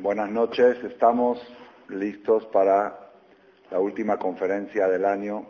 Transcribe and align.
Buenas 0.00 0.30
noches, 0.30 0.78
estamos 0.84 1.42
listos 1.88 2.46
para 2.46 3.10
la 3.68 3.80
última 3.80 4.16
conferencia 4.16 4.86
del 4.86 5.04
año, 5.04 5.44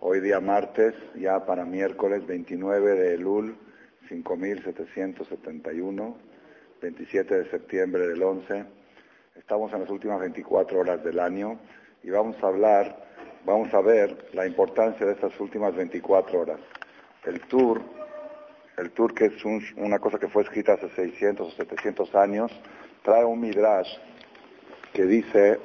hoy 0.00 0.20
día 0.20 0.40
martes, 0.40 0.94
ya 1.14 1.44
para 1.44 1.66
miércoles 1.66 2.26
29 2.26 2.94
de 2.94 3.14
Elul 3.16 3.54
5771, 4.08 6.16
27 6.80 7.34
de 7.34 7.50
septiembre 7.50 8.08
del 8.08 8.22
11. 8.22 8.64
Estamos 9.36 9.70
en 9.74 9.80
las 9.80 9.90
últimas 9.90 10.20
24 10.20 10.80
horas 10.80 11.04
del 11.04 11.20
año 11.20 11.58
y 12.02 12.08
vamos 12.08 12.42
a 12.42 12.46
hablar, 12.46 12.96
vamos 13.44 13.74
a 13.74 13.82
ver 13.82 14.26
la 14.32 14.46
importancia 14.46 15.04
de 15.04 15.12
estas 15.12 15.38
últimas 15.38 15.76
24 15.76 16.40
horas. 16.40 16.60
El 17.26 17.42
tour, 17.42 17.82
el 18.78 18.90
tour 18.92 19.12
que 19.12 19.26
es 19.26 19.44
una 19.76 19.98
cosa 19.98 20.18
que 20.18 20.28
fue 20.28 20.44
escrita 20.44 20.72
hace 20.72 20.88
600 20.88 21.46
o 21.46 21.50
700 21.50 22.14
años, 22.14 22.50
trae 23.02 23.24
un 23.24 23.40
midrash 23.40 23.88
que 24.92 25.04
dice, 25.04 25.58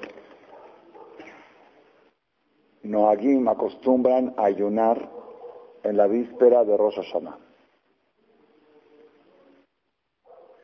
Noagim 2.84 3.48
acostumbran 3.48 4.34
a 4.38 4.46
ayunar 4.46 5.10
en 5.84 5.98
la 5.98 6.08
víspera 6.08 6.64
de 6.64 6.78
Rosh 6.78 6.96
Hashanah. 6.96 7.38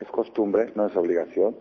Es 0.00 0.08
costumbre, 0.08 0.72
no 0.74 0.86
es 0.86 0.96
obligación. 0.96 1.56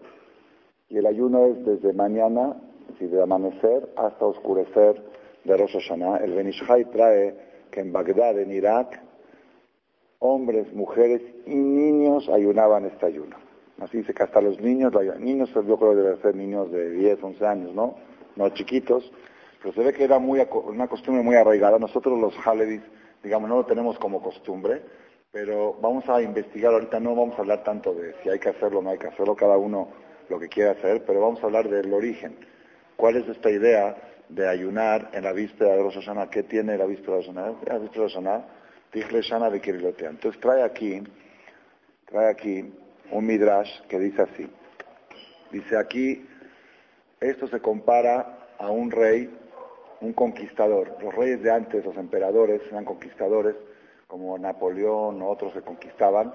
Y 0.90 0.98
el 0.98 1.05
ayuno 1.05 1.45
es 1.45 1.66
desde 1.66 1.93
mañana, 1.93 2.55
si 2.98 3.07
de 3.07 3.21
amanecer, 3.21 3.93
hasta 3.95 4.26
oscurecer 4.26 5.02
de 5.43 5.57
Rosh 5.57 5.73
Hashanah. 5.73 6.18
El 6.18 6.34
Benishai 6.34 6.85
trae 6.85 7.68
que 7.71 7.82
en 7.82 7.91
Bagdad, 7.91 8.40
en 8.40 8.52
Irak, 8.52 9.02
hombres, 10.20 10.71
mujeres 10.73 11.21
y 11.45 11.55
niños 11.55 12.30
ayunaban 12.30 12.85
este 12.85 13.05
ayuno. 13.05 13.52
Así 13.84 13.98
dice 13.98 14.14
que 14.14 14.23
hasta 14.23 14.40
los 14.40 14.60
niños, 14.62 14.94
niños 15.20 15.50
yo 15.54 15.78
creo 15.78 15.91
que 15.91 15.98
deben 15.98 16.22
ser 16.22 16.36
niños 16.36 16.72
de 16.72 16.90
10, 16.91 17.21
11 17.21 17.46
años, 17.46 17.74
¿no? 17.76 17.96
No 18.35 18.49
chiquitos, 18.49 19.12
pero 19.62 19.74
se 19.74 19.84
ve 19.84 19.94
que 19.94 20.05
era 20.05 20.20
muy, 20.20 20.46
una 20.66 20.88
costumbre 20.88 21.21
muy 21.21 21.35
arraigada. 21.35 21.77
Nosotros 21.77 22.20
los 22.20 22.34
Halevis, 22.46 22.82
digamos, 23.22 23.49
no 23.49 23.57
lo 23.57 23.66
tenemos 23.66 23.99
como 23.99 24.22
costumbre, 24.22 24.82
pero 25.32 25.76
vamos 25.82 26.07
a 26.07 26.22
investigar, 26.22 26.74
ahorita 26.74 26.99
no 26.99 27.16
vamos 27.16 27.38
a 27.38 27.41
hablar 27.41 27.63
tanto 27.63 27.94
de 27.94 28.13
si 28.24 28.30
hay 28.30 28.40
que 28.40 28.49
hacerlo 28.49 28.80
o 28.80 28.82
no 28.82 28.91
hay 28.91 28.98
que 28.98 29.07
hacerlo, 29.07 29.35
cada 29.35 29.57
uno 29.57 29.90
lo 30.29 30.40
que 30.40 30.48
quiera 30.48 30.72
hacer, 30.72 31.04
pero 31.05 31.20
vamos 31.20 31.41
a 31.44 31.46
hablar 31.46 31.68
del 31.68 31.94
origen. 31.94 32.38
¿Cuál 32.96 33.18
es 33.18 33.27
esta 33.27 33.50
idea 33.50 33.96
de 34.29 34.48
ayunar 34.48 35.10
en 35.13 35.24
la 35.24 35.34
víspera 35.34 35.76
de 35.76 35.84
Rosh 35.84 35.96
Hashanah? 35.96 36.29
¿Qué 36.29 36.44
tiene 36.44 36.77
la 36.77 36.85
víspera 36.85 37.18
de 37.18 37.24
Rosh 37.24 37.35
Hashanah? 37.35 37.55
La 37.66 37.77
víspera 37.79 38.05
de 38.05 39.02
Rosh 39.02 39.29
Hashanah, 39.29 39.50
de 39.50 39.62
Kirilotea. 39.62 40.10
Entonces 40.10 40.40
trae 40.40 40.63
aquí, 40.63 41.04
trae 42.05 42.29
aquí 42.29 42.72
un 43.12 43.26
midrash 43.26 43.82
que 43.87 43.99
dice 43.99 44.21
así. 44.21 44.49
Dice 45.51 45.77
aquí, 45.77 46.26
esto 47.20 47.48
se 47.48 47.60
compara 47.60 48.40
a 48.57 48.70
un 48.70 48.91
rey, 48.91 49.29
un 50.01 50.13
conquistador. 50.13 50.98
Los 51.01 51.13
reyes 51.13 51.41
de 51.43 51.51
antes, 51.51 51.85
los 51.85 51.95
emperadores, 51.98 52.62
eran 52.70 52.85
conquistadores, 52.85 53.55
como 54.07 54.37
Napoleón 54.37 55.21
o 55.21 55.29
otros 55.29 55.54
se 55.54 55.62
conquistaban, 55.62 56.34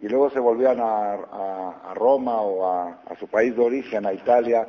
y 0.00 0.08
luego 0.08 0.30
se 0.30 0.38
volvían 0.38 0.78
a, 0.80 1.94
Roma 1.94 2.40
o 2.40 2.66
a, 2.70 3.00
su 3.18 3.26
país 3.26 3.56
de 3.56 3.62
origen, 3.62 4.06
a 4.06 4.12
Italia. 4.12 4.68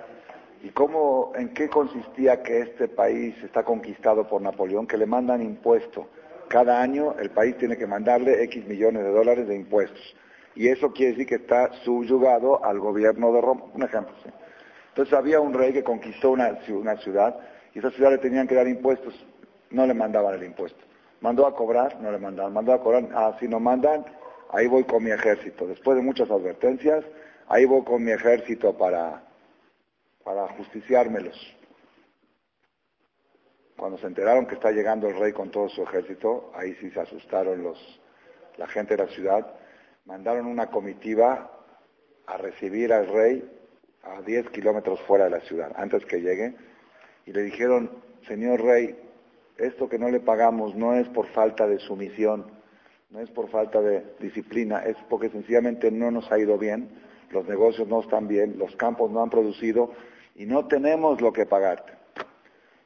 ¿Y 0.64 0.70
cómo, 0.70 1.32
en 1.36 1.50
qué 1.54 1.70
consistía 1.70 2.42
que 2.44 2.62
este 2.62 2.88
país 2.88 3.36
está 3.44 3.64
conquistado 3.64 4.28
por 4.28 4.42
Napoleón? 4.42 4.88
Que 4.88 4.98
le 4.98 5.06
mandan 5.06 5.42
impuestos. 5.42 6.06
Cada 6.48 6.82
año 6.82 7.16
el 7.20 7.30
país 7.30 7.58
tiene 7.58 7.78
que 7.78 7.86
mandarle 7.86 8.44
X 8.44 8.66
millones 8.66 9.04
de 9.04 9.12
dólares 9.12 9.48
de 9.48 9.56
impuestos 9.56 10.16
y 10.60 10.68
eso 10.68 10.92
quiere 10.92 11.14
decir 11.14 11.26
que 11.26 11.36
está 11.36 11.72
subyugado 11.86 12.66
al 12.66 12.82
gobierno 12.82 13.32
de 13.32 13.40
Roma. 13.40 13.64
Un 13.74 13.82
ejemplo. 13.82 14.14
Entonces 14.90 15.14
había 15.14 15.40
un 15.40 15.54
rey 15.54 15.72
que 15.72 15.86
conquistó 15.86 16.32
una, 16.32 16.54
ciudad 16.98 17.40
y 17.74 17.80
esa 17.80 17.90
ciudad 17.92 18.12
le 18.12 18.18
tenían 18.18 18.46
que 18.46 18.56
dar 18.56 18.68
impuestos, 18.68 19.14
no 19.72 19.88
le 19.88 19.94
mandaban 19.94 20.36
el 20.36 20.44
impuesto. 20.44 20.82
Mandó 21.22 21.48
a 21.48 21.56
cobrar, 21.56 22.02
no 22.02 22.12
le 22.12 22.18
mandaban. 22.18 22.52
Mandó 22.52 22.74
a 22.74 22.84
cobrar, 22.84 23.08
ah, 23.16 23.38
si 23.40 23.48
no 23.48 23.62
mandan, 23.62 24.04
ahí 24.52 24.68
voy 24.68 24.84
con 24.84 25.02
mi 25.02 25.12
ejército. 25.12 25.66
Después 25.66 25.96
de 25.96 26.04
muchas 26.04 26.30
advertencias, 26.30 27.06
ahí 27.48 27.64
voy 27.64 27.86
con 27.86 28.04
mi 28.04 28.12
ejército 28.12 28.78
para, 28.78 29.24
para 30.26 30.46
justiciármelos. 30.58 31.56
Cuando 33.78 33.98
se 33.98 34.08
enteraron 34.08 34.46
que 34.46 34.56
está 34.56 34.72
llegando 34.72 35.08
el 35.08 35.18
rey 35.18 35.32
con 35.32 35.52
todo 35.52 35.70
su 35.70 35.84
ejército, 35.84 36.52
ahí 36.54 36.76
sí 36.82 36.92
se 36.92 37.00
asustaron 37.00 37.64
los, 37.64 38.02
la 38.58 38.68
gente 38.68 38.98
de 38.98 39.06
la 39.06 39.10
ciudad 39.12 39.59
mandaron 40.10 40.48
una 40.48 40.72
comitiva 40.72 41.52
a 42.26 42.38
recibir 42.38 42.92
al 42.92 43.08
rey 43.08 43.48
a 44.02 44.24
10 44.24 44.50
kilómetros 44.50 45.00
fuera 45.02 45.26
de 45.26 45.30
la 45.30 45.40
ciudad, 45.42 45.72
antes 45.76 46.04
que 46.06 46.20
llegue, 46.20 46.56
y 47.28 47.32
le 47.32 47.44
dijeron, 47.44 47.92
señor 48.28 48.64
rey, 48.64 48.98
esto 49.58 49.88
que 49.88 50.00
no 50.00 50.10
le 50.10 50.20
pagamos 50.20 50.74
no 50.74 50.96
es 50.96 51.08
por 51.10 51.28
falta 51.28 51.68
de 51.68 51.78
sumisión, 51.78 52.48
no 53.12 53.20
es 53.20 53.30
por 53.30 53.50
falta 53.50 53.82
de 53.82 54.04
disciplina, 54.20 54.80
es 54.80 54.98
porque 55.10 55.30
sencillamente 55.30 55.92
no 55.92 56.10
nos 56.10 56.32
ha 56.32 56.40
ido 56.40 56.58
bien, 56.58 56.90
los 57.30 57.48
negocios 57.48 57.88
no 57.88 58.02
están 58.02 58.28
bien, 58.28 58.58
los 58.58 58.76
campos 58.78 59.12
no 59.12 59.22
han 59.22 59.30
producido 59.30 59.92
y 60.34 60.48
no 60.48 60.68
tenemos 60.68 61.22
lo 61.22 61.32
que 61.32 61.46
pagarte. 61.46 61.94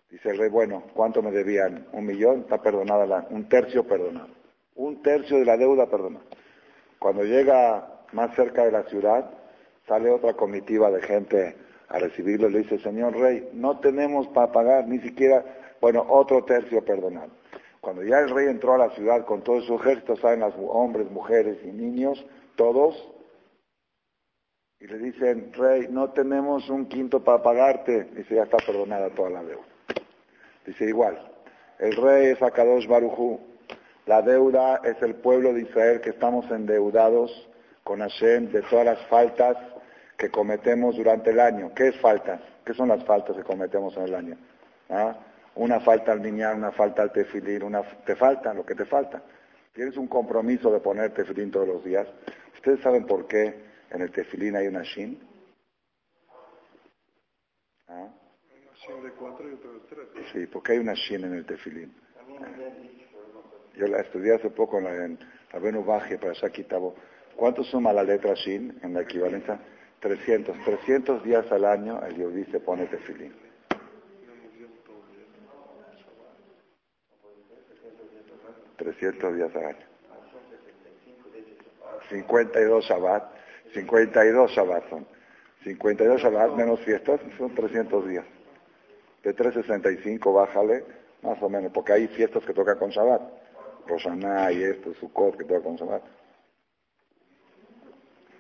Dice 0.10 0.32
el 0.32 0.38
rey, 0.38 0.50
bueno, 0.50 0.84
¿cuánto 0.94 1.22
me 1.22 1.32
debían? 1.32 1.88
Un 1.94 2.06
millón, 2.06 2.42
está 2.42 2.62
perdonada, 2.62 3.28
un 3.30 3.48
tercio 3.48 3.88
perdonado. 3.88 4.30
Un 4.76 5.02
tercio 5.02 5.38
de 5.38 5.46
la 5.46 5.56
deuda 5.56 5.90
perdonada. 5.90 6.26
Cuando 7.04 7.26
llega 7.26 7.86
más 8.14 8.34
cerca 8.34 8.64
de 8.64 8.72
la 8.72 8.84
ciudad, 8.84 9.30
sale 9.90 10.10
otra 10.10 10.36
comitiva 10.36 10.90
de 10.90 11.02
gente 11.02 11.58
a 11.90 12.00
recibirlo 12.00 12.48
y 12.48 12.54
le 12.54 12.60
dice, 12.60 12.80
señor 12.80 13.18
rey, 13.18 13.50
no 13.52 13.78
tenemos 13.82 14.26
para 14.30 14.54
pagar 14.54 14.88
ni 14.88 15.00
siquiera, 15.00 15.44
bueno, 15.82 16.06
otro 16.08 16.46
tercio 16.46 16.82
perdonado. 16.86 17.32
Cuando 17.82 18.04
ya 18.04 18.20
el 18.20 18.30
rey 18.30 18.48
entró 18.48 18.76
a 18.76 18.78
la 18.78 18.90
ciudad 18.92 19.26
con 19.26 19.42
todo 19.42 19.60
su 19.64 19.76
ejército, 19.76 20.16
salen 20.16 20.40
los 20.40 20.54
hombres, 20.58 21.12
mujeres 21.12 21.58
y 21.66 21.74
niños, 21.74 22.26
todos, 22.56 22.96
y 24.80 24.88
le 24.88 24.98
dicen, 25.00 25.52
rey, 25.52 25.90
no 25.90 26.12
tenemos 26.12 26.70
un 26.70 26.86
quinto 26.86 27.22
para 27.22 27.44
pagarte. 27.44 28.06
Dice, 28.16 28.36
ya 28.36 28.44
está 28.44 28.56
perdonada 28.66 29.10
toda 29.10 29.30
la 29.30 29.44
deuda. 29.44 29.66
Dice, 30.66 30.86
igual, 30.86 31.20
el 31.80 31.98
rey 31.98 32.28
es 32.28 32.42
Akadosh 32.42 32.88
Barujú, 32.88 33.42
la 34.06 34.22
deuda 34.22 34.82
es 34.84 35.02
el 35.02 35.16
pueblo 35.16 35.54
de 35.54 35.62
Israel 35.62 36.02
que 36.02 36.10
estamos 36.10 36.50
endeudados 36.52 37.50
con 37.84 38.00
Hashem 38.00 38.52
de 38.52 38.62
todas 38.64 38.86
las 38.86 39.00
faltas 39.08 39.58
que 40.18 40.30
cometemos 40.30 40.98
durante 40.98 41.30
el 41.30 41.40
año. 41.40 41.74
¿Qué 41.74 41.88
es 41.90 42.00
falta? 42.02 42.42
¿Qué 42.66 42.74
son 42.74 42.90
las 42.90 43.04
faltas 43.06 43.36
que 43.36 43.44
cometemos 43.44 43.96
en 43.98 44.04
el 44.04 44.16
año? 44.16 44.38
¿Ah? 44.90 45.16
Una 45.56 45.80
falta 45.80 46.12
al 46.12 46.22
niñar, 46.22 46.56
una 46.56 46.72
falta 46.72 47.02
al 47.02 47.12
tefilín, 47.12 47.64
una, 47.64 47.84
te 48.06 48.16
falta 48.16 48.54
lo 48.54 48.66
que 48.66 48.76
te 48.76 48.86
falta. 48.86 49.22
Tienes 49.74 49.96
un 49.98 50.08
compromiso 50.08 50.72
de 50.72 50.80
poner 50.80 51.14
tefilín 51.14 51.52
todos 51.52 51.68
los 51.68 51.84
días. 51.84 52.08
¿Ustedes 52.56 52.82
saben 52.82 53.06
por 53.06 53.28
qué 53.28 53.56
en 53.90 54.02
el 54.02 54.12
tefilín 54.12 54.56
hay 54.56 54.68
una 54.68 54.84
shin? 54.84 55.20
¿Ah? 57.88 58.08
Una 58.08 58.74
shin 58.76 59.04
de 59.04 59.12
cuatro 59.12 59.50
y 59.50 59.54
otra 59.54 59.72
de 59.72 59.80
tres. 59.80 60.30
Sí, 60.34 60.48
porque 60.48 60.74
hay 60.74 60.80
una 60.80 60.94
shin 60.94 61.24
en 61.24 61.36
el 61.36 61.46
tefilín. 61.46 61.94
Yo 63.76 63.88
la 63.88 64.02
estudié 64.02 64.36
hace 64.36 64.50
poco 64.50 64.78
en 64.78 64.84
la, 64.84 65.06
en 65.06 65.86
Baje 65.86 66.18
para 66.18 66.34
Shakitabo. 66.34 66.96
¿Cuánto 67.36 67.64
suma 67.64 67.92
la 67.92 68.04
letra 68.04 68.34
Shin 68.36 68.80
en 68.84 68.94
la 68.94 69.02
equivalencia? 69.02 69.60
300. 70.00 70.56
300 70.64 71.24
días 71.24 71.52
al 71.52 71.66
año 71.66 72.02
el 72.06 72.16
Yehudi 72.16 72.46
se 72.46 72.60
pone 72.60 72.86
tefilín. 72.86 73.34
300 78.78 79.36
días 79.36 79.56
al 79.56 79.66
año. 79.66 79.86
52 82.10 82.86
Shabbat. 82.86 83.32
52 83.74 84.52
Shabbat 84.52 84.90
son. 84.90 85.08
52 85.64 86.22
Shabbat 86.22 86.56
menos 86.56 86.80
fiestas 86.82 87.22
son 87.38 87.56
300 87.56 88.08
días. 88.08 88.26
De 89.24 89.34
365 89.34 90.34
bájale, 90.34 90.84
más 91.22 91.42
o 91.42 91.50
menos, 91.50 91.72
porque 91.72 91.94
hay 91.94 92.08
fiestas 92.10 92.44
que 92.44 92.54
tocan 92.54 92.78
con 92.78 92.90
Shabbat. 92.90 93.43
Roshaná 93.88 94.52
y 94.52 94.64
esto, 94.64 94.94
Sukkot, 94.94 95.38
que 95.38 95.44
te 95.44 95.54
va 95.54 95.60
a 95.60 95.64
consumar. 95.64 96.02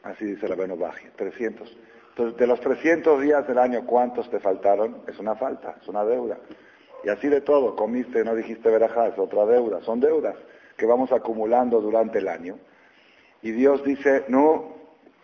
Así 0.04 0.25
dice 0.25 0.48
la 0.48 0.56
Benobaji, 0.56 1.10
300. 1.16 1.78
Entonces, 2.10 2.38
de 2.38 2.48
los 2.48 2.60
300 2.60 3.22
días 3.22 3.48
del 3.48 3.57
año, 3.57 3.86
¿cuántos 3.86 4.30
te 4.30 4.40
faltaron? 4.40 5.04
Es 5.07 5.18
una 5.18 5.36
falta, 5.36 5.78
es 5.81 5.88
una 5.88 6.04
deuda. 6.04 6.38
Y 7.04 7.10
así 7.10 7.28
de 7.28 7.42
todo, 7.42 7.75
comiste, 7.75 8.24
no 8.24 8.36
dijiste 8.36 8.69
verajá, 8.69 9.07
es 9.07 9.18
otra 9.18 9.45
deuda. 9.45 9.81
Son 9.81 10.00
deudas 10.00 10.36
que 10.78 10.86
vamos 10.86 11.12
acumulando 11.12 11.81
durante 11.81 12.19
el 12.19 12.28
año. 12.28 12.60
Y 13.42 13.51
Dios 13.51 13.84
dice, 13.84 14.25
no, 14.28 14.74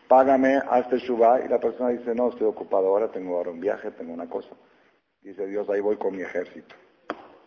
págame 0.08 0.58
hasta 0.58 0.96
el 0.96 1.02
Shubá. 1.02 1.42
Y 1.42 1.48
la 1.48 1.60
persona 1.60 1.90
dice, 1.90 2.16
no, 2.16 2.30
estoy 2.30 2.48
ocupado 2.48 2.88
ahora, 2.88 3.12
tengo 3.12 3.38
ahora 3.38 3.52
un 3.52 3.60
viaje, 3.60 3.92
tengo 3.92 4.14
una 4.14 4.28
cosa. 4.28 4.50
Dice 5.22 5.46
Dios, 5.46 5.70
ahí 5.70 5.82
voy 5.82 5.98
con 5.98 6.16
mi 6.16 6.24
ejército. 6.24 6.76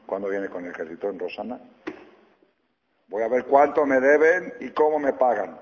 ¿Cuándo 0.06 0.28
viene 0.28 0.48
con 0.48 0.64
el 0.64 0.70
ejército? 0.70 1.08
En 1.10 1.18
Rosana. 1.18 1.60
Voy 3.12 3.22
a 3.22 3.28
ver 3.28 3.44
cuánto 3.44 3.84
me 3.84 4.00
deben 4.00 4.54
y 4.60 4.70
cómo 4.70 4.98
me 4.98 5.12
pagan. 5.12 5.60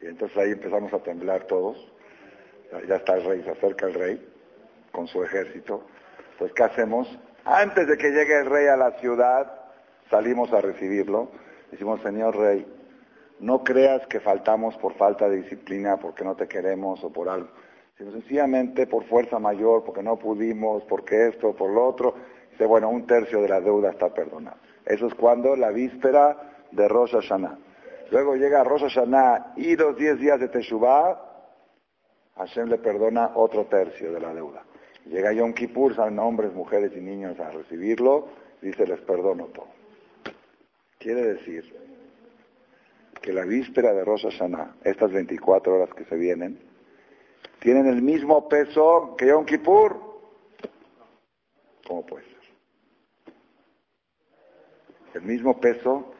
Y 0.00 0.06
entonces 0.06 0.38
ahí 0.38 0.52
empezamos 0.52 0.92
a 0.94 1.00
temblar 1.00 1.42
todos. 1.48 1.92
Ya 2.86 2.94
está 2.94 3.14
el 3.14 3.24
rey, 3.24 3.42
se 3.42 3.50
acerca 3.50 3.86
el 3.86 3.94
rey 3.94 4.32
con 4.92 5.08
su 5.08 5.24
ejército. 5.24 5.82
Pues, 6.38 6.52
¿qué 6.52 6.62
hacemos? 6.62 7.08
Antes 7.44 7.88
de 7.88 7.98
que 7.98 8.12
llegue 8.12 8.38
el 8.38 8.46
rey 8.46 8.68
a 8.68 8.76
la 8.76 8.92
ciudad, 9.00 9.52
salimos 10.08 10.52
a 10.52 10.60
recibirlo. 10.60 11.32
Decimos, 11.72 12.00
Señor 12.02 12.36
Rey, 12.36 12.64
no 13.40 13.64
creas 13.64 14.06
que 14.06 14.20
faltamos 14.20 14.76
por 14.76 14.94
falta 14.94 15.28
de 15.28 15.38
disciplina, 15.38 15.96
porque 15.96 16.22
no 16.22 16.36
te 16.36 16.46
queremos 16.46 17.02
o 17.02 17.12
por 17.12 17.28
algo, 17.28 17.48
sino 17.98 18.12
sencillamente 18.12 18.86
por 18.86 19.02
fuerza 19.06 19.40
mayor, 19.40 19.82
porque 19.82 20.04
no 20.04 20.16
pudimos, 20.16 20.84
porque 20.84 21.26
esto, 21.26 21.56
por 21.56 21.70
lo 21.70 21.88
otro. 21.88 22.14
Dice, 22.52 22.66
bueno, 22.66 22.88
un 22.88 23.04
tercio 23.04 23.42
de 23.42 23.48
la 23.48 23.60
deuda 23.60 23.90
está 23.90 24.14
perdonado. 24.14 24.58
Eso 24.86 25.08
es 25.08 25.14
cuando 25.14 25.56
la 25.56 25.70
víspera 25.70 26.36
de 26.70 26.88
Rosh 26.88 27.12
Hashanah. 27.12 27.58
Luego 28.10 28.36
llega 28.36 28.62
Rosh 28.62 28.82
Hashanah 28.82 29.54
y 29.56 29.76
los 29.76 29.96
diez 29.96 30.18
días 30.18 30.38
de 30.38 30.48
Teshuvah, 30.48 31.26
Hashem 32.36 32.68
le 32.68 32.78
perdona 32.78 33.32
otro 33.34 33.64
tercio 33.66 34.12
de 34.12 34.20
la 34.20 34.32
deuda. 34.32 34.62
Llega 35.06 35.32
Yom 35.32 35.52
Kippur, 35.54 35.94
salen 35.94 36.18
hombres, 36.18 36.52
mujeres 36.52 36.92
y 36.94 37.00
niños 37.00 37.38
a 37.40 37.50
recibirlo, 37.50 38.28
dice, 38.60 38.86
les 38.86 39.00
perdono 39.00 39.46
todo. 39.46 39.68
Quiere 40.98 41.34
decir 41.34 41.64
que 43.20 43.32
la 43.32 43.44
víspera 43.44 43.92
de 43.92 44.04
Rosh 44.04 44.24
Hashanah, 44.24 44.76
estas 44.84 45.10
24 45.12 45.74
horas 45.74 45.94
que 45.94 46.04
se 46.04 46.16
vienen, 46.16 46.60
tienen 47.58 47.86
el 47.86 48.02
mismo 48.02 48.48
peso 48.48 49.16
que 49.16 49.26
Yom 49.26 49.44
Kippur. 49.46 49.96
¿Cómo 51.86 52.04
puede 52.04 52.24
ser? 52.24 52.35
El 55.16 55.22
mismo 55.22 55.58
peso 55.58 56.12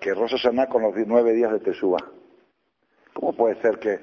que 0.00 0.14
Rosh 0.14 0.30
Hashanah 0.30 0.68
con 0.68 0.80
los 0.80 0.94
nueve 1.06 1.34
días 1.34 1.52
de 1.52 1.60
Teshuvah. 1.60 2.02
¿Cómo 3.12 3.36
puede 3.36 3.60
ser 3.60 3.78
que 3.78 4.00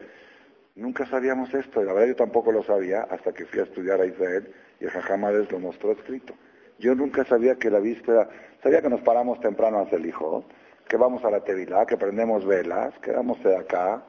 nunca 0.76 1.04
sabíamos 1.08 1.52
esto? 1.52 1.82
Y 1.82 1.86
la 1.86 1.94
verdad 1.94 2.10
yo 2.10 2.16
tampoco 2.16 2.52
lo 2.52 2.62
sabía 2.62 3.08
hasta 3.10 3.34
que 3.34 3.46
fui 3.46 3.62
a 3.62 3.64
estudiar 3.64 4.00
a 4.00 4.06
Israel 4.06 4.54
y 4.80 4.84
el 4.84 4.92
Jajamades 4.92 5.52
lo 5.52 5.58
mostró 5.58 5.94
escrito. 5.94 6.36
Yo 6.78 6.94
nunca 6.94 7.26
sabía 7.26 7.56
que 7.56 7.72
la 7.72 7.80
víspera, 7.80 8.30
sabía 8.62 8.84
que 8.84 8.90
nos 8.90 9.02
paramos 9.02 9.40
temprano 9.40 9.80
a 9.80 9.82
hacer 9.82 10.00
el 10.00 10.06
hijo, 10.06 10.46
que 10.88 10.96
vamos 10.96 11.26
a 11.26 11.32
la 11.32 11.44
Tevilá, 11.44 11.88
que 11.88 11.98
prendemos 11.98 12.46
velas, 12.46 12.94
que 13.00 13.14
vamos 13.14 13.42
de 13.44 13.58
acá. 13.58 14.04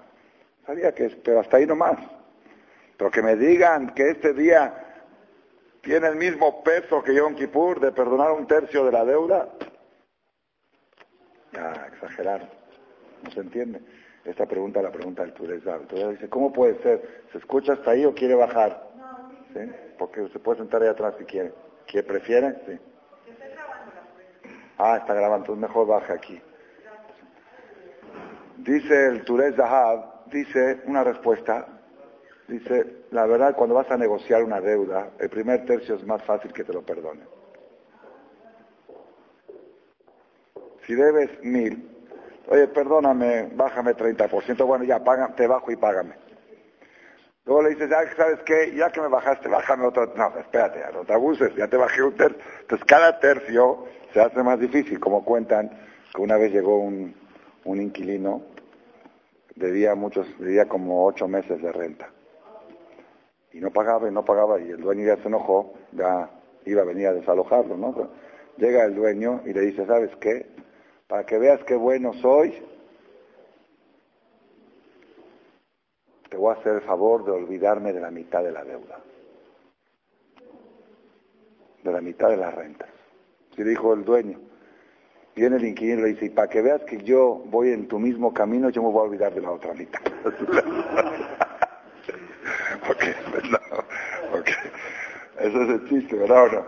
Sabía 0.67 0.93
que, 0.93 1.09
pero 1.25 1.41
hasta 1.41 1.56
ahí 1.56 1.65
nomás. 1.65 1.97
Pero 2.99 3.11
que 3.11 3.23
me 3.23 3.37
digan 3.37 3.94
que 3.94 4.11
este 4.11 4.35
día 4.35 4.85
tiene 5.81 6.09
el 6.09 6.17
mismo 6.17 6.62
peso 6.62 7.03
que 7.03 7.15
Yom 7.15 7.35
Kippur 7.37 7.81
de 7.81 7.93
perdonar 7.93 8.32
un 8.32 8.47
tercio 8.47 8.85
de 8.85 8.93
la 8.93 9.03
deuda, 9.03 9.49
ya 11.56 11.87
exageraron. 11.93 12.49
No 13.25 13.31
se 13.31 13.41
entiende. 13.41 13.81
Esta 14.25 14.47
pregunta 14.47 14.82
la 14.82 14.91
pregunta 14.91 15.23
del 15.23 15.32
Turezab. 15.32 15.82
Entonces 15.82 16.11
dice, 16.11 16.29
¿cómo 16.29 16.53
puede 16.53 16.81
ser? 16.82 17.25
¿Se 17.32 17.38
escucha 17.38 17.75
hasta 17.75 17.93
ahí 17.93 18.05
o 18.05 18.14
quiere 18.14 18.35
bajar? 18.35 18.88
¿Sí? 19.55 19.61
Porque 19.99 20.29
se 20.29 20.38
puede 20.38 20.58
sentar 20.58 20.82
ahí 20.82 20.88
atrás 20.88 21.14
si 21.19 21.25
quiere. 21.25 21.53
¿Quién 21.87 22.05
prefiere? 22.05 22.56
Sí. 22.67 22.79
Ah, 24.79 24.99
está 24.99 25.14
grabando, 25.14 25.44
entonces 25.44 25.62
mejor 25.62 25.87
baja 25.87 26.14
aquí. 26.14 26.41
Dice 28.58 29.06
el 29.06 29.25
Turez 29.25 29.55
Zahab, 29.56 30.26
dice 30.26 30.82
una 30.87 31.05
respuesta, 31.05 31.67
dice, 32.49 33.05
la 33.11 33.26
verdad 33.26 33.55
cuando 33.55 33.75
vas 33.75 33.91
a 33.91 33.97
negociar 33.97 34.43
una 34.43 34.61
deuda, 34.61 35.11
el 35.19 35.31
primer 35.31 35.64
tercio 35.64 35.94
es 35.94 36.05
más 36.05 36.23
fácil 36.25 36.53
que 36.53 36.64
te 36.64 36.73
lo 36.73 36.82
perdone. 36.82 37.23
Si 40.87 40.94
debes 40.94 41.31
mil, 41.43 41.88
oye, 42.49 42.69
perdóname, 42.69 43.50
bájame 43.55 43.94
30%, 43.94 44.65
bueno, 44.65 44.85
ya, 44.85 45.03
te 45.35 45.47
bajo 45.47 45.73
y 45.73 45.77
págame. 45.77 46.15
Luego 47.44 47.62
le 47.62 47.71
dices, 47.71 47.88
ya, 47.88 47.99
¿sabes 48.17 48.41
qué? 48.44 48.75
Ya 48.77 48.91
que 48.91 49.00
me 49.00 49.09
bajaste, 49.09 49.49
bájame 49.49 49.87
otro. 49.87 50.12
No, 50.17 50.37
espérate, 50.38 50.81
ya 50.81 50.91
no 50.91 51.05
te 51.05 51.12
abuses, 51.12 51.55
ya 51.55 51.69
te 51.69 51.77
bajé 51.77 52.03
un 52.03 52.17
tercio. 52.17 52.43
Entonces, 52.61 52.85
cada 52.87 53.21
tercio 53.21 53.85
se 54.12 54.21
hace 54.21 54.43
más 54.43 54.59
difícil. 54.59 54.99
Como 54.99 55.25
cuentan 55.25 55.71
que 56.12 56.21
una 56.21 56.37
vez 56.37 56.53
llegó 56.53 56.81
un, 56.81 57.15
un 57.65 57.81
inquilino, 57.81 58.43
debía 59.55 59.94
muchos, 59.94 60.27
debía 60.39 60.67
como 60.67 61.06
ocho 61.06 61.29
meses 61.29 61.62
de 61.62 61.71
renta. 61.71 62.11
Y 63.53 63.61
no 63.61 63.71
pagaba 63.71 64.09
y 64.09 64.12
no 64.12 64.25
pagaba, 64.25 64.61
y 64.61 64.71
el 64.71 64.81
dueño 64.81 65.06
ya 65.06 65.23
se 65.23 65.29
enojó, 65.29 65.73
ya 65.93 66.29
iba 66.65 66.82
a 66.82 66.85
venir 66.85 67.06
a 67.06 67.12
desalojarlo, 67.12 67.77
¿no? 67.77 68.11
Llega 68.56 68.85
el 68.85 68.94
dueño 68.94 69.43
y 69.47 69.53
le 69.53 69.61
dice, 69.61 69.87
¿sabes 69.87 70.11
qué? 70.21 70.47
Para 71.08 71.25
que 71.25 71.38
veas 71.38 71.62
qué 71.64 71.76
bueno 71.76 72.12
soy, 72.14 72.55
te 76.29 76.37
voy 76.37 76.55
a 76.55 76.58
hacer 76.58 76.75
el 76.75 76.81
favor 76.82 77.25
de 77.25 77.31
olvidarme 77.31 77.93
de 77.93 78.00
la 78.00 78.11
mitad 78.11 78.43
de 78.43 78.50
la 78.50 78.64
deuda, 78.64 78.99
de 81.82 81.93
la 81.93 82.00
mitad 82.00 82.29
de 82.29 82.37
las 82.37 82.53
rentas. 82.55 82.88
Y 83.56 83.62
dijo 83.62 83.94
el 83.94 84.05
dueño, 84.05 84.41
viene 85.37 85.56
el 85.56 85.64
inquilino 85.64 86.00
y 86.00 86.03
le 86.03 86.08
dice, 86.19 86.31
para 86.35 86.49
que 86.49 86.61
veas 86.61 86.82
que 86.82 86.99
yo 86.99 87.43
voy 87.47 87.70
en 87.70 87.87
tu 87.87 88.00
mismo 88.00 88.35
camino, 88.35 88.69
yo 88.70 88.82
me 88.82 88.91
voy 88.91 89.00
a 89.00 89.05
olvidar 89.08 89.32
de 89.32 89.41
la 89.41 89.53
otra 89.53 89.75
mitad. 89.75 90.00
porque, 92.87 93.14
eso 95.38 95.62
es 95.62 95.69
el 95.69 95.88
chiste, 95.88 96.17
¿verdad 96.17 96.67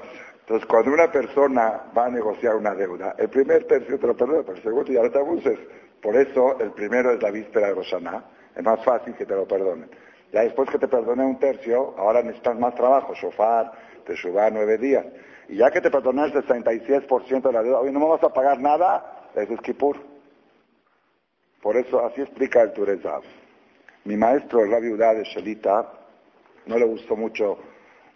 Entonces, 0.49 0.67
cuando 0.67 0.93
una 0.93 1.13
persona 1.13 1.83
va 1.95 2.07
a 2.07 2.09
negociar 2.09 2.57
una 2.57 2.75
deuda, 2.75 3.15
el 3.19 3.29
primer 3.29 3.65
tercio 3.65 3.99
te 3.99 4.07
lo 4.07 4.17
perdona, 4.17 4.41
pero 4.41 4.57
el 4.57 4.63
segundo 4.63 4.91
ya 4.91 5.03
no 5.03 5.11
te 5.11 5.19
abuses. 5.19 5.59
Por 6.01 6.17
eso, 6.17 6.59
el 6.59 6.71
primero 6.71 7.13
es 7.13 7.23
la 7.23 7.31
víspera 7.31 7.67
de 7.67 7.75
Roshaná, 7.75 8.25
es 8.57 8.65
más 8.65 8.83
fácil 8.83 9.15
que 9.15 9.27
te 9.27 9.35
lo 9.35 9.47
perdonen. 9.47 9.91
Ya 10.33 10.41
después 10.45 10.71
que 10.71 10.79
te 10.79 10.89
perdone 10.89 11.23
un 11.23 11.39
tercio, 11.39 11.95
ahora 11.99 12.23
necesitas 12.23 12.59
más 12.59 12.75
trabajo, 12.75 13.13
shofar, 13.13 13.73
te 14.07 14.17
suba 14.17 14.49
nueve 14.49 14.79
días. 14.79 15.05
Y 15.51 15.57
ya 15.57 15.71
que 15.71 15.83
te 15.83 15.91
perdoné 15.91 16.25
el 16.25 16.33
66% 16.33 17.43
de 17.43 17.53
la 17.53 17.63
deuda, 17.63 17.81
hoy 17.81 17.93
no 17.93 18.01
me 18.01 18.09
vas 18.09 18.25
a 18.25 18.31
pagar 18.31 18.59
nada, 18.59 19.29
es 19.35 19.49
Kippur. 19.61 19.99
Por 21.61 21.77
eso, 21.77 22.07
así 22.07 22.23
explica 22.23 22.63
el 22.63 22.73
Turezav. 22.73 23.21
Mi 24.07 24.17
maestro, 24.17 24.65
la 24.65 24.81
viuda 24.81 25.13
de 25.13 25.25
Shelita, 25.25 25.93
no 26.65 26.79
le 26.79 26.87
gustó 26.87 27.17
mucho, 27.17 27.59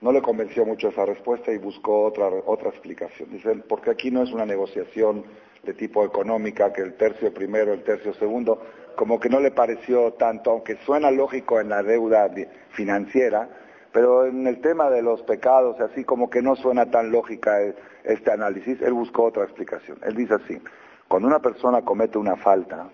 no 0.02 0.10
le 0.10 0.20
convenció 0.20 0.66
mucho 0.66 0.88
esa 0.88 1.06
respuesta 1.06 1.52
y 1.52 1.58
buscó 1.58 2.02
otra, 2.02 2.26
otra 2.26 2.68
explicación. 2.70 3.30
Dicen, 3.30 3.64
porque 3.68 3.90
aquí 3.90 4.10
no 4.10 4.22
es 4.22 4.32
una 4.32 4.44
negociación 4.44 5.24
de 5.62 5.74
tipo 5.74 6.04
económica, 6.04 6.72
que 6.72 6.82
el 6.82 6.94
tercio 6.94 7.32
primero, 7.32 7.72
el 7.72 7.84
tercio 7.84 8.12
segundo, 8.14 8.60
como 8.96 9.20
que 9.20 9.28
no 9.28 9.38
le 9.38 9.52
pareció 9.52 10.12
tanto, 10.14 10.50
aunque 10.50 10.76
suena 10.84 11.12
lógico 11.12 11.60
en 11.60 11.68
la 11.68 11.84
deuda 11.84 12.28
financiera, 12.70 13.48
pero 13.92 14.26
en 14.26 14.46
el 14.48 14.60
tema 14.60 14.90
de 14.90 15.02
los 15.02 15.22
pecados, 15.22 15.80
así 15.80 16.02
como 16.04 16.28
que 16.28 16.42
no 16.42 16.56
suena 16.56 16.90
tan 16.90 17.12
lógica 17.12 17.60
este 18.02 18.32
análisis, 18.32 18.82
él 18.82 18.94
buscó 18.94 19.24
otra 19.24 19.44
explicación. 19.44 19.98
Él 20.02 20.16
dice 20.16 20.34
así, 20.34 20.60
cuando 21.06 21.28
una 21.28 21.38
persona 21.38 21.82
comete 21.82 22.18
una 22.18 22.36
falta, 22.36 22.88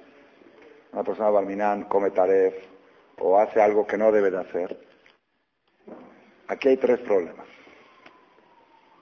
una 0.92 1.04
persona 1.04 1.30
barminán 1.30 1.84
come 1.84 2.10
taref 2.10 2.54
o 3.18 3.38
hace 3.38 3.62
algo 3.62 3.86
que 3.86 3.96
no 3.96 4.12
debe 4.12 4.30
de 4.30 4.38
hacer, 4.38 4.78
aquí 6.48 6.68
hay 6.68 6.76
tres 6.76 7.00
problemas. 7.00 7.46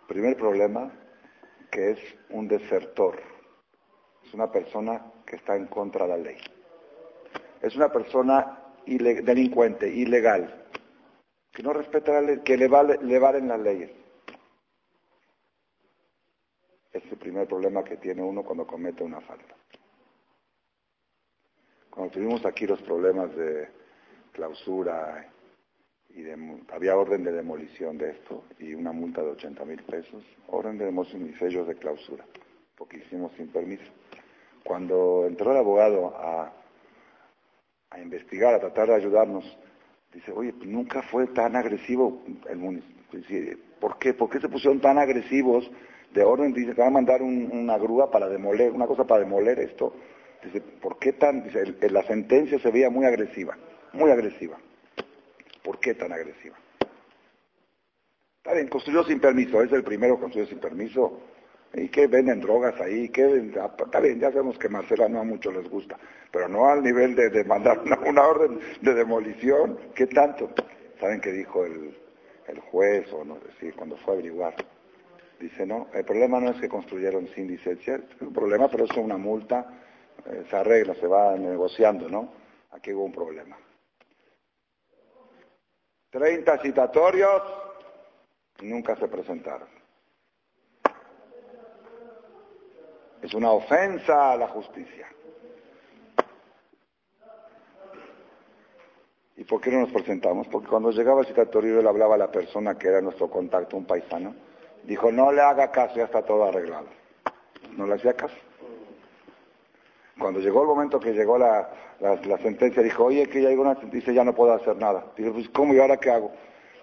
Primer 0.07 0.37
problema, 0.37 0.93
que 1.71 1.93
es 1.93 1.99
un 2.31 2.47
desertor, 2.47 3.21
es 4.25 4.35
una 4.35 4.53
persona 4.53 5.13
que 5.27 5.37
está 5.37 5.57
en 5.57 5.67
contra 5.67 6.05
de 6.05 6.11
la 6.11 6.17
ley 6.17 6.39
es 7.63 7.75
una 7.77 7.91
persona 7.91 8.63
delincuente, 8.87 9.89
ilegal, 9.89 10.67
que 11.53 11.63
no 11.63 11.73
respeta 11.73 12.13
la 12.13 12.21
ley, 12.21 12.41
que 12.45 12.57
le, 12.57 12.69
valen 12.69 13.49
las 13.49 13.61
leyes. 13.61 13.91
Es 16.93 17.03
el 17.11 17.19
primer 17.19 17.47
problema 17.49 17.83
que 17.83 17.97
tiene 17.97 18.23
uno 18.23 18.43
cuando 18.43 18.67
comete 18.67 19.03
una 19.03 19.21
falta. 19.21 19.55
Cuando 21.91 22.13
tuvimos 22.13 22.45
aquí 22.45 22.67
los 22.67 22.81
problemas 22.83 23.35
de 23.35 23.69
clausura 24.33 25.33
y 26.17 26.25
había 26.73 26.97
orden 26.97 27.25
de 27.25 27.33
demolición 27.33 27.99
de 27.99 28.11
esto 28.11 28.43
y 28.59 28.73
una 28.73 28.91
multa 28.91 29.23
de 29.23 29.33
80 29.33 29.65
mil 29.67 29.83
pesos, 29.83 30.25
orden 30.49 30.79
de 30.79 30.87
demolición 30.87 31.29
y 31.29 31.35
sellos 31.35 31.69
de 31.69 31.75
clausura, 31.75 32.25
porque 32.75 32.97
hicimos 32.97 33.33
sin 33.37 33.49
permiso. 33.49 33.85
Cuando 34.65 35.27
entró 35.29 35.53
el 35.53 35.59
abogado 35.59 36.17
a 36.17 36.53
investigar, 38.01 38.55
a 38.55 38.61
tratar 38.61 38.89
de 38.89 38.95
ayudarnos, 38.95 39.45
dice, 40.13 40.33
oye, 40.33 40.55
pues 40.55 40.69
nunca 40.69 41.03
fue 41.03 41.27
tan 41.29 41.55
agresivo 41.55 42.23
el 42.49 42.57
municipio. 42.57 42.97
¿Por 43.79 43.99
qué? 43.99 44.15
¿Por 44.15 44.31
qué 44.31 44.41
se 44.41 44.49
pusieron 44.49 44.81
tan 44.81 44.99
agresivos 44.99 45.71
de 46.15 46.25
orden? 46.25 46.55
Dice 46.55 46.75
que 46.75 46.81
van 46.81 46.89
a 46.89 46.93
mandar 46.93 47.23
una 47.23 47.77
grúa 47.77 48.11
para 48.11 48.29
demoler, 48.29 48.73
una 48.73 48.87
cosa 48.87 49.05
para 49.05 49.21
demoler 49.21 49.59
esto. 49.61 49.95
Dice, 50.43 50.61
¿por 50.61 50.99
qué 50.99 51.13
tan? 51.13 51.45
La 51.91 52.03
sentencia 52.05 52.59
se 52.59 52.71
veía 52.71 52.89
muy 52.89 53.05
agresiva, 53.05 53.57
muy 53.93 54.11
agresiva. 54.11 54.59
¿Por 55.67 55.81
qué 55.81 55.95
tan 55.95 56.13
agresiva? 56.13 56.55
Está 58.37 58.55
bien, 58.55 58.69
construyó 58.69 59.03
sin 59.03 59.19
permiso, 59.19 59.61
es 59.61 59.73
el 59.73 59.83
primero 59.83 60.15
que 60.15 60.21
construyó 60.21 60.47
sin 60.47 60.61
permiso, 60.61 61.21
y 61.75 61.89
que 61.89 62.07
venden 62.07 62.41
drogas 62.41 62.81
ahí, 62.81 63.09
que 63.09 63.51
está 63.85 63.99
bien, 63.99 64.21
ya 64.21 64.31
sabemos 64.31 64.57
que 64.59 64.69
Marcela 64.69 65.09
no 65.09 65.19
a 65.19 65.25
muchos 65.25 65.53
les 65.53 65.69
gusta, 65.69 65.99
pero 66.31 66.47
no 66.47 66.69
al 66.69 66.85
nivel 66.85 67.17
de, 67.17 67.43
mandar 67.43 67.81
una, 67.81 68.23
orden 68.23 68.61
de 68.81 68.95
demolición, 68.95 69.77
¿qué 69.97 70.07
tanto? 70.07 70.51
¿Saben 71.01 71.21
qué 71.21 71.33
dijo 71.33 71.65
el, 71.67 71.99
el 72.47 72.61
juez 72.61 73.13
o 73.13 73.25
no 73.25 73.39
sé 73.59 73.73
cuando 73.73 73.97
fue 73.97 74.15
a 74.15 74.19
averiguar? 74.19 74.55
Dice, 75.41 75.67
no, 75.67 75.89
el 75.93 76.05
problema 76.05 76.39
no 76.39 76.53
es 76.53 76.61
que 76.61 76.69
construyeron 76.69 77.27
sin 77.35 77.49
licencia, 77.49 77.97
es 77.97 78.23
un 78.23 78.33
problema, 78.33 78.69
pero 78.69 78.85
es 78.85 78.97
una 78.97 79.17
multa, 79.17 79.67
eh, 80.27 80.45
se 80.49 80.55
arregla, 80.55 80.95
se 80.95 81.09
va 81.09 81.37
negociando, 81.37 82.09
¿no? 82.09 82.33
Aquí 82.71 82.93
hubo 82.93 83.03
un 83.03 83.13
problema. 83.13 83.57
30 86.17 86.59
citatorios 86.63 87.43
nunca 88.63 88.97
se 88.97 89.07
presentaron. 89.07 89.69
Es 93.21 93.35
una 93.35 93.51
ofensa 93.51 94.33
a 94.33 94.37
la 94.39 94.49
justicia. 94.49 95.09
¿Y 99.37 99.45
por 99.45 99.61
qué 99.61 99.71
no 99.71 99.81
nos 99.81 99.91
presentamos? 99.91 100.49
Porque 100.49 100.69
cuando 100.69 100.91
llegaba 100.91 101.21
el 101.21 101.27
citatorio, 101.27 101.83
le 101.83 101.89
hablaba 101.89 102.15
a 102.15 102.19
la 102.19 102.31
persona 102.31 102.79
que 102.79 102.89
era 102.89 103.03
nuestro 103.03 103.29
contacto, 103.29 103.77
un 103.77 103.85
paisano. 103.85 104.35
Dijo, 104.85 105.13
no 105.13 105.31
le 105.33 105.43
haga 105.43 105.71
caso, 105.71 105.97
ya 105.97 106.05
está 106.05 106.23
todo 106.23 106.45
arreglado. 106.45 106.87
No 107.77 107.87
le 107.87 107.95
hacía 107.95 108.15
caso. 108.15 108.37
Cuando 110.19 110.41
llegó 110.41 110.63
el 110.63 110.69
momento 110.69 110.99
que 110.99 111.13
llegó 111.13 111.37
la, 111.37 111.69
sentencia, 112.43 112.83
dijo, 112.83 113.05
oye, 113.05 113.29
que 113.29 113.43
ya 113.43 113.51
llegó 113.51 113.63
una 113.63 113.79
sentencia, 113.79 114.13
ya 114.13 114.25
no 114.25 114.35
puedo 114.35 114.53
hacer 114.53 114.77
nada. 114.77 115.05
Dijo, 115.17 115.33
pues, 115.33 115.49
¿cómo 115.51 115.75
y 115.75 115.79
ahora 115.79 115.99
qué 115.99 116.11
hago? 116.11 116.33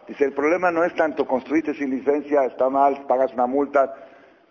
Dice, 0.08 0.26
el 0.26 0.34
problema 0.34 0.72
no 0.72 0.84
es 0.84 0.94
tanto 0.96 1.26
construirte 1.26 1.74
sin 1.74 1.90
licencia, 1.90 2.46
está 2.46 2.70
mal, 2.70 3.06
pagas 3.08 3.34
una 3.34 3.48
multa, 3.48 3.94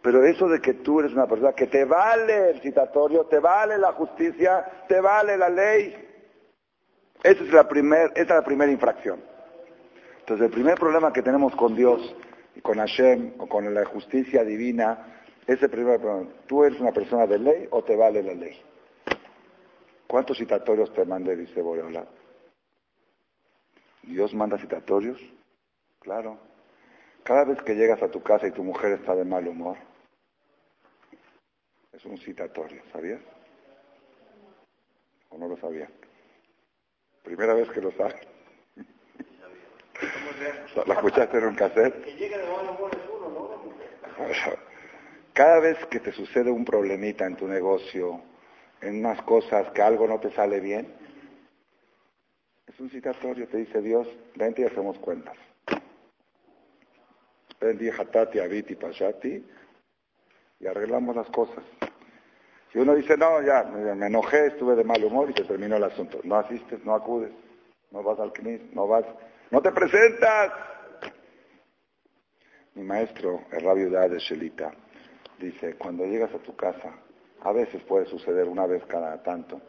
pero 0.01 0.25
eso 0.25 0.49
de 0.49 0.61
que 0.61 0.75
tú 0.75 1.01
eres 1.01 1.13
una 1.13 1.27
persona 1.27 1.53
que 1.53 1.69
te 1.69 1.85
vale 1.85 2.51
el 2.51 2.61
citatorio, 2.61 3.27
te 3.27 3.39
vale 3.39 3.79
la 3.79 3.93
justicia, 3.93 4.65
te 4.89 5.01
vale 5.01 5.37
la 5.37 5.49
ley, 5.49 5.95
esa 7.23 7.45
es 7.45 7.53
la 7.53 7.69
primera 7.69 8.11
es 8.17 8.29
la 8.29 8.43
primera 8.43 8.73
infracción. 8.73 9.21
Entonces, 10.21 10.47
el 10.47 10.53
primer 10.53 10.79
problema 10.79 11.13
que 11.13 11.23
tenemos 11.23 11.55
con 11.55 11.77
Dios 11.77 12.17
y 12.57 12.61
con 12.61 12.79
Hashem 12.79 13.35
o 13.39 13.47
con 13.47 13.73
la 13.73 13.85
justicia 13.85 14.43
divina 14.43 15.07
es 15.47 15.63
el 15.63 15.71
primer 15.71 16.01
problema. 16.01 16.31
¿Tú 16.47 16.65
eres 16.65 16.81
una 16.81 16.93
persona 16.93 17.27
de 17.27 17.39
ley 17.39 17.69
o 17.71 17.83
te 17.85 17.95
vale 17.95 18.23
la 18.23 18.35
ley? 18.35 18.61
¿Cuántos 20.13 20.37
citatorios 20.37 20.93
te 20.93 21.07
mandé, 21.07 21.35
dice 21.35 21.61
hablar. 21.61 22.07
¿Dios 24.03 24.35
manda 24.35 24.59
citatorios? 24.59 25.19
Claro. 26.01 26.39
Cada 27.25 27.47
vez 27.47 27.63
que 27.63 27.75
llegas 27.75 28.03
a 28.03 28.11
tu 28.11 28.23
casa 28.23 28.47
y 28.47 28.51
tu 28.51 28.63
mujer 28.63 28.93
está 28.93 29.15
de 29.15 29.25
mal 29.25 29.49
humor, 29.49 29.79
es 31.93 32.05
un 32.05 32.19
citatorio, 32.19 32.83
¿sabías? 32.93 33.23
¿O 35.31 35.39
no 35.39 35.49
lo 35.49 35.57
sabías? 35.57 35.91
Primera 37.23 37.55
vez 37.55 37.71
que 37.71 37.81
lo 37.81 37.91
sabes. 37.93 38.21
¿La 40.87 40.93
escuchaste 40.93 41.39
en 41.39 41.45
un 41.45 41.55
cassette? 41.55 42.05
Cada 45.33 45.61
vez 45.61 45.87
que 45.87 46.01
te 46.01 46.13
sucede 46.13 46.51
un 46.51 46.67
problemita 46.67 47.25
en 47.25 47.35
tu 47.35 47.49
negocio, 47.49 48.23
en 48.83 48.99
unas 48.99 49.23
cosas, 49.23 49.71
que 49.71 49.81
algo 49.81 50.07
no 50.07 50.19
te 50.19 50.31
sale 50.33 50.61
bien, 50.61 50.93
es 52.67 52.81
un 52.81 52.91
citatorio, 52.91 53.47
te 53.49 53.59
dice 53.59 53.81
Dios, 53.81 54.09
vente 54.35 54.63
y 54.63 54.65
hacemos 54.65 54.99
cuentas. 54.99 55.37
Ven, 57.61 57.79
hatati, 57.97 58.41
abiti, 58.41 58.75
pashati, 58.75 59.45
y 60.59 60.67
arreglamos 60.67 61.15
las 61.15 61.29
cosas. 61.31 61.65
Si 62.73 62.79
uno 62.79 62.95
dice, 62.95 63.17
no, 63.17 63.43
ya, 63.43 63.65
me 63.65 64.07
enojé, 64.07 64.47
estuve 64.47 64.75
de 64.75 64.85
mal 64.85 65.05
humor 65.05 65.31
y 65.31 65.35
se 65.35 65.45
terminó 65.45 65.77
el 65.77 65.85
asunto. 65.85 66.21
No 66.25 66.37
asistes, 66.37 66.85
no 66.85 66.95
acudes, 66.95 67.31
no 67.91 68.03
vas 68.03 68.19
al 68.19 68.33
CNIS, 68.33 68.73
no 68.73 68.89
vas, 68.89 69.05
no 69.51 69.61
te 69.61 69.71
presentas. 69.71 70.53
Mi 72.75 72.83
maestro, 72.83 73.45
el 73.53 73.61
rabio 73.61 73.91
de 73.91 74.19
Shelita, 74.19 74.73
dice, 75.39 75.75
cuando 75.75 76.07
llegas 76.07 76.33
a 76.35 76.39
tu 76.39 76.57
casa, 76.57 76.95
a 77.45 77.53
veces 77.53 77.83
puede 77.83 78.07
suceder 78.07 78.49
una 78.49 78.67
vez 78.67 78.85
cada 78.87 79.23
tanto, 79.23 79.61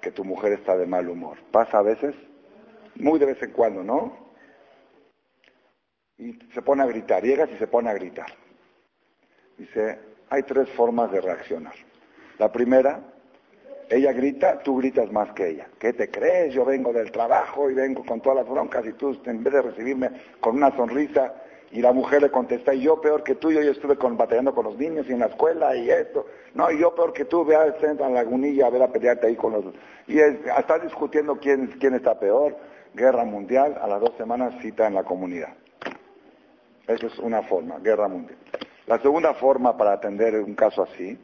que 0.00 0.10
tu 0.10 0.24
mujer 0.24 0.52
está 0.52 0.76
de 0.76 0.86
mal 0.86 1.08
humor. 1.08 1.38
¿Pasa 1.50 1.78
a 1.78 1.82
veces? 1.82 2.14
Muy 2.96 3.18
de 3.18 3.26
vez 3.26 3.42
en 3.42 3.52
cuando, 3.52 3.82
¿no? 3.82 4.30
Y 6.18 6.38
se 6.52 6.62
pone 6.62 6.82
a 6.82 6.86
gritar, 6.86 7.22
llegas 7.22 7.50
y 7.50 7.56
se 7.56 7.66
pone 7.66 7.90
a 7.90 7.94
gritar. 7.94 8.32
Dice, 9.56 9.98
hay 10.28 10.42
tres 10.42 10.68
formas 10.70 11.12
de 11.12 11.20
reaccionar. 11.20 11.74
La 12.38 12.50
primera, 12.50 13.00
ella 13.88 14.12
grita, 14.12 14.58
tú 14.60 14.78
gritas 14.78 15.10
más 15.12 15.32
que 15.32 15.48
ella. 15.48 15.68
¿Qué 15.78 15.92
te 15.92 16.10
crees? 16.10 16.54
Yo 16.54 16.64
vengo 16.64 16.92
del 16.92 17.10
trabajo 17.12 17.70
y 17.70 17.74
vengo 17.74 18.04
con 18.04 18.20
todas 18.20 18.38
las 18.38 18.48
broncas 18.48 18.86
y 18.86 18.92
tú 18.94 19.20
en 19.24 19.44
vez 19.44 19.52
de 19.52 19.62
recibirme 19.62 20.10
con 20.40 20.56
una 20.56 20.74
sonrisa 20.74 21.34
y 21.70 21.80
la 21.80 21.92
mujer 21.92 22.22
le 22.22 22.30
contesta, 22.30 22.74
y 22.74 22.82
yo 22.82 23.00
peor 23.00 23.22
que 23.22 23.36
tú, 23.36 23.52
yo, 23.52 23.62
yo 23.62 23.70
estuve 23.70 23.96
con, 23.96 24.16
con 24.16 24.64
los 24.64 24.76
niños 24.76 25.06
y 25.08 25.12
en 25.12 25.20
la 25.20 25.26
escuela 25.26 25.76
y 25.76 25.88
esto. 25.90 26.26
No, 26.54 26.70
yo 26.72 26.94
peor 26.94 27.12
que 27.12 27.24
tú, 27.24 27.44
ve 27.44 27.54
al 27.54 27.78
centro, 27.80 28.06
a 28.06 28.08
la 28.08 28.22
lagunilla 28.22 28.66
a 28.66 28.70
ver 28.70 28.82
a 28.82 28.92
pelearte 28.92 29.28
ahí 29.28 29.36
con 29.36 29.52
los... 29.52 29.64
Y 30.08 30.18
estás 30.18 30.82
discutiendo 30.82 31.36
quién, 31.38 31.68
quién 31.78 31.94
está 31.94 32.18
peor. 32.18 32.56
Guerra 32.92 33.24
mundial, 33.24 33.78
a 33.80 33.86
las 33.86 34.00
dos 34.00 34.12
semanas 34.16 34.54
cita 34.60 34.88
en 34.88 34.94
la 34.94 35.04
comunidad. 35.04 35.54
Esa 36.88 37.06
es 37.06 37.18
una 37.20 37.42
forma, 37.42 37.78
guerra 37.78 38.08
mundial. 38.08 38.36
La 38.86 38.98
segunda 38.98 39.32
forma 39.34 39.76
para 39.76 39.92
atender 39.92 40.34
un 40.40 40.56
caso 40.56 40.82
así 40.82 41.16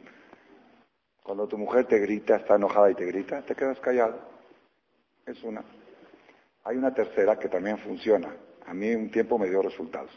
cuando 1.27 1.45
tu 1.45 1.57
mujer 1.57 1.85
te 1.87 1.99
grita, 1.99 2.37
está 2.37 2.55
enojada 2.55 2.89
y 2.89 2.95
te 2.95 3.05
grita, 3.05 3.41
te 3.41 3.53
quedas 3.53 3.77
callado. 3.81 4.17
Es 5.25 5.43
una. 5.43 5.61
Hay 6.63 6.77
una 6.77 6.93
tercera 6.93 7.37
que 7.37 7.49
también 7.49 7.77
funciona. 7.79 8.33
A 8.65 8.73
mí 8.73 8.95
un 8.95 9.11
tiempo 9.11 9.37
me 9.37 9.49
dio 9.49 9.61
resultados. 9.61 10.09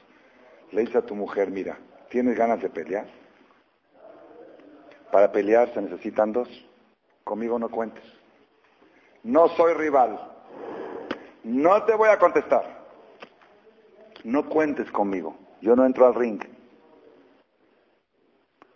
Le 0.72 0.82
dice 0.82 0.98
a 0.98 1.02
tu 1.02 1.14
mujer, 1.14 1.50
mira, 1.50 1.78
¿tienes 2.08 2.36
ganas 2.36 2.60
de 2.62 2.70
pelear? 2.70 3.06
Para 5.10 5.32
pelear 5.32 5.72
se 5.74 5.82
necesitan 5.82 6.32
dos. 6.32 6.48
Conmigo 7.24 7.58
no 7.58 7.68
cuentes. 7.68 8.04
No 9.22 9.48
soy 9.48 9.74
rival. 9.74 10.18
No 11.44 11.84
te 11.84 11.94
voy 11.94 12.08
a 12.08 12.18
contestar. 12.18 12.80
No 14.24 14.48
cuentes 14.48 14.90
conmigo. 14.90 15.36
Yo 15.60 15.74
no 15.74 15.84
entro 15.84 16.06
al 16.06 16.14
ring. 16.14 16.40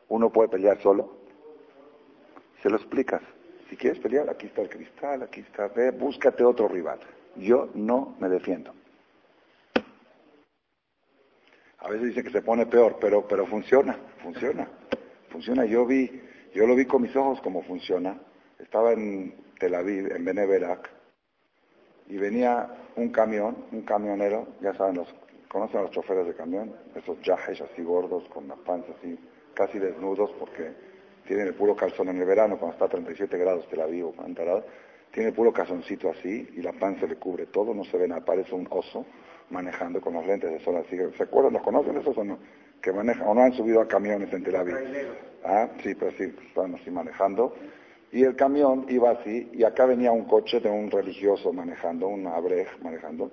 Uno 0.08 0.30
puede 0.30 0.48
pelear 0.48 0.80
solo. 0.82 1.16
Se 2.62 2.68
lo 2.68 2.76
explicas. 2.76 3.22
Si 3.68 3.76
quieres 3.76 3.98
pelear, 4.00 4.28
aquí 4.28 4.46
está 4.46 4.62
el 4.62 4.68
cristal, 4.68 5.22
aquí 5.22 5.40
está, 5.40 5.68
ve, 5.68 5.90
búscate 5.90 6.44
otro 6.44 6.68
rival. 6.68 7.00
Yo 7.36 7.68
no 7.74 8.14
me 8.20 8.28
defiendo. 8.28 8.72
A 11.85 11.91
veces 11.91 12.09
dice 12.09 12.25
que 12.25 12.31
se 12.31 12.41
pone 12.41 12.64
peor, 12.64 12.97
pero, 12.99 13.29
pero 13.29 13.47
funciona, 13.47 13.95
funciona, 14.23 14.67
funciona. 15.29 15.67
Yo 15.67 15.85
vi, 15.85 16.11
yo 16.55 16.67
lo 16.67 16.75
vi 16.75 16.87
con 16.87 17.03
mis 17.03 17.14
ojos 17.14 17.43
cómo 17.43 17.62
funciona. 17.62 18.19
Estaba 18.59 18.93
en 18.93 19.35
Tel 19.59 19.75
Aviv, 19.75 20.11
en 20.11 20.25
Beneverac, 20.25 20.91
y 22.09 22.17
venía 22.17 22.71
un 22.97 23.11
camión, 23.11 23.67
un 23.71 23.83
camionero, 23.83 24.49
ya 24.62 24.73
saben, 24.75 24.97
los, 24.97 25.14
conocen 25.49 25.81
a 25.81 25.83
los 25.83 25.91
choferes 25.91 26.26
de 26.26 26.35
camión, 26.35 26.75
esos 26.95 27.21
yajes 27.21 27.61
así 27.61 27.83
gordos, 27.83 28.26
con 28.31 28.49
la 28.49 28.57
panza 28.57 28.88
así, 28.99 29.19
casi 29.53 29.79
desnudos, 29.79 30.31
porque 30.38 30.73
tienen 31.26 31.49
el 31.49 31.55
puro 31.55 31.76
calzón 31.76 32.09
en 32.09 32.19
el 32.19 32.26
verano, 32.26 32.59
cuando 32.59 32.75
está 32.75 32.87
a 32.87 32.88
37 32.88 33.37
grados 33.37 33.69
Tel 33.69 33.83
Aviv 33.83 34.07
o 34.07 34.14
tiene 35.12 35.29
el 35.29 35.35
puro 35.35 35.53
calzoncito 35.53 36.11
así 36.11 36.49
y 36.57 36.62
la 36.62 36.73
panza 36.73 37.07
le 37.07 37.17
cubre 37.17 37.47
todo, 37.47 37.75
no 37.75 37.85
se 37.85 37.99
ve 37.99 38.09
nada, 38.09 38.25
parece 38.25 38.55
un 38.55 38.67
oso 38.71 39.05
manejando 39.50 40.00
con 40.00 40.14
los 40.14 40.26
lentes 40.26 40.50
de 40.50 40.60
sol 40.60 40.76
así. 40.76 40.96
¿Se 41.16 41.22
acuerdan, 41.22 41.52
los 41.52 41.62
conocen 41.62 41.96
esos 41.96 42.16
o 42.16 42.24
no? 42.24 42.38
Que 42.80 42.92
manejan, 42.92 43.26
o 43.26 43.34
no 43.34 43.42
han 43.42 43.52
subido 43.52 43.80
a 43.80 43.88
camiones 43.88 44.32
en 44.32 44.42
Tel 44.44 44.56
Aviv. 44.56 44.76
Ah, 45.44 45.68
sí, 45.82 45.94
pero 45.94 46.10
sí, 46.12 46.34
estaban 46.48 46.74
así 46.74 46.90
manejando. 46.90 47.54
Y 48.12 48.22
el 48.22 48.36
camión 48.36 48.86
iba 48.88 49.10
así, 49.10 49.50
y 49.52 49.64
acá 49.64 49.86
venía 49.86 50.12
un 50.12 50.24
coche 50.24 50.60
de 50.60 50.70
un 50.70 50.90
religioso 50.90 51.52
manejando, 51.52 52.06
un 52.06 52.26
abrej 52.26 52.68
manejando, 52.80 53.32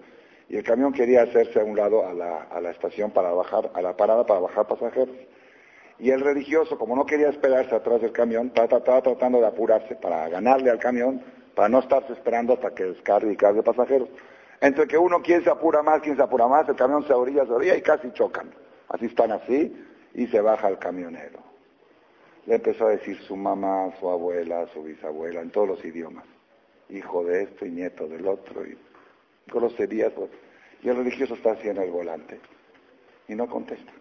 y 0.50 0.58
el 0.58 0.64
camión 0.64 0.92
quería 0.92 1.22
hacerse 1.22 1.60
a 1.60 1.64
un 1.64 1.78
lado 1.78 2.08
a 2.08 2.14
la, 2.14 2.44
a 2.44 2.60
la 2.60 2.72
estación 2.72 3.12
para 3.12 3.32
bajar, 3.32 3.70
a 3.74 3.82
la 3.82 3.96
parada 3.96 4.26
para 4.26 4.40
bajar 4.40 4.68
pasajeros. 4.68 5.16
Y 6.00 6.10
el 6.10 6.20
religioso, 6.20 6.80
como 6.80 6.96
no 6.96 7.06
quería 7.06 7.30
esperarse 7.30 7.76
atrás 7.76 8.02
del 8.02 8.12
camión, 8.12 8.48
estaba 8.48 9.04
tratando 9.04 9.40
de 9.40 9.46
apurarse 9.46 9.96
para 9.96 10.28
ganarle 10.30 10.72
al 10.72 10.80
camión, 10.80 11.22
para 11.54 11.70
no 11.70 11.80
estarse 11.80 12.14
esperando 12.14 12.54
hasta 12.54 12.72
que 12.72 12.86
descargue 12.86 13.34
y 13.34 13.38
cargue 13.38 13.62
pasajeros. 13.62 14.10
Entre 14.62 14.88
que 14.88 14.98
uno 14.98 15.22
quien 15.24 15.44
se 15.44 15.50
apura 15.50 15.82
más, 15.82 16.02
quien 16.02 16.16
se 16.16 16.22
apura 16.22 16.48
más, 16.48 16.70
el 16.70 16.76
camión 16.76 17.06
se 17.08 17.14
orilla, 17.14 17.46
se 17.46 17.52
orilla 17.52 17.76
y 17.76 17.82
casi 17.82 18.12
chocan. 18.14 18.54
Así 18.90 19.08
están 19.08 19.32
así 19.32 19.76
y 20.14 20.28
se 20.28 20.40
baja 20.40 20.70
el 20.70 20.78
camionero. 20.78 21.40
Le 22.46 22.56
empezó 22.56 22.86
a 22.86 22.92
decir 22.92 23.20
su 23.24 23.36
mamá, 23.36 23.92
su 24.00 24.08
abuela, 24.08 24.68
su 24.68 24.84
bisabuela, 24.84 25.42
en 25.42 25.50
todos 25.50 25.68
los 25.68 25.84
idiomas. 25.84 26.26
Hijo 26.90 27.24
de 27.24 27.44
esto 27.44 27.66
y 27.66 27.72
nieto 27.72 28.08
del 28.08 28.28
otro. 28.28 28.66
Y 28.66 28.78
groserías. 29.48 30.14
Y 30.84 30.90
el 30.90 30.98
religioso 30.98 31.34
está 31.34 31.54
así 31.54 31.68
en 31.68 31.78
el 31.78 31.90
volante. 31.90 32.40
Y 33.28 33.36
no 33.36 33.48
contesta. 33.48 33.92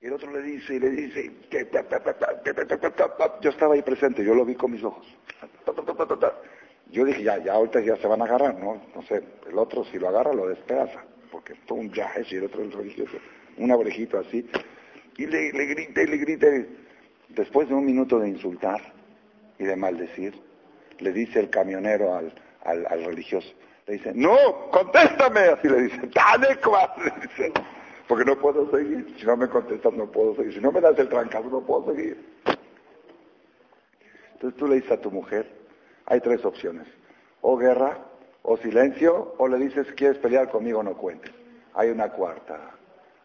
Y 0.00 0.06
el 0.06 0.14
otro 0.14 0.32
le 0.32 0.42
dice 0.42 0.74
y 0.74 0.80
le 0.80 0.90
dice, 0.90 1.30
yo 3.40 3.50
estaba 3.50 3.74
ahí 3.74 3.82
presente, 3.82 4.24
yo 4.24 4.34
lo 4.34 4.44
vi 4.44 4.54
con 4.54 4.72
mis 4.72 4.82
ojos. 4.82 5.06
Yo 6.90 7.04
dije, 7.04 7.22
ya, 7.22 7.38
ya 7.38 7.54
ahorita 7.54 7.80
ya 7.80 7.96
se 7.96 8.06
van 8.06 8.22
a 8.22 8.24
agarrar, 8.24 8.58
¿no? 8.58 8.80
No 8.94 9.02
sé, 9.02 9.22
el 9.48 9.58
otro 9.58 9.84
si 9.84 9.98
lo 9.98 10.08
agarra 10.08 10.32
lo 10.32 10.48
despedaza. 10.48 11.04
que 11.44 11.54
todo 11.66 11.78
un 11.78 11.92
yajes 11.92 12.32
y 12.32 12.36
el 12.36 12.44
otro 12.44 12.62
es 12.62 12.72
religioso, 12.72 13.18
un 13.58 13.70
abrejito 13.70 14.18
así, 14.18 14.48
y 15.18 15.26
le, 15.26 15.52
le 15.52 15.66
grita 15.66 16.02
y 16.02 16.06
le 16.06 16.16
grita. 16.16 16.46
Después 17.28 17.68
de 17.68 17.74
un 17.74 17.84
minuto 17.84 18.18
de 18.18 18.28
insultar 18.28 18.80
y 19.58 19.64
de 19.64 19.76
maldecir, 19.76 20.34
le 20.98 21.12
dice 21.12 21.40
el 21.40 21.50
camionero 21.50 22.14
al, 22.14 22.32
al, 22.64 23.04
religioso, 23.04 23.52
le 23.86 23.94
dice, 23.94 24.12
no, 24.14 24.70
contéstame, 24.70 25.40
así 25.40 25.68
le 25.68 25.82
dice, 25.82 26.00
dale, 26.14 26.48
le 26.48 27.28
dice, 27.28 27.52
porque 28.08 28.24
no 28.24 28.38
puedo 28.38 28.70
seguir, 28.70 29.14
si 29.18 29.26
no 29.26 29.36
me 29.36 29.48
contestas 29.48 29.92
no 29.92 30.10
puedo 30.10 30.36
seguir, 30.36 30.54
si 30.54 30.60
no 30.60 30.72
me 30.72 30.80
das 30.80 30.98
el 30.98 31.08
trancazo 31.08 31.48
no 31.50 31.60
puedo 31.60 31.94
seguir. 31.94 32.24
Entonces 34.34 34.58
tú 34.58 34.68
le 34.68 34.76
dices 34.76 34.92
a 34.92 35.00
tu 35.00 35.10
mujer, 35.10 35.65
hay 36.06 36.20
tres 36.20 36.44
opciones, 36.44 36.86
o 37.40 37.56
guerra, 37.56 37.98
o 38.42 38.56
silencio, 38.56 39.34
o 39.38 39.48
le 39.48 39.58
dices, 39.58 39.92
quieres 39.92 40.18
pelear 40.18 40.48
conmigo, 40.50 40.82
no 40.82 40.96
cuentes. 40.96 41.32
Hay 41.74 41.90
una 41.90 42.10
cuarta, 42.10 42.70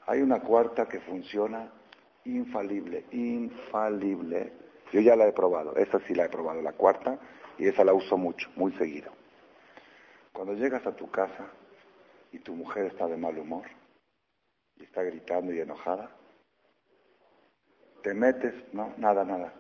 hay 0.08 0.22
una 0.22 0.40
cuarta 0.40 0.88
que 0.88 1.00
funciona 1.00 1.72
infalible, 2.26 3.06
infalible. 3.12 4.52
Yo 4.92 5.00
ya 5.00 5.16
la 5.16 5.28
he 5.28 5.32
probado, 5.32 5.76
esa 5.76 6.00
sí 6.08 6.16
la 6.16 6.26
he 6.26 6.30
probado, 6.30 6.62
la 6.62 6.74
cuarta, 6.74 7.20
y 7.58 7.68
esa 7.68 7.84
la 7.84 7.94
uso 7.94 8.18
mucho, 8.18 8.50
muy 8.56 8.72
seguido. 8.74 9.12
Cuando 10.34 10.54
llegas 10.54 10.86
a 10.88 10.96
tu 10.96 11.10
casa 11.12 11.46
y 12.32 12.40
tu 12.40 12.54
mujer 12.56 12.86
está 12.88 13.08
de 13.08 13.18
mal 13.18 13.38
humor, 13.38 13.66
y 14.78 14.84
está 14.84 15.04
gritando 15.04 15.54
y 15.54 15.60
enojada, 15.60 16.10
te 18.02 18.14
metes, 18.16 18.54
no, 18.74 18.94
nada, 18.98 19.24
nada. 19.24 19.54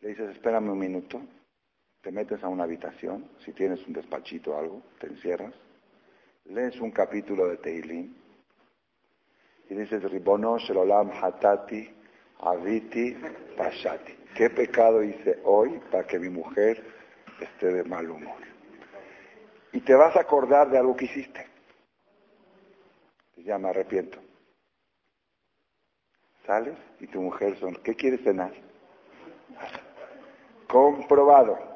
Le 0.00 0.08
dices, 0.08 0.30
espérame 0.30 0.70
un 0.70 0.78
minuto, 0.78 1.22
te 2.04 2.12
metes 2.12 2.44
a 2.44 2.48
una 2.48 2.64
habitación, 2.64 3.30
si 3.42 3.52
tienes 3.52 3.84
un 3.86 3.94
despachito 3.94 4.52
o 4.52 4.58
algo, 4.58 4.82
te 5.00 5.06
encierras, 5.06 5.54
lees 6.44 6.78
un 6.78 6.90
capítulo 6.90 7.48
de 7.48 7.56
Teilín 7.56 8.14
y 9.70 9.74
dices, 9.74 10.02
Ribono 10.02 10.58
Shelolam 10.58 11.10
Hatati 11.10 11.90
Aviti 12.40 13.16
Pashati. 13.56 14.12
¿Qué 14.36 14.50
pecado 14.50 15.02
hice 15.02 15.40
hoy 15.44 15.80
para 15.90 16.06
que 16.06 16.18
mi 16.18 16.28
mujer 16.28 16.84
esté 17.40 17.72
de 17.72 17.84
mal 17.84 18.10
humor? 18.10 18.36
Y 19.72 19.80
te 19.80 19.94
vas 19.94 20.14
a 20.14 20.20
acordar 20.20 20.68
de 20.70 20.76
algo 20.76 20.94
que 20.94 21.06
hiciste. 21.06 21.46
Ya 23.38 23.56
me 23.56 23.70
arrepiento. 23.70 24.18
Sales 26.46 26.76
y 27.00 27.06
tu 27.06 27.22
mujer 27.22 27.58
son, 27.58 27.76
¿qué 27.76 27.94
quieres 27.94 28.22
cenar? 28.22 28.52
Comprobado. 30.68 31.73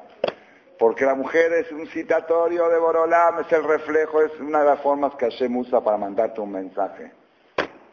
Porque 0.79 1.05
la 1.05 1.13
mujer 1.13 1.51
es 1.51 1.69
un 1.73 1.85
citatorio 1.87 2.69
de 2.69 2.79
Borolam, 2.79 3.41
es 3.41 3.51
el 3.51 3.65
reflejo, 3.65 4.21
es 4.21 4.31
una 4.39 4.61
de 4.61 4.65
las 4.65 4.79
formas 4.79 5.13
que 5.15 5.25
Hashem 5.25 5.57
usa 5.57 5.81
para 5.81 5.97
mandarte 5.97 6.39
un 6.39 6.53
mensaje. 6.53 7.11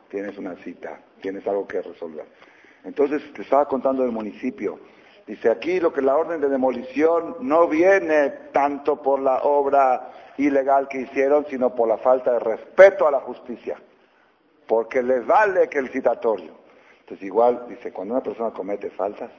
Tienes 0.09 0.39
una 0.39 0.55
cita, 0.63 1.01
tienes 1.21 1.45
algo 1.49 1.67
que 1.67 1.83
resolver. 1.83 2.25
Entonces, 2.85 3.21
te 3.35 3.43
estaba 3.43 3.67
contando 3.67 4.05
del 4.05 4.13
municipio. 4.13 4.79
Dice 5.27 5.51
aquí 5.51 5.81
lo 5.81 5.93
que 5.93 6.01
la 6.01 6.17
orden 6.17 6.41
de 6.41 6.49
demolición 6.49 7.39
no 7.41 7.67
viene 7.67 8.31
tanto 8.53 9.03
por 9.03 9.19
la 9.19 9.43
obra 9.43 10.13
ilegal 10.37 10.87
que 10.87 11.01
hicieron, 11.01 11.45
sino 11.51 11.75
por 11.75 11.89
la 11.89 11.99
falta 11.99 12.35
de 12.35 12.39
respeto 12.39 13.09
a 13.09 13.11
la 13.11 13.19
justicia. 13.19 13.83
Porque 14.69 15.03
les 15.03 15.27
vale 15.27 15.69
que 15.69 15.81
el 15.81 15.89
citatorio. 15.89 16.53
Entonces, 17.01 17.27
igual, 17.27 17.67
dice, 17.69 17.93
cuando 17.93 18.15
una 18.15 18.23
persona 18.23 18.53
comete 18.53 18.91
faltas, 18.91 19.33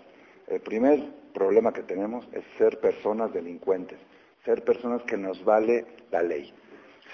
el 0.48 0.60
primer 0.60 1.00
problema 1.38 1.72
que 1.72 1.84
tenemos 1.84 2.28
es 2.32 2.44
ser 2.58 2.80
personas 2.80 3.32
delincuentes, 3.32 4.00
ser 4.44 4.64
personas 4.64 5.04
que 5.04 5.18
nos 5.18 5.44
vale 5.46 5.86
la 6.10 6.24
ley, 6.24 6.52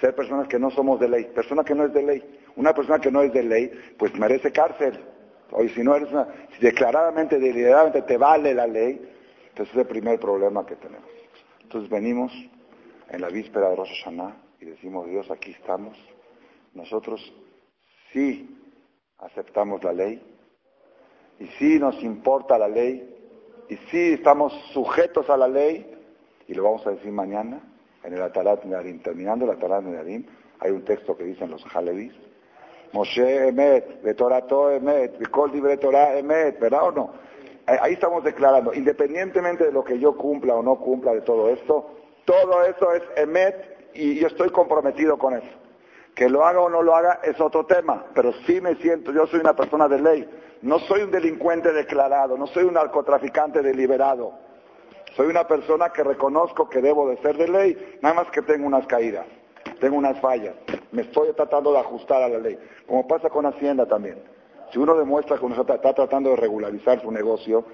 ser 0.00 0.14
personas 0.14 0.48
que 0.48 0.58
no 0.58 0.70
somos 0.70 0.98
de 0.98 1.08
ley, 1.08 1.24
persona 1.34 1.62
que 1.62 1.74
no 1.74 1.84
es 1.84 1.92
de 1.92 2.02
ley. 2.02 2.40
Una 2.56 2.72
persona 2.72 2.98
que 2.98 3.10
no 3.10 3.22
es 3.22 3.32
de 3.32 3.42
ley, 3.42 3.70
pues 3.98 4.14
merece 4.14 4.50
cárcel. 4.50 4.98
O 5.50 5.62
si 5.68 5.82
no 5.82 5.94
eres 5.94 6.10
una, 6.10 6.26
si 6.54 6.64
declaradamente, 6.64 7.38
deliberadamente 7.38 8.02
te 8.02 8.16
vale 8.16 8.54
la 8.54 8.66
ley, 8.66 8.98
entonces 9.48 9.74
es 9.74 9.80
el 9.82 9.86
primer 9.86 10.18
problema 10.18 10.64
que 10.64 10.76
tenemos. 10.76 11.10
Entonces 11.62 11.90
venimos 11.90 12.32
en 13.10 13.20
la 13.20 13.28
víspera 13.28 13.68
de 13.68 13.76
Rosh 13.76 14.04
Hashanah 14.04 14.36
y 14.60 14.64
decimos, 14.64 15.06
Dios, 15.06 15.30
aquí 15.30 15.50
estamos. 15.50 15.96
Nosotros 16.72 17.20
sí 18.12 18.58
aceptamos 19.18 19.84
la 19.84 19.92
ley 19.92 20.22
y 21.38 21.46
sí 21.58 21.78
nos 21.78 22.02
importa 22.02 22.56
la 22.56 22.68
ley 22.68 23.13
y 23.68 23.76
sí 23.90 24.12
estamos 24.14 24.52
sujetos 24.72 25.28
a 25.30 25.36
la 25.36 25.48
ley 25.48 25.90
y 26.46 26.54
lo 26.54 26.64
vamos 26.64 26.86
a 26.86 26.90
decir 26.90 27.10
mañana 27.10 27.60
en 28.02 28.14
el 28.14 28.22
Atarat 28.22 28.64
Nedarim. 28.64 29.00
Terminando 29.00 29.44
el 29.44 29.52
Atarat 29.52 29.82
Nedarim, 29.82 30.26
hay 30.60 30.70
un 30.70 30.84
texto 30.84 31.16
que 31.16 31.24
dicen 31.24 31.50
los 31.50 31.64
Halevis, 31.74 32.12
Moshe 32.92 33.48
Emet, 33.48 34.02
de 34.02 34.14
Torato 34.14 34.70
Emet, 34.70 35.18
Bikol 35.18 35.52
Dibre 35.52 35.76
Torah 35.78 36.16
Emet, 36.16 36.60
¿verdad 36.60 36.84
o 36.84 36.92
no? 36.92 37.10
Ahí 37.66 37.94
estamos 37.94 38.22
declarando, 38.22 38.74
independientemente 38.74 39.64
de 39.64 39.72
lo 39.72 39.82
que 39.82 39.98
yo 39.98 40.16
cumpla 40.16 40.54
o 40.54 40.62
no 40.62 40.78
cumpla 40.78 41.14
de 41.14 41.22
todo 41.22 41.48
esto, 41.48 41.90
todo 42.26 42.62
eso 42.64 42.92
es 42.92 43.02
Emet 43.16 43.90
y 43.94 44.20
yo 44.20 44.26
estoy 44.26 44.50
comprometido 44.50 45.18
con 45.18 45.34
eso. 45.34 45.63
Que 46.14 46.28
lo 46.28 46.44
haga 46.44 46.60
o 46.60 46.68
no 46.68 46.82
lo 46.82 46.94
haga 46.94 47.20
es 47.22 47.40
otro 47.40 47.66
tema, 47.66 48.06
pero 48.14 48.32
sí 48.46 48.60
me 48.60 48.76
siento, 48.76 49.12
yo 49.12 49.26
soy 49.26 49.40
una 49.40 49.54
persona 49.54 49.88
de 49.88 50.00
ley, 50.00 50.28
no 50.62 50.78
soy 50.80 51.02
un 51.02 51.10
delincuente 51.10 51.72
declarado, 51.72 52.38
no 52.38 52.46
soy 52.46 52.64
un 52.64 52.74
narcotraficante 52.74 53.62
deliberado, 53.62 54.32
soy 55.16 55.26
una 55.26 55.46
persona 55.46 55.90
que 55.90 56.04
reconozco 56.04 56.68
que 56.68 56.80
debo 56.80 57.08
de 57.08 57.16
ser 57.18 57.36
de 57.36 57.48
ley, 57.48 57.98
nada 58.00 58.14
más 58.14 58.30
que 58.30 58.42
tengo 58.42 58.66
unas 58.66 58.86
caídas 58.86 59.26
tengo 59.80 59.96
unas 59.96 60.18
fallas, 60.20 60.54
me 60.92 61.02
estoy 61.02 61.32
tratando 61.34 61.72
de 61.72 61.78
ajustar 61.78 62.22
a 62.22 62.28
la 62.28 62.38
ley, 62.38 62.58
como 62.86 63.06
pasa 63.06 63.28
con 63.28 63.46
Hacienda 63.46 63.86
también. 63.86 64.18
Si 64.72 64.78
uno 64.78 64.94
demuestra 64.94 65.38
que 65.38 65.44
uno 65.44 65.60
está, 65.60 65.78
tratando 65.94 66.30
de 66.30 66.36
regularizar 66.36 67.00
su 67.00 67.10
negocio, 67.10 67.64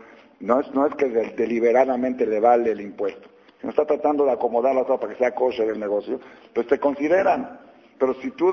no 0.40 0.60
es, 0.60 0.72
no 0.74 0.88
que 0.88 1.06
deliberadamente 1.08 2.26
le 2.26 2.40
vale 2.40 2.72
el 2.72 2.80
impuesto, 2.80 3.28
sino 3.60 3.70
está 3.70 3.84
tratando 3.86 4.24
de 4.24 4.32
acomodar 4.32 4.74
la 4.74 4.84
para 4.84 5.12
que 5.12 5.18
sea 5.18 5.34
kosher 5.34 5.68
el 5.68 5.80
negocio, 5.80 6.20
pues 6.54 6.66
te 6.66 6.78
consideran. 6.78 7.60
Pero 8.00 8.14
si 8.14 8.30
tú 8.30 8.50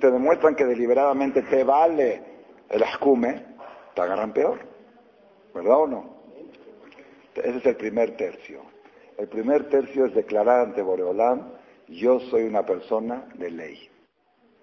te 0.00 0.10
demuestran 0.10 0.56
que 0.56 0.64
deliberadamente 0.64 1.42
te 1.42 1.62
vale 1.64 2.22
el 2.70 2.82
ascume, 2.82 3.44
te 3.94 4.00
agarran 4.00 4.32
peor. 4.32 4.58
¿Verdad 5.54 5.80
o 5.80 5.86
no? 5.86 6.14
Ese 7.34 7.58
es 7.58 7.66
el 7.66 7.76
primer 7.76 8.16
tercio. 8.16 8.62
El 9.18 9.28
primer 9.28 9.68
tercio 9.68 10.06
es 10.06 10.14
declarar 10.14 10.60
ante 10.60 10.80
Boreolán 10.80 11.52
yo 11.88 12.18
soy 12.20 12.44
una 12.44 12.64
persona 12.64 13.28
de 13.34 13.50
ley. 13.50 13.90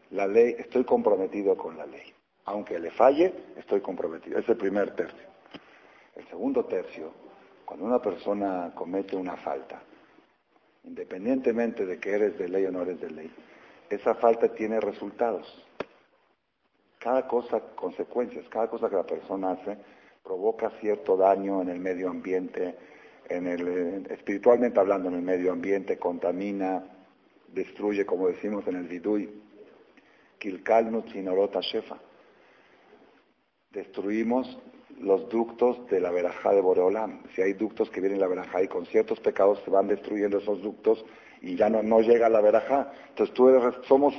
La 0.10 0.26
ley, 0.26 0.56
estoy 0.58 0.84
comprometido 0.84 1.56
con 1.56 1.78
la 1.78 1.86
ley. 1.86 2.12
Aunque 2.46 2.80
le 2.80 2.90
falle, 2.90 3.32
estoy 3.56 3.82
comprometido. 3.82 4.40
Es 4.40 4.50
el 4.50 4.58
primer 4.58 4.96
tercio. 4.96 5.30
El 6.16 6.28
segundo 6.28 6.66
tercio, 6.66 7.14
cuando 7.66 7.86
una 7.86 8.02
persona 8.02 8.72
comete 8.74 9.16
una 9.16 9.38
falta, 9.38 9.80
independientemente 10.86 11.86
de 11.86 12.00
que 12.00 12.10
eres 12.10 12.40
de 12.40 12.50
ley 12.50 12.66
o 12.66 12.72
no 12.72 12.82
eres 12.82 13.00
de 13.00 13.12
ley, 13.12 13.32
esa 13.96 14.16
falta 14.16 14.48
tiene 14.54 14.80
resultados. 14.80 15.48
Cada 16.98 17.28
cosa, 17.28 17.60
consecuencias, 17.76 18.48
cada 18.50 18.70
cosa 18.70 18.90
que 18.90 18.96
la 18.96 19.06
persona 19.06 19.52
hace 19.52 19.78
provoca 20.24 20.70
cierto 20.80 21.18
daño 21.18 21.62
en 21.62 21.70
el 21.70 21.80
medio 21.80 22.10
ambiente, 22.10 22.76
en 23.28 23.48
el, 23.48 23.68
eh, 23.68 24.04
espiritualmente 24.12 24.80
hablando, 24.80 25.10
en 25.10 25.16
el 25.16 25.22
medio 25.22 25.52
ambiente, 25.52 25.98
contamina, 25.98 26.84
destruye, 27.48 28.06
como 28.06 28.28
decimos 28.28 28.66
en 28.68 28.76
el 28.76 28.88
Vidui, 28.88 29.30
Kilkalnu 30.38 31.04
Chinorota 31.04 31.60
Shefa. 31.60 31.98
Destruimos 33.72 34.60
los 35.00 35.28
ductos 35.30 35.88
de 35.90 36.00
la 36.00 36.12
verajá 36.12 36.52
de 36.52 36.62
Boreolam. 36.62 37.24
Si 37.36 37.42
hay 37.42 37.54
ductos 37.54 37.90
que 37.90 38.02
vienen 38.02 38.20
la 38.20 38.28
verajá 38.28 38.62
y 38.62 38.68
con 38.68 38.86
ciertos 38.86 39.20
pecados 39.20 39.60
se 39.64 39.72
van 39.72 39.88
destruyendo 39.88 40.38
esos 40.38 40.62
ductos 40.62 41.04
y 41.42 41.56
ya 41.56 41.70
no, 41.70 41.82
no 41.84 42.02
llega 42.02 42.28
a 42.28 42.30
la 42.30 42.42
verajá. 42.42 42.92
Entonces 43.10 43.34
tú 43.34 43.50
eres, 43.50 43.74
somos 43.88 44.14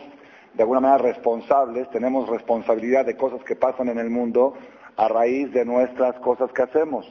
de 0.55 0.63
alguna 0.63 0.81
manera 0.81 0.99
responsables, 0.99 1.89
tenemos 1.91 2.29
responsabilidad 2.29 3.07
de 3.07 3.17
cosas 3.17 3.43
que 3.45 3.57
pasan 3.57 3.89
en 3.89 3.99
el 3.99 4.11
mundo 4.11 4.55
a 4.97 5.09
raíz 5.09 5.51
de 5.53 5.65
nuestras 5.65 6.19
cosas 6.21 6.53
que 6.53 6.63
hacemos. 6.63 7.07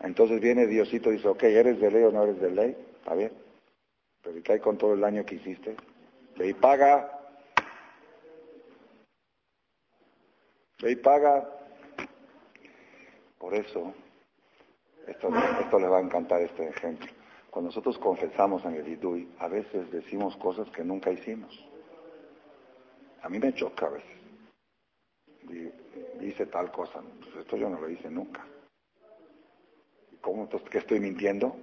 Entonces 0.00 0.40
viene 0.40 0.66
Diosito 0.66 1.10
y 1.10 1.16
dice, 1.16 1.28
ok, 1.28 1.42
¿eres 1.44 1.80
de 1.80 1.90
ley 1.90 2.04
o 2.04 2.12
no 2.12 2.22
eres 2.22 2.40
de 2.40 2.50
ley? 2.50 2.76
Está 2.98 3.14
bien. 3.14 3.32
Pero 4.22 4.42
¿qué 4.42 4.52
hay 4.52 4.60
con 4.60 4.78
todo 4.78 4.94
el 4.94 5.00
daño 5.00 5.24
que 5.24 5.36
hiciste? 5.36 5.76
Ve 6.36 6.48
y 6.48 6.54
paga. 6.54 7.10
Ve 10.82 10.92
y 10.92 10.96
paga. 10.96 11.48
Por 13.38 13.54
eso, 13.54 13.92
esto, 15.06 15.28
esto 15.60 15.78
le 15.78 15.88
va 15.88 15.98
a 15.98 16.02
encantar 16.02 16.40
este 16.42 16.68
ejemplo. 16.68 17.08
Cuando 17.56 17.70
nosotros 17.70 17.96
confesamos 17.96 18.62
en 18.66 18.74
el 18.74 18.86
Idui, 18.86 19.30
a 19.38 19.48
veces 19.48 19.90
decimos 19.90 20.36
cosas 20.36 20.68
que 20.72 20.84
nunca 20.84 21.10
hicimos. 21.10 21.58
A 23.22 23.30
mí 23.30 23.38
me 23.38 23.54
choca 23.54 23.86
a 23.86 23.88
veces. 23.88 24.10
Dice 26.20 26.44
tal 26.44 26.70
cosa. 26.70 27.00
Pues 27.18 27.34
esto 27.36 27.56
yo 27.56 27.70
no 27.70 27.80
lo 27.80 27.88
hice 27.88 28.10
nunca. 28.10 28.44
¿Cómo? 30.20 30.42
Entonces, 30.42 30.68
¿qué 30.68 30.76
estoy 30.76 31.00
mintiendo? 31.00 31.56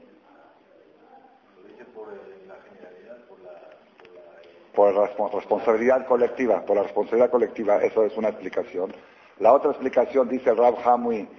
por 4.73 4.95
responsabilidad 5.36 6.08
colectiva, 6.08 6.65
por 6.65 6.77
la 6.77 6.82
responsabilidad 6.82 7.29
colectiva, 7.29 7.84
eso 7.84 8.03
es 8.03 8.17
una 8.17 8.29
explicación. 8.29 8.91
La 9.38 9.53
otra 9.53 9.69
explicación 9.69 10.27
dice 10.27 10.56
Rab 10.56 10.75
Hamui 10.84 11.29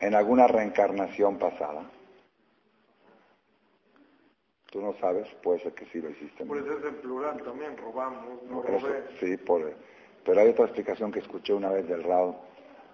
en 0.00 0.14
alguna 0.14 0.46
reencarnación 0.46 1.36
pasada. 1.38 1.82
Tú 4.70 4.80
no 4.80 4.94
sabes, 5.00 5.26
puede 5.42 5.58
ser 5.60 5.72
que 5.72 5.84
sí 5.86 6.00
lo 6.00 6.10
hiciste. 6.10 6.44
Puede 6.44 6.62
ser 6.62 6.86
en 6.86 6.94
plural 6.96 7.42
también, 7.42 7.76
robamos, 7.76 8.24
no, 8.48 8.62
Sí, 9.18 9.36
pero 10.24 10.40
hay 10.40 10.48
otra 10.48 10.66
explicación 10.66 11.10
que 11.10 11.18
escuché 11.18 11.52
una 11.52 11.70
vez 11.70 11.88
del 11.88 12.04
Rab, 12.04 12.36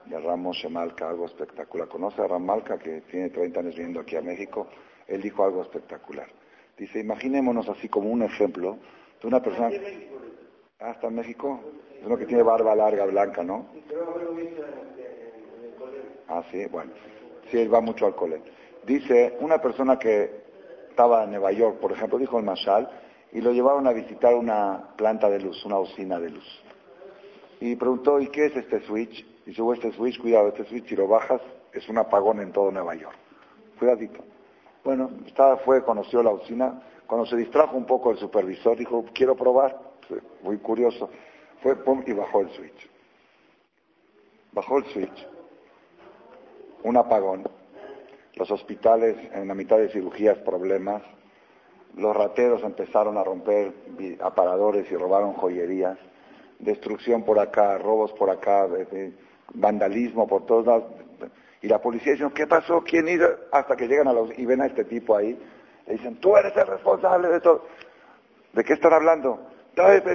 del 0.07 0.23
Ram 0.23 0.41
Moshe 0.41 0.71
Malka, 0.71 1.11
algo 1.11 1.27
espectacular. 1.27 1.87
¿Conoce 1.89 2.23
a 2.23 2.29
Ram 2.29 2.45
Malka, 2.45 2.79
que 2.79 3.03
tiene 3.03 3.29
30 3.29 3.61
años 3.61 3.75
viviendo 3.75 4.01
aquí 4.01 4.17
a 4.17 4.23
México? 4.23 4.69
Él 5.07 5.21
dijo 5.21 5.45
algo 5.45 5.61
espectacular. 5.61 6.29
Dice, 6.79 7.01
imaginémonos 7.01 7.69
así 7.69 7.89
como 7.89 8.11
un 8.11 8.23
ejemplo 8.23 8.79
de 9.21 9.29
una 9.29 9.43
persona... 9.43 9.71
Ah, 10.79 10.91
está 10.93 11.09
en 11.09 11.15
México. 11.15 11.61
Es 11.99 12.07
uno 12.07 12.17
que 12.17 12.27
tiene 12.27 12.43
barba 12.43 12.75
larga, 12.75 13.05
blanca, 13.07 13.43
¿no? 13.43 13.67
Ah, 16.29 16.43
sí, 16.51 16.65
bueno. 16.67 16.93
Sí, 17.51 17.59
él 17.59 17.73
va 17.73 17.81
mucho 17.81 18.07
al 18.07 18.15
cole. 18.15 18.41
Dice, 18.85 19.37
una 19.41 19.61
persona 19.61 19.99
que 19.99 20.46
estaba 20.97 21.25
en 21.25 21.31
Nueva 21.33 21.53
York, 21.53 21.79
por 21.79 21.93
ejemplo, 21.93 22.17
dijo 22.17 22.39
el 22.39 22.45
Mashal, 22.47 22.89
y 23.31 23.43
lo 23.43 23.53
llevaron 23.53 23.87
a 23.87 23.93
visitar 23.93 24.35
una 24.35 24.95
planta 24.97 25.29
de 25.29 25.39
luz, 25.41 25.63
una 25.67 25.79
usina 25.79 26.19
de 26.19 26.31
luz. 26.31 26.63
Y 27.61 27.77
preguntó, 27.77 28.19
¿y 28.19 28.29
qué 28.29 28.47
es 28.47 28.57
este 28.57 28.81
switch? 28.87 29.21
Y 29.45 29.51
dice, 29.51 29.63
este 29.75 29.93
switch, 29.93 30.19
cuidado, 30.19 30.49
este 30.49 30.65
switch, 30.65 30.89
si 30.89 30.97
lo 30.97 31.07
bajas, 31.07 31.43
es 31.71 31.87
un 31.91 31.99
apagón 31.99 32.41
en 32.41 32.51
todo 32.51 32.71
Nueva 32.71 32.95
York. 32.95 33.15
Cuidadito. 33.79 34.21
Bueno, 34.83 35.11
estaba, 35.27 35.59
fue, 35.59 35.85
conoció 35.85 36.23
la 36.23 36.31
usina. 36.31 36.81
Cuando 37.07 37.27
se 37.27 37.37
distrajo 37.37 37.77
un 37.77 37.85
poco 37.85 38.11
el 38.11 38.17
supervisor, 38.17 38.79
dijo, 38.79 39.05
quiero 39.13 39.37
probar. 39.37 39.79
Muy 40.43 40.57
curioso. 40.59 41.11
Fue, 41.63 41.77
pum, 41.77 42.03
y 42.07 42.15
bajó 42.15 42.41
el 42.41 42.49
switch. 42.53 42.91
Bajó 44.53 44.79
el 44.79 44.87
switch. 44.87 45.29
Un 46.85 46.97
apagón 46.97 47.45
los 48.37 48.51
hospitales 48.51 49.17
en 49.33 49.49
la 49.49 49.55
mitad 49.55 49.79
de 49.79 49.89
cirugías 49.89 50.39
problemas, 50.39 51.03
los 51.97 52.15
rateros 52.15 52.63
empezaron 52.63 53.17
a 53.17 53.25
romper 53.25 53.73
aparadores 54.21 54.91
y 54.91 54.97
robaron 54.97 55.33
joyerías, 55.33 55.99
destrucción 56.59 57.25
por 57.25 57.39
acá, 57.39 57.79
robos 57.79 58.13
por 58.13 58.29
acá, 58.29 58.69
vandalismo 59.55 60.27
por 60.27 60.45
todos 60.45 60.67
lados. 60.67 60.85
Y 61.63 61.69
la 61.69 61.81
policía 61.81 62.13
dice, 62.13 62.27
¿qué 62.35 62.47
pasó? 62.47 62.83
¿Quién 62.83 63.09
hizo? 63.09 63.27
Hasta 63.51 63.75
que 63.75 63.89
llegan 63.89 64.09
a 64.09 64.13
los, 64.13 64.39
y 64.39 64.45
ven 64.45 64.61
a 64.61 64.67
este 64.67 64.85
tipo 64.85 65.17
ahí, 65.17 65.39
le 65.87 65.95
dicen, 65.95 66.17
tú 66.17 66.37
eres 66.37 66.55
el 66.57 66.67
responsable 66.67 67.29
de 67.29 67.41
todo. 67.41 67.65
¿De 68.53 68.63
qué 68.63 68.75
están 68.75 68.93
hablando? 68.93 69.41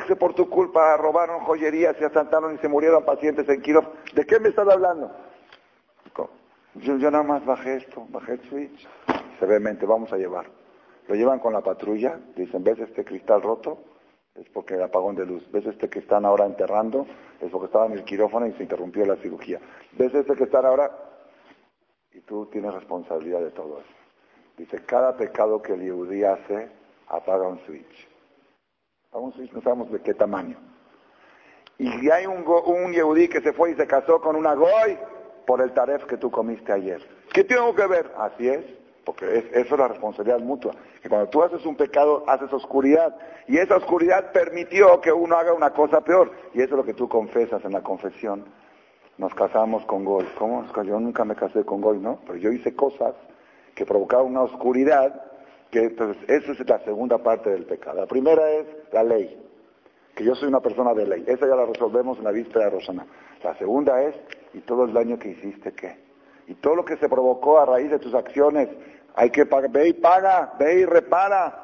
que 0.08 0.16
por 0.16 0.34
tu 0.34 0.50
culpa 0.50 0.98
robaron 0.98 1.42
joyerías, 1.42 1.96
se 1.98 2.06
asaltaron 2.06 2.56
y 2.56 2.58
se 2.58 2.68
murieron 2.68 3.04
pacientes 3.04 3.48
en 3.48 3.62
quirófano. 3.62 3.94
¿De 4.14 4.26
qué 4.26 4.40
me 4.40 4.50
están 4.50 4.70
hablando? 4.72 5.12
Yo, 6.76 6.98
nada 6.98 7.24
más 7.24 7.46
bajé 7.46 7.78
esto, 7.78 8.08
bajé 8.10 8.34
el 8.34 8.42
switch. 8.50 8.88
Severamente, 9.40 9.86
vamos 9.86 10.12
a 10.14 10.18
llevar. 10.18 10.46
Lo 11.08 11.16
llevan 11.16 11.40
con 11.40 11.52
la 11.52 11.62
patrulla, 11.62 12.18
dicen, 12.36 12.64
¿ves 12.64 12.80
este 12.80 13.04
cristal 13.04 13.42
roto? 13.42 13.84
Es 14.36 14.48
porque 14.50 14.76
el 14.76 14.84
apagón 14.84 15.16
de 15.16 15.26
luz. 15.26 15.44
¿Ves 15.52 15.66
este 15.66 15.90
que 15.90 16.00
están 16.00 16.26
ahora 16.26 16.46
enterrando? 16.46 17.06
Es 17.42 17.52
porque 17.52 17.66
estaba 17.66 17.88
en 17.88 17.94
el 17.94 18.06
quirófano 18.06 18.48
y 18.48 18.54
se 18.54 18.64
interrumpió 18.64 19.06
la 19.06 19.18
cirugía. 19.18 19.60
¿Ves 19.98 20.14
este 20.14 20.36
que 20.36 20.46
están 20.46 20.66
ahora? 20.66 20.90
Y 22.14 22.22
tú 22.22 22.46
tienes 22.46 22.74
responsabilidad 22.74 23.42
de 23.42 23.52
todo 23.52 23.80
eso. 23.80 23.90
Dice, 24.58 24.86
cada 24.86 25.18
pecado 25.18 25.62
que 25.62 25.74
el 25.74 25.82
yehudí 25.82 26.24
hace, 26.24 26.70
apaga 27.08 27.48
un 27.48 27.60
switch. 27.66 28.08
un 29.12 29.34
switch, 29.34 29.52
no 29.52 29.62
sabemos 29.62 29.92
de 29.92 30.00
qué 30.02 30.14
tamaño. 30.14 30.58
Y 31.78 32.10
hay 32.10 32.28
un, 32.28 32.46
un 32.48 32.94
yehudí 32.94 33.28
que 33.28 33.42
se 33.42 33.52
fue 33.52 33.72
y 33.72 33.76
se 33.76 33.88
casó 33.88 34.22
con 34.22 34.36
una 34.36 34.54
goy, 34.54 34.98
por 35.52 35.62
el 35.62 35.74
taref 35.74 36.06
que 36.06 36.16
tú 36.16 36.32
comiste 36.32 36.72
ayer. 36.72 37.02
¿Qué 37.34 37.44
tengo 37.44 37.76
que 37.76 37.86
ver? 37.86 38.10
Así 38.18 38.48
es, 38.48 38.64
porque 39.04 39.50
eso 39.52 39.76
es 39.76 39.78
la 39.78 39.90
responsabilidad 39.90 40.40
mutua. 40.40 40.72
Que 41.04 41.10
cuando 41.10 41.28
tú 41.28 41.44
haces 41.44 41.66
un 41.66 41.76
pecado, 41.76 42.24
haces 42.26 42.54
oscuridad. 42.54 43.14
Y 43.50 43.58
esa 43.58 43.76
oscuridad 43.76 44.32
permitió 44.32 45.02
que 45.02 45.12
uno 45.12 45.36
haga 45.36 45.54
una 45.54 45.72
cosa 45.72 46.00
peor. 46.06 46.32
Y 46.54 46.62
eso 46.62 46.76
es 46.76 46.78
lo 46.78 46.86
que 46.86 46.94
tú 46.94 47.10
confesas 47.10 47.66
en 47.66 47.74
la 47.74 47.82
confesión. 47.82 48.46
Nos 49.18 49.36
casamos 49.36 49.84
con 49.88 50.06
Goy. 50.06 50.26
¿Cómo? 50.40 50.64
Yo 50.86 50.98
nunca 51.02 51.26
me 51.26 51.36
casé 51.36 51.66
con 51.66 51.82
Goy, 51.82 52.00
¿no? 52.00 52.22
Pero 52.26 52.38
yo 52.38 52.50
hice 52.50 52.74
cosas 52.74 53.14
que 53.76 53.86
provocaban 53.86 54.28
una 54.28 54.44
oscuridad, 54.44 55.22
que 55.70 55.80
entonces 55.80 56.24
esa 56.30 56.54
es 56.54 56.66
la 56.66 56.80
segunda 56.86 57.18
parte 57.18 57.50
del 57.50 57.66
pecado. 57.66 58.00
La 58.00 58.08
primera 58.08 58.50
es 58.52 58.68
la 58.94 59.04
ley, 59.04 59.38
que 60.16 60.24
yo 60.24 60.34
soy 60.34 60.48
una 60.48 60.62
persona 60.62 60.94
de 60.94 61.08
ley. 61.08 61.26
Esa 61.28 61.46
ya 61.46 61.58
la 61.58 61.66
resolvemos 61.66 62.20
en 62.20 62.24
la 62.24 62.32
víspera 62.32 62.66
de 62.66 62.72
Rosana. 62.72 63.06
La 63.44 63.54
segunda 63.58 64.02
es 64.02 64.16
¿Y 64.54 64.60
todo 64.62 64.86
el 64.86 64.94
daño 64.94 65.18
que 65.18 65.30
hiciste 65.30 65.72
qué? 65.74 65.98
Y 66.48 66.56
todo 66.56 66.76
lo 66.76 66.86
que 66.86 66.98
se 66.98 67.08
provocó 67.08 67.60
a 67.60 67.66
raíz 67.66 67.90
de 67.90 68.00
tus 68.00 68.14
acciones, 68.14 68.70
hay 69.16 69.30
que 69.30 69.46
pagar, 69.46 69.72
ve 69.72 69.90
y 69.90 69.94
paga, 69.94 70.54
ve 70.60 70.80
y 70.82 70.86
repara. 70.86 71.58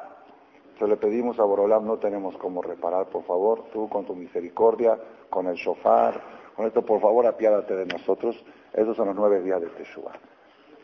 Se 0.80 0.88
le 0.88 0.95
pedimos 0.95 1.39
a 1.39 1.43
Borolam, 1.43 1.86
no 1.86 1.97
tenemos 1.97 2.38
cómo 2.38 2.62
reparar, 2.62 3.08
por 3.08 3.23
favor, 3.23 3.65
tú 3.73 3.89
con 3.89 4.06
tu 4.06 4.15
misericordia, 4.15 4.97
con 5.30 5.47
el 5.47 5.56
shofar, 5.56 6.21
con 6.56 6.65
esto, 6.67 6.84
por 6.84 7.02
favor, 7.02 7.26
apiádate 7.26 7.76
de 7.76 7.86
nosotros. 7.86 8.36
Esos 8.73 8.95
son 8.95 9.08
los 9.08 9.15
nueve 9.15 9.41
días 9.41 9.60
de 9.60 9.67
Teshuvah. 9.67 10.13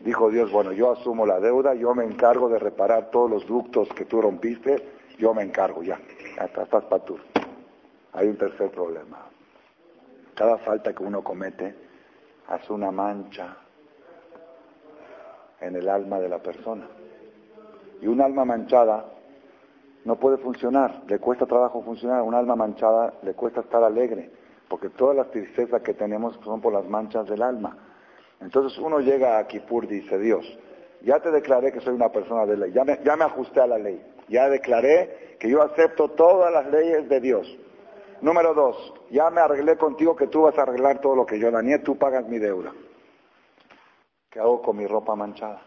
Dijo 0.02 0.30
Dios, 0.30 0.52
bueno, 0.52 0.72
yo 0.74 0.92
asumo 0.92 1.26
la 1.26 1.40
deuda, 1.40 1.76
yo 1.76 1.96
me 1.96 2.04
encargo 2.04 2.50
de 2.50 2.60
reparar 2.60 3.10
todos 3.10 3.30
los 3.30 3.48
ductos 3.48 3.88
que 3.90 4.04
tú 4.06 4.22
rompiste, 4.22 4.76
yo 5.18 5.34
me 5.34 5.44
encargo 5.44 5.82
ya. 5.82 6.00
Hasta 6.40 6.64
estás 6.64 7.06
tú. 7.06 7.18
Hay 8.12 8.28
un 8.28 8.38
tercer 8.38 8.70
problema. 8.72 9.20
Cada 10.36 10.58
falta 10.58 10.94
que 10.94 11.04
uno 11.04 11.24
comete, 11.24 11.76
hace 12.48 12.74
una 12.74 12.92
mancha 12.92 13.58
en 15.62 15.76
el 15.76 15.88
alma 15.90 16.20
de 16.20 16.30
la 16.30 16.40
persona. 16.40 16.88
Y 18.02 18.08
un 18.08 18.22
alma 18.22 18.44
manchada 18.44 19.06
no 20.06 20.18
puede 20.18 20.38
funcionar, 20.38 21.04
le 21.08 21.20
cuesta 21.20 21.46
trabajo 21.46 21.82
funcionar. 21.82 22.22
Un 22.22 22.34
alma 22.34 22.56
manchada 22.56 23.14
le 23.24 23.34
cuesta 23.34 23.62
estar 23.62 23.84
alegre, 23.84 24.30
porque 24.68 24.90
todas 24.90 25.16
las 25.16 25.32
tristezas 25.32 25.82
que 25.82 25.94
tenemos 25.94 26.38
son 26.44 26.60
por 26.60 26.74
las 26.74 26.86
manchas 26.86 27.28
del 27.28 27.42
alma. 27.42 27.78
Entonces 28.42 28.78
uno 28.80 29.00
llega 29.00 29.38
a 29.38 29.48
Kipur, 29.48 29.88
dice 29.88 30.20
Dios, 30.20 30.46
ya 31.02 31.20
te 31.20 31.32
declaré 31.32 31.72
que 31.72 31.80
soy 31.80 31.94
una 31.94 32.10
persona 32.10 32.46
de 32.46 32.58
ley, 32.58 32.72
ya 32.74 32.84
me, 32.84 33.00
ya 33.04 33.16
me 33.16 33.24
ajusté 33.24 33.62
a 33.62 33.68
la 33.68 33.78
ley, 33.78 34.02
ya 34.28 34.50
declaré 34.50 35.38
que 35.40 35.50
yo 35.50 35.62
acepto 35.62 36.10
todas 36.10 36.52
las 36.52 36.70
leyes 36.70 37.08
de 37.08 37.20
Dios. 37.22 37.58
Número 38.24 38.54
dos, 38.54 38.94
ya 39.12 39.30
me 39.30 39.42
arreglé 39.42 39.76
contigo 39.76 40.16
que 40.16 40.28
tú 40.28 40.44
vas 40.44 40.58
a 40.58 40.62
arreglar 40.62 41.02
todo 41.02 41.14
lo 41.14 41.26
que 41.26 41.38
yo 41.38 41.52
dañé, 41.52 41.80
tú 41.80 41.98
pagas 41.98 42.26
mi 42.26 42.40
deuda. 42.40 42.72
¿Qué 44.30 44.40
hago 44.40 44.62
con 44.62 44.78
mi 44.78 44.88
ropa 44.88 45.14
manchada? 45.14 45.62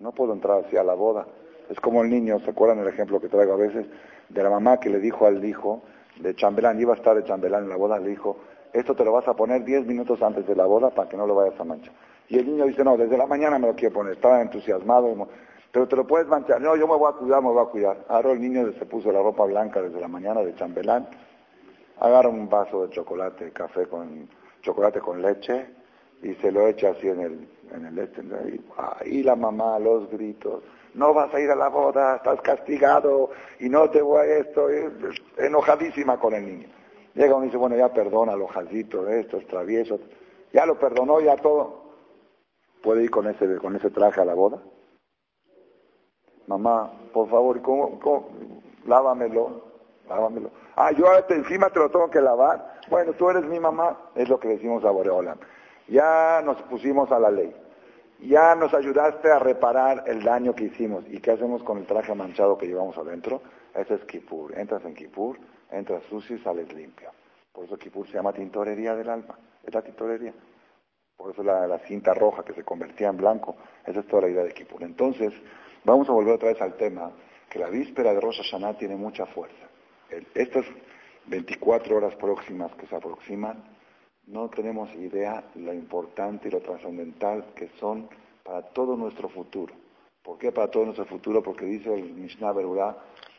No 0.00 0.10
puedo 0.10 0.32
entrar 0.32 0.64
así 0.64 0.76
a 0.76 0.82
la 0.82 0.94
boda. 0.94 1.24
Es 1.70 1.78
como 1.78 2.02
el 2.02 2.10
niño, 2.10 2.40
¿se 2.40 2.50
acuerdan 2.50 2.80
el 2.80 2.88
ejemplo 2.88 3.20
que 3.20 3.28
traigo 3.28 3.52
a 3.52 3.56
veces? 3.56 3.86
De 4.28 4.42
la 4.42 4.50
mamá 4.50 4.80
que 4.80 4.90
le 4.90 4.98
dijo 4.98 5.24
al 5.24 5.44
hijo 5.44 5.82
de 6.16 6.34
chambelán, 6.34 6.80
iba 6.80 6.94
a 6.94 6.96
estar 6.96 7.14
de 7.14 7.22
chambelán 7.22 7.62
en 7.62 7.68
la 7.68 7.76
boda, 7.76 8.00
le 8.00 8.08
dijo, 8.08 8.38
esto 8.72 8.96
te 8.96 9.04
lo 9.04 9.12
vas 9.12 9.28
a 9.28 9.36
poner 9.36 9.62
diez 9.62 9.86
minutos 9.86 10.20
antes 10.20 10.44
de 10.48 10.56
la 10.56 10.66
boda 10.66 10.90
para 10.90 11.08
que 11.08 11.16
no 11.16 11.28
lo 11.28 11.36
vayas 11.36 11.60
a 11.60 11.64
manchar. 11.64 11.94
Y 12.28 12.40
el 12.40 12.46
niño 12.46 12.66
dice, 12.66 12.82
no, 12.82 12.96
desde 12.96 13.16
la 13.16 13.26
mañana 13.26 13.56
me 13.56 13.68
lo 13.68 13.76
quiero 13.76 13.94
poner. 13.94 14.14
Estaba 14.14 14.42
entusiasmado. 14.42 15.28
Pero 15.72 15.88
te 15.88 15.96
lo 15.96 16.06
puedes 16.06 16.28
manchar. 16.28 16.60
No, 16.60 16.76
yo 16.76 16.86
me 16.86 16.96
voy 16.96 17.10
a 17.10 17.16
cuidar, 17.16 17.42
me 17.42 17.48
voy 17.48 17.64
a 17.64 17.70
cuidar. 17.70 18.04
Ahora 18.08 18.32
el 18.32 18.40
niño 18.40 18.70
se 18.78 18.84
puso 18.84 19.10
la 19.10 19.22
ropa 19.22 19.44
blanca 19.46 19.80
desde 19.80 20.00
la 20.00 20.06
mañana 20.06 20.42
de 20.42 20.54
chambelán. 20.54 21.08
Agarra 21.98 22.28
un 22.28 22.48
vaso 22.48 22.86
de 22.86 22.90
chocolate, 22.90 23.50
café 23.52 23.86
con 23.86 24.28
chocolate 24.60 25.00
con 25.00 25.22
leche 25.22 25.66
y 26.22 26.34
se 26.34 26.52
lo 26.52 26.68
echa 26.68 26.90
así 26.90 27.08
en 27.08 27.20
el, 27.20 27.48
en 27.72 27.86
el 27.86 27.98
este. 27.98 28.22
Y, 29.06 29.22
la 29.22 29.34
mamá, 29.34 29.78
los 29.78 30.10
gritos. 30.10 30.62
No 30.94 31.14
vas 31.14 31.32
a 31.32 31.40
ir 31.40 31.50
a 31.50 31.56
la 31.56 31.68
boda, 31.68 32.16
estás 32.16 32.42
castigado 32.42 33.30
y 33.58 33.70
no 33.70 33.88
te 33.88 34.02
voy 34.02 34.20
a 34.20 34.36
esto. 34.38 34.68
Enojadísima 35.38 36.20
con 36.20 36.34
el 36.34 36.44
niño. 36.44 36.68
Llega 37.14 37.34
uno 37.34 37.44
y 37.44 37.46
dice, 37.46 37.56
bueno, 37.56 37.76
ya 37.76 37.90
perdona, 37.90 38.34
jazito, 38.46 39.08
esto, 39.08 39.38
es 39.38 39.46
travieso. 39.46 39.98
Ya 40.52 40.66
lo 40.66 40.78
perdonó, 40.78 41.20
ya 41.20 41.36
todo. 41.36 41.82
¿Puede 42.82 43.04
ir 43.04 43.10
con 43.10 43.26
ese, 43.26 43.56
con 43.56 43.74
ese 43.74 43.90
traje 43.90 44.20
a 44.20 44.24
la 44.26 44.34
boda? 44.34 44.60
Mamá, 46.46 46.90
por 47.12 47.28
favor, 47.28 47.60
¿cómo, 47.62 47.98
cómo? 48.00 48.28
lávamelo, 48.86 49.62
lávamelo. 50.08 50.50
Ah, 50.76 50.92
yo 50.92 51.06
encima 51.28 51.70
te 51.70 51.78
lo 51.78 51.90
tengo 51.90 52.10
que 52.10 52.20
lavar. 52.20 52.80
Bueno, 52.88 53.12
tú 53.12 53.28
eres 53.30 53.44
mi 53.44 53.60
mamá, 53.60 53.96
es 54.14 54.28
lo 54.28 54.38
que 54.38 54.48
decimos 54.48 54.84
a 54.84 54.90
Boreola. 54.90 55.36
Ya 55.88 56.40
nos 56.44 56.60
pusimos 56.62 57.10
a 57.12 57.18
la 57.18 57.30
ley. 57.30 57.54
Ya 58.20 58.54
nos 58.54 58.72
ayudaste 58.72 59.30
a 59.30 59.38
reparar 59.38 60.04
el 60.06 60.22
daño 60.22 60.54
que 60.54 60.64
hicimos. 60.64 61.04
¿Y 61.08 61.18
qué 61.20 61.32
hacemos 61.32 61.62
con 61.62 61.78
el 61.78 61.86
traje 61.86 62.14
manchado 62.14 62.56
que 62.56 62.66
llevamos 62.66 62.96
adentro? 62.96 63.42
Ese 63.74 63.94
es 63.94 64.04
Kipur. 64.04 64.56
Entras 64.56 64.84
en 64.84 64.94
Kipur, 64.94 65.38
entras 65.70 66.02
sucio 66.04 66.36
y 66.36 66.38
sales 66.38 66.72
limpio. 66.72 67.10
Por 67.52 67.64
eso 67.64 67.76
Kipur 67.76 68.06
se 68.06 68.14
llama 68.14 68.32
tintorería 68.32 68.94
del 68.94 69.08
alma. 69.08 69.36
Es 69.64 69.74
la 69.74 69.82
tintorería. 69.82 70.32
Por 71.16 71.32
eso 71.32 71.42
la, 71.42 71.66
la 71.66 71.78
cinta 71.80 72.14
roja 72.14 72.44
que 72.44 72.54
se 72.54 72.62
convertía 72.62 73.08
en 73.08 73.16
blanco. 73.16 73.56
Esa 73.84 74.00
es 74.00 74.06
toda 74.06 74.22
la 74.22 74.28
idea 74.28 74.44
de 74.44 74.54
Kipur. 74.54 74.82
Entonces, 74.82 75.32
Vamos 75.84 76.08
a 76.08 76.12
volver 76.12 76.34
otra 76.34 76.48
vez 76.48 76.62
al 76.62 76.76
tema, 76.76 77.10
que 77.50 77.58
la 77.58 77.68
víspera 77.68 78.14
de 78.14 78.20
Rosh 78.20 78.36
Hashanah 78.36 78.78
tiene 78.78 78.94
mucha 78.94 79.26
fuerza. 79.26 79.66
estas 80.34 80.64
24 81.26 81.96
horas 81.96 82.14
próximas 82.16 82.72
que 82.76 82.86
se 82.86 82.94
aproximan, 82.94 83.64
no 84.26 84.48
tenemos 84.48 84.92
idea 84.94 85.42
lo 85.56 85.72
importante 85.72 86.48
y 86.48 86.50
lo 86.52 86.60
trascendental 86.60 87.46
que 87.56 87.68
son 87.80 88.08
para 88.44 88.62
todo 88.62 88.96
nuestro 88.96 89.28
futuro. 89.28 89.74
¿Por 90.22 90.38
qué 90.38 90.52
para 90.52 90.70
todo 90.70 90.84
nuestro 90.84 91.06
futuro? 91.06 91.42
Porque 91.42 91.64
dice 91.64 91.92
el 91.92 92.12
Mishnah 92.12 92.52
Berurah 92.52 92.96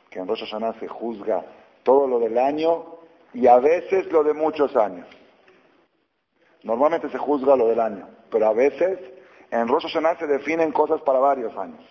que 0.10 0.19
en 0.19 0.27
Rosh 0.27 0.43
se 0.79 0.88
juzga 0.88 1.45
todo 1.84 2.08
lo 2.08 2.19
del 2.19 2.38
año 2.38 2.97
y 3.34 3.47
a 3.47 3.58
veces 3.60 4.12
lo 4.12 4.21
de 4.23 4.34
muchos 4.34 4.75
años. 4.75 5.08
Normalmente 6.63 7.10
se 7.10 7.17
juzga 7.17 7.56
lo 7.56 7.67
del 7.67 7.79
año, 7.79 8.08
pero 8.29 8.47
a 8.47 8.53
veces 8.53 8.99
en 9.49 9.67
Rosh 9.67 9.88
se 9.93 10.27
definen 10.27 10.73
cosas 10.73 11.01
para 11.01 11.19
varios 11.19 11.56
años. 11.58 11.82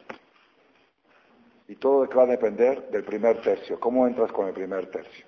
Y 1.72 1.76
todo 1.76 2.06
va 2.06 2.24
a 2.24 2.26
depender 2.26 2.90
del 2.90 3.02
primer 3.02 3.40
tercio. 3.40 3.80
¿Cómo 3.80 4.06
entras 4.06 4.30
con 4.30 4.46
el 4.46 4.52
primer 4.52 4.90
tercio? 4.90 5.24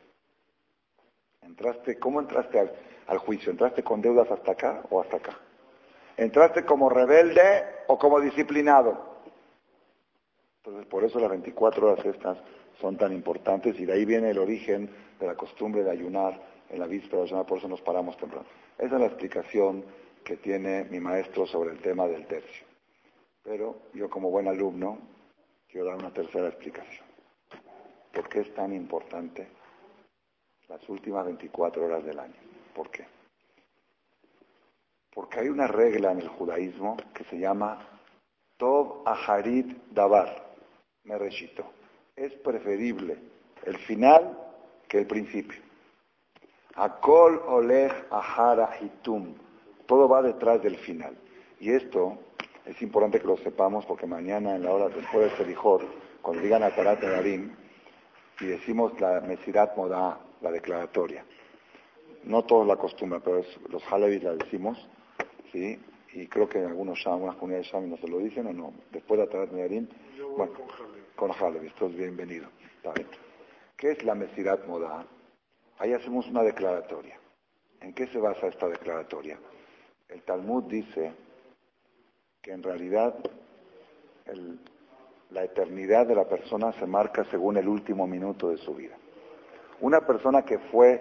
¿Entraste, 1.40 1.98
¿Cómo 1.98 2.20
entraste 2.20 2.70
al, 3.06 3.16
juicio? 3.16 3.50
¿Entraste 3.50 3.82
con 3.82 4.02
deudas 4.02 4.30
hasta 4.30 4.52
acá 4.52 4.82
o 4.90 5.00
hasta 5.00 5.16
acá? 5.16 5.38
¿Entraste 6.18 6.66
como 6.66 6.90
rebelde 6.90 7.64
o 7.86 7.98
como 7.98 8.20
disciplinado? 8.20 9.22
Entonces, 10.58 10.84
por 10.84 11.02
eso 11.04 11.18
las 11.18 11.30
24 11.30 11.90
horas 11.90 12.04
estas 12.04 12.36
son 12.78 12.98
tan 12.98 13.14
importantes 13.14 13.80
y 13.80 13.86
de 13.86 13.94
ahí 13.94 14.04
viene 14.04 14.28
el 14.28 14.38
origen 14.38 14.90
de 15.18 15.26
la 15.26 15.36
costumbre 15.36 15.82
de 15.82 15.92
ayunar 15.92 16.38
en 16.68 16.78
la 16.78 16.86
víspera 16.86 17.22
de 17.22 17.44
por 17.44 17.56
eso 17.56 17.68
nos 17.68 17.80
paramos 17.80 18.18
temprano. 18.18 18.44
Esa 18.76 18.96
es 18.96 19.00
la 19.00 19.06
explicación 19.06 19.82
que 20.22 20.36
tiene 20.36 20.84
mi 20.90 21.00
maestro 21.00 21.46
sobre 21.46 21.70
el 21.70 21.78
tema 21.78 22.06
del 22.06 22.26
tercio. 22.26 22.66
Pero 23.42 23.76
yo 23.94 24.10
como 24.10 24.30
buen 24.30 24.46
alumno 24.46 25.14
quiero 25.74 25.88
dar 25.88 25.96
una 25.96 26.12
tercera 26.12 26.46
explicación. 26.46 27.04
¿Por 28.12 28.28
qué 28.28 28.42
es 28.42 28.54
tan 28.54 28.72
importante 28.72 29.48
las 30.68 30.88
últimas 30.88 31.24
24 31.24 31.84
horas 31.84 32.04
del 32.04 32.16
año? 32.16 32.36
¿Por 32.72 32.92
qué? 32.92 33.04
Porque 35.12 35.40
hay 35.40 35.48
una 35.48 35.66
regla 35.66 36.12
en 36.12 36.20
el 36.20 36.28
judaísmo 36.28 36.96
que 37.12 37.24
se 37.24 37.40
llama 37.40 37.84
Tov 38.56 39.02
Aharit 39.04 39.76
Davar, 39.90 40.54
me 41.02 41.18
recito. 41.18 41.64
Es 42.14 42.32
preferible 42.34 43.18
el 43.64 43.76
final 43.78 44.38
que 44.86 44.98
el 44.98 45.08
principio. 45.08 45.60
Akol 46.76 47.42
Oleg 47.48 47.92
Ahara 48.12 48.78
Hitum. 48.80 49.34
Todo 49.86 50.08
va 50.08 50.22
detrás 50.22 50.62
del 50.62 50.76
final. 50.76 51.18
Y 51.58 51.72
esto 51.72 52.16
es 52.66 52.80
importante 52.80 53.20
que 53.20 53.26
lo 53.26 53.36
sepamos 53.36 53.84
porque 53.86 54.06
mañana 54.06 54.56
en 54.56 54.62
la 54.62 54.72
hora 54.72 54.88
después 54.88 55.30
de 55.30 55.36
Selijot, 55.36 55.82
cuando 56.22 56.42
digan 56.42 56.62
a 56.62 56.74
Tarat 56.74 57.02
y 58.40 58.46
decimos 58.46 58.98
la 59.00 59.20
Mesirat 59.20 59.76
Moda, 59.76 60.18
la 60.40 60.50
declaratoria. 60.50 61.24
No 62.24 62.44
todos 62.44 62.66
la 62.66 62.74
acostumbran, 62.74 63.20
pero 63.22 63.42
los 63.68 63.92
Halevis 63.92 64.22
la 64.22 64.32
decimos, 64.32 64.88
¿sí? 65.52 65.78
Y 66.14 66.26
creo 66.26 66.48
que 66.48 66.58
en 66.58 66.66
algunos 66.66 66.98
Sham, 66.98 67.14
algunas 67.14 67.36
comunidades 67.36 67.66
Sham 67.66 67.90
no 67.90 67.96
se 67.98 68.08
lo 68.08 68.18
dicen 68.18 68.46
o 68.46 68.52
no. 68.52 68.72
Después 68.90 69.18
de 69.18 69.24
Atarat 69.24 69.50
Narim, 69.50 69.86
bueno, 70.36 70.52
con 71.16 71.30
Halevis, 71.32 71.74
todos 71.74 71.94
bienvenidos. 71.94 72.48
¿Qué 73.76 73.90
es 73.90 74.02
la 74.04 74.14
Mesirat 74.14 74.66
Moda? 74.66 75.04
Ahí 75.78 75.92
hacemos 75.92 76.26
una 76.28 76.42
declaratoria. 76.42 77.18
¿En 77.80 77.92
qué 77.92 78.06
se 78.06 78.18
basa 78.18 78.46
esta 78.46 78.68
declaratoria? 78.68 79.38
El 80.08 80.22
Talmud 80.22 80.64
dice 80.64 81.12
que 82.44 82.52
en 82.52 82.62
realidad 82.62 83.14
la 85.30 85.44
eternidad 85.44 86.06
de 86.06 86.14
la 86.14 86.28
persona 86.28 86.72
se 86.72 86.86
marca 86.86 87.24
según 87.24 87.56
el 87.56 87.66
último 87.66 88.06
minuto 88.06 88.50
de 88.50 88.58
su 88.58 88.74
vida. 88.74 88.94
Una 89.80 90.02
persona 90.02 90.42
que 90.42 90.58
fue 90.58 91.00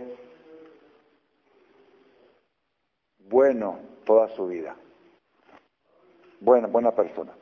bueno 3.19 3.77
toda 4.05 4.29
su 4.29 4.47
vida, 4.47 4.73
buena, 6.39 6.67
buena 6.67 6.91
persona, 6.91 7.33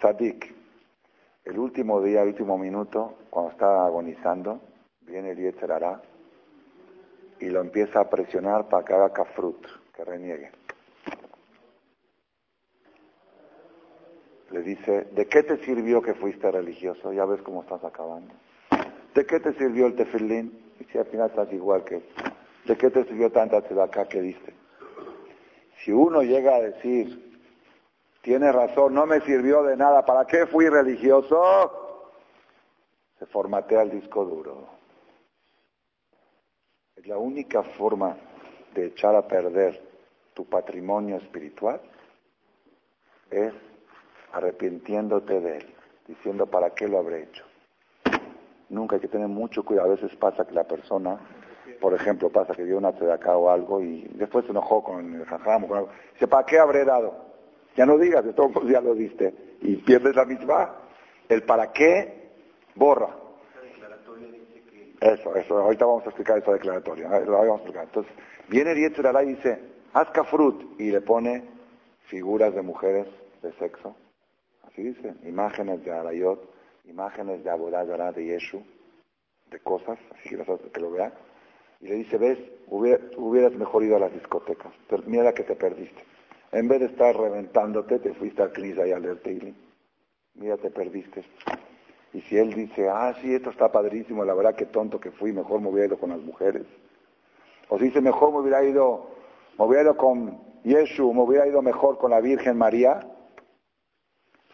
Sadik, 0.00 0.54
el 1.44 1.58
último 1.58 2.00
día, 2.00 2.22
el 2.22 2.28
último 2.28 2.56
minuto, 2.56 3.18
cuando 3.28 3.52
está 3.52 3.84
agonizando, 3.84 4.60
viene 5.02 5.32
el 5.32 5.38
Yetzerará 5.38 6.00
y 7.38 7.50
lo 7.50 7.60
empieza 7.60 8.00
a 8.00 8.08
presionar 8.08 8.68
para 8.68 8.82
que 8.82 8.94
haga 8.94 9.12
kafrut, 9.12 9.66
que 9.94 10.04
reniegue. 10.04 10.65
Le 14.50 14.62
dice, 14.62 15.08
¿de 15.12 15.26
qué 15.26 15.42
te 15.42 15.56
sirvió 15.64 16.00
que 16.00 16.14
fuiste 16.14 16.50
religioso? 16.50 17.12
Ya 17.12 17.24
ves 17.24 17.42
cómo 17.42 17.62
estás 17.62 17.82
acabando. 17.84 18.32
¿De 19.14 19.26
qué 19.26 19.40
te 19.40 19.52
sirvió 19.54 19.86
el 19.86 19.96
tefilín? 19.96 20.72
Y 20.78 20.84
si 20.84 20.98
al 20.98 21.06
final 21.06 21.30
estás 21.30 21.52
igual 21.52 21.84
que... 21.84 22.02
¿De 22.64 22.76
qué 22.76 22.90
te 22.90 23.04
sirvió 23.04 23.30
tanta 23.30 23.58
acá 23.58 24.06
que 24.08 24.20
diste? 24.20 24.54
Si 25.78 25.92
uno 25.92 26.22
llega 26.22 26.56
a 26.56 26.60
decir, 26.60 27.40
tiene 28.22 28.50
razón, 28.50 28.94
no 28.94 29.06
me 29.06 29.20
sirvió 29.20 29.62
de 29.62 29.76
nada, 29.76 30.04
¿para 30.04 30.26
qué 30.26 30.46
fui 30.46 30.68
religioso? 30.68 32.12
Se 33.18 33.26
formatea 33.26 33.82
el 33.82 33.90
disco 33.90 34.24
duro. 34.24 34.68
Es 36.96 37.06
la 37.06 37.18
única 37.18 37.62
forma 37.62 38.16
de 38.74 38.86
echar 38.86 39.14
a 39.14 39.26
perder 39.26 39.80
tu 40.34 40.44
patrimonio 40.44 41.16
espiritual 41.16 41.80
es 43.30 43.52
arrepintiéndote 44.36 45.40
de 45.40 45.56
él, 45.58 45.66
diciendo 46.06 46.46
para 46.46 46.70
qué 46.70 46.86
lo 46.88 46.98
habré 46.98 47.24
hecho. 47.24 47.44
Nunca 48.68 48.96
hay 48.96 49.00
que 49.00 49.08
tener 49.08 49.28
mucho 49.28 49.64
cuidado. 49.64 49.92
A 49.92 49.94
veces 49.94 50.14
pasa 50.16 50.44
que 50.44 50.54
la 50.54 50.64
persona, 50.64 51.18
por 51.80 51.94
ejemplo, 51.94 52.30
pasa 52.30 52.54
que 52.54 52.64
dio 52.64 52.78
una 52.78 52.88
acá 52.88 53.36
o 53.36 53.50
algo 53.50 53.80
y 53.80 54.02
después 54.14 54.44
se 54.44 54.50
enojó 54.50 54.82
con 54.82 55.14
el 55.14 55.24
jajam 55.24 55.66
con 55.66 55.78
algo. 55.78 55.90
Dice, 56.12 56.26
¿para 56.26 56.44
qué 56.44 56.58
habré 56.58 56.84
dado? 56.84 57.14
Ya 57.76 57.86
no 57.86 57.96
digas, 57.98 58.24
de 58.24 58.32
todos 58.32 58.52
ya 58.66 58.80
lo 58.80 58.94
diste. 58.94 59.34
Y 59.62 59.76
pierdes 59.76 60.14
la 60.14 60.24
misma. 60.24 60.74
El 61.28 61.42
para 61.42 61.72
qué 61.72 62.30
borra. 62.74 63.08
Eso, 65.00 65.34
eso, 65.36 65.58
ahorita 65.58 65.84
vamos 65.84 66.04
a 66.04 66.08
explicar 66.08 66.38
esa 66.38 66.52
declaratoria. 66.52 67.08
vamos 67.08 67.50
a 67.50 67.54
explicar. 67.54 67.84
Entonces, 67.84 68.12
viene 68.48 68.74
Yetzirah 68.74 69.22
y 69.22 69.34
dice, 69.34 69.60
haz 69.92 70.10
kafrut, 70.10 70.80
y 70.80 70.90
le 70.90 71.02
pone 71.02 71.44
figuras 72.06 72.54
de 72.54 72.62
mujeres 72.62 73.06
de 73.42 73.52
sexo. 73.52 73.94
Dice, 74.82 75.14
imágenes 75.24 75.84
de 75.84 75.90
Arayot, 75.90 76.40
imágenes 76.84 77.42
de 77.42 77.50
Abodazara, 77.50 78.12
de 78.12 78.24
Yeshu, 78.26 78.62
de 79.50 79.58
cosas, 79.60 79.98
así 80.12 80.28
que, 80.72 80.80
lo 80.80 80.90
vean. 80.90 81.12
Y 81.80 81.88
le 81.88 81.94
dice, 81.96 82.18
ves, 82.18 82.38
hubieras 82.68 83.52
mejor 83.52 83.84
ido 83.84 83.96
a 83.96 84.00
las 84.00 84.12
discotecas, 84.12 84.72
mira 85.06 85.32
que 85.32 85.44
te 85.44 85.56
perdiste. 85.56 86.02
En 86.52 86.68
vez 86.68 86.80
de 86.80 86.86
estar 86.86 87.16
reventándote, 87.16 87.98
te 87.98 88.14
fuiste 88.14 88.42
al 88.42 88.52
Knisa 88.52 88.86
y 88.86 88.92
al 88.92 89.02
leer 89.02 89.54
Mira, 90.34 90.56
te 90.58 90.70
perdiste. 90.70 91.24
Y 92.12 92.20
si 92.22 92.38
él 92.38 92.54
dice, 92.54 92.88
ah, 92.88 93.14
sí, 93.20 93.34
esto 93.34 93.50
está 93.50 93.70
padrísimo, 93.70 94.24
la 94.24 94.34
verdad 94.34 94.54
que 94.54 94.66
tonto 94.66 95.00
que 95.00 95.10
fui, 95.10 95.32
mejor 95.32 95.60
me 95.60 95.68
hubiera 95.68 95.88
ido 95.88 95.98
con 95.98 96.10
las 96.10 96.20
mujeres. 96.20 96.66
O 97.68 97.78
si 97.78 97.86
dice, 97.86 98.00
mejor 98.00 98.32
me 98.32 98.38
hubiera 98.38 98.62
ido, 98.64 99.10
me 99.58 99.64
hubiera 99.64 99.82
ido 99.84 99.96
con 99.96 100.40
Yeshu, 100.64 101.12
me 101.12 101.22
hubiera 101.22 101.46
ido 101.46 101.62
mejor 101.62 101.98
con 101.98 102.10
la 102.10 102.20
Virgen 102.20 102.56
María, 102.56 103.06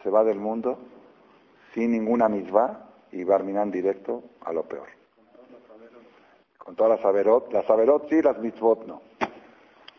se 0.03 0.11
va 0.11 0.25
del 0.25 0.39
mundo 0.39 0.79
sin 1.75 1.93
ninguna 1.93 2.29
misma 2.29 2.89
y 3.11 3.25
va 3.25 3.37
a 3.37 3.65
directo 3.71 4.23
a 4.45 4.53
lo 4.53 4.65
peor. 4.65 4.89
Con 6.59 6.77
todas 6.77 6.99
las 6.99 7.05
averot, 7.05 7.53
las 7.53 7.69
averot 7.69 8.09
sí, 8.09 8.23
las 8.23 8.39
mitzvot 8.39 8.87
no. 8.87 9.03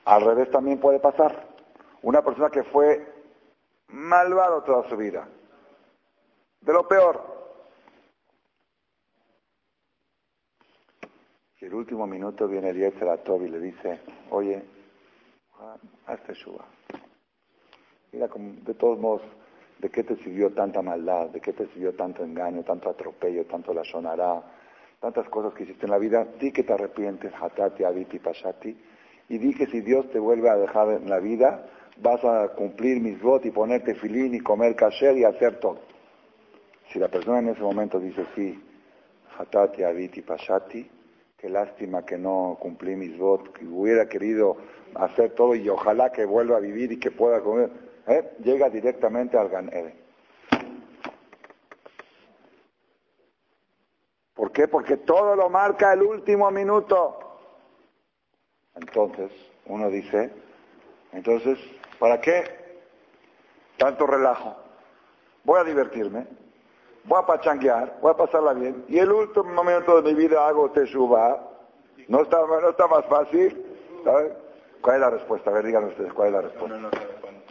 Al 0.06 0.22
revés 0.22 0.50
también 0.52 0.80
puede 0.80 1.00
pasar. 1.00 1.48
Una 2.02 2.22
persona 2.22 2.50
que 2.50 2.64
fue 2.64 3.06
malvado 3.88 4.64
toda 4.64 4.88
su 4.90 4.98
vida, 4.98 5.28
de 6.62 6.74
lo 6.74 6.88
peor, 6.88 7.34
Y 11.64 11.66
el 11.68 11.76
último 11.76 12.06
minuto 12.06 12.46
viene 12.46 12.72
el 12.72 13.20
Toby 13.24 13.46
y 13.46 13.48
le 13.48 13.60
dice, 13.62 14.02
oye, 14.32 14.62
hazte 16.08 16.34
Shuba. 16.34 16.66
Mira, 18.12 18.28
de 18.28 18.74
todos 18.74 19.00
modos, 19.00 19.22
¿de 19.84 19.90
qué 19.90 20.02
te 20.02 20.16
sirvió 20.16 20.50
tanta 20.52 20.82
maldad? 20.82 21.28
¿De 21.28 21.42
qué 21.42 21.52
te 21.52 21.68
sirvió 21.68 21.94
tanto 21.94 22.24
engaño, 22.24 22.64
tanto 22.64 22.90
atropello, 22.90 23.46
tanto 23.46 23.74
la 23.74 23.84
sonará? 23.84 24.42
Tantas 25.02 25.28
cosas 25.28 25.54
que 25.54 25.64
hiciste 25.64 25.86
en 25.86 25.92
la 25.92 25.98
vida. 25.98 26.26
Di 26.40 26.54
que 26.54 26.64
te 26.64 26.72
arrepientes, 26.72 27.34
hatati, 27.34 27.84
abiti, 27.84 28.18
pashati. 28.18 28.78
Y 29.28 29.38
di 29.38 29.54
que 29.54 29.66
si 29.68 29.82
Dios 29.82 30.10
te 30.10 30.20
vuelve 30.20 30.50
a 30.50 30.56
dejar 30.56 30.90
en 30.92 31.10
la 31.10 31.20
vida, 31.20 31.66
vas 31.98 32.24
a 32.24 32.54
cumplir 32.56 33.02
mis 33.02 33.22
votos 33.22 33.48
y 33.48 33.52
ponerte 33.52 33.94
filín 33.96 34.34
y 34.34 34.40
comer 34.40 34.74
kasher 34.78 35.18
y 35.18 35.26
hacer 35.26 35.60
todo. 35.60 35.80
Si 36.94 36.98
la 36.98 37.10
persona 37.10 37.40
en 37.40 37.50
ese 37.50 37.62
momento 37.62 38.00
dice 38.00 38.26
sí, 38.36 38.58
hatati, 39.38 39.84
abiti, 39.84 40.22
pashati, 40.22 40.90
qué 41.38 41.50
lástima 41.50 42.06
que 42.06 42.18
no 42.18 42.58
cumplí 42.58 42.96
mis 42.96 43.18
votos, 43.18 43.50
que 43.50 43.66
hubiera 43.66 44.08
querido 44.08 44.56
hacer 44.96 45.32
todo 45.32 45.56
y 45.56 45.68
ojalá 45.68 46.10
que 46.14 46.24
vuelva 46.24 46.56
a 46.56 46.62
vivir 46.62 46.94
y 46.94 47.00
que 47.00 47.12
pueda 47.12 47.42
comer, 47.42 47.70
¿Eh? 48.08 48.36
llega 48.44 48.70
directamente 48.70 49.38
al 49.38 49.50
Ganeden. 49.50 50.04
¿Por 54.34 54.52
qué? 54.52 54.68
Porque 54.68 54.98
todo 54.98 55.36
lo 55.36 55.50
marca 55.50 55.94
el 55.94 56.04
último 56.04 56.52
minuto. 56.52 57.20
Entonces, 58.76 59.32
uno 59.68 59.90
dice, 59.90 60.32
entonces, 61.14 61.58
¿para 62.00 62.20
qué 62.20 62.44
tanto 63.78 64.06
relajo? 64.08 64.56
Voy 65.44 65.60
a 65.60 65.64
divertirme, 65.64 66.26
voy 67.06 67.20
a 67.22 67.26
pachanguear, 67.26 68.00
voy 68.02 68.12
a 68.12 68.18
pasarla 68.18 68.54
bien, 68.54 68.84
y 68.88 68.98
el 68.98 69.12
último 69.12 69.46
momento 69.46 70.02
de 70.02 70.14
mi 70.14 70.20
vida 70.20 70.46
hago 70.48 70.72
teshuva. 70.72 71.50
No 72.08 72.24
está, 72.24 72.40
no 72.40 72.70
está 72.70 72.88
más 72.88 73.06
fácil, 73.06 73.66
¿sabes? 74.04 74.34
¿Cuál 74.84 74.98
es 74.98 75.02
la 75.02 75.10
respuesta? 75.12 75.50
A 75.50 75.54
ver, 75.54 75.66
díganme 75.66 75.88
ustedes, 75.88 76.12
¿cuál 76.12 76.28
es 76.28 76.34
la 76.34 76.42
respuesta? 76.42 76.90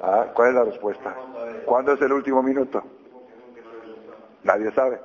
Ah, 0.02 0.26
¿Cuál 0.34 0.48
es 0.50 0.54
la 0.54 0.64
respuesta? 0.64 1.16
¿Cuándo 1.64 1.92
es 1.94 2.02
el 2.02 2.12
último 2.12 2.42
minuto? 2.42 2.82
Nadie 4.42 4.70
sabe. 4.72 5.00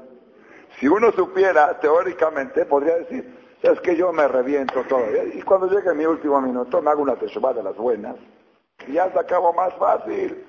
Si 0.77 0.89
uno 0.89 1.09
supiera, 1.13 1.79
teóricamente, 1.79 2.65
podría 2.65 2.97
decir, 2.97 3.33
es 3.61 3.79
que 3.79 3.95
yo 3.95 4.11
me 4.11 4.27
reviento 4.27 4.83
todo. 4.89 5.05
Y 5.33 5.41
cuando 5.43 5.69
llegue 5.69 5.93
mi 5.93 6.05
último 6.05 6.41
minuto, 6.41 6.81
me 6.81 6.91
hago 6.91 7.01
una 7.01 7.15
teshuva 7.15 7.53
de 7.53 7.63
las 7.63 7.77
buenas. 7.77 8.17
Y 8.85 8.91
ya 8.91 9.09
se 9.09 9.19
acabó 9.19 9.53
más 9.53 9.73
fácil. 9.75 10.45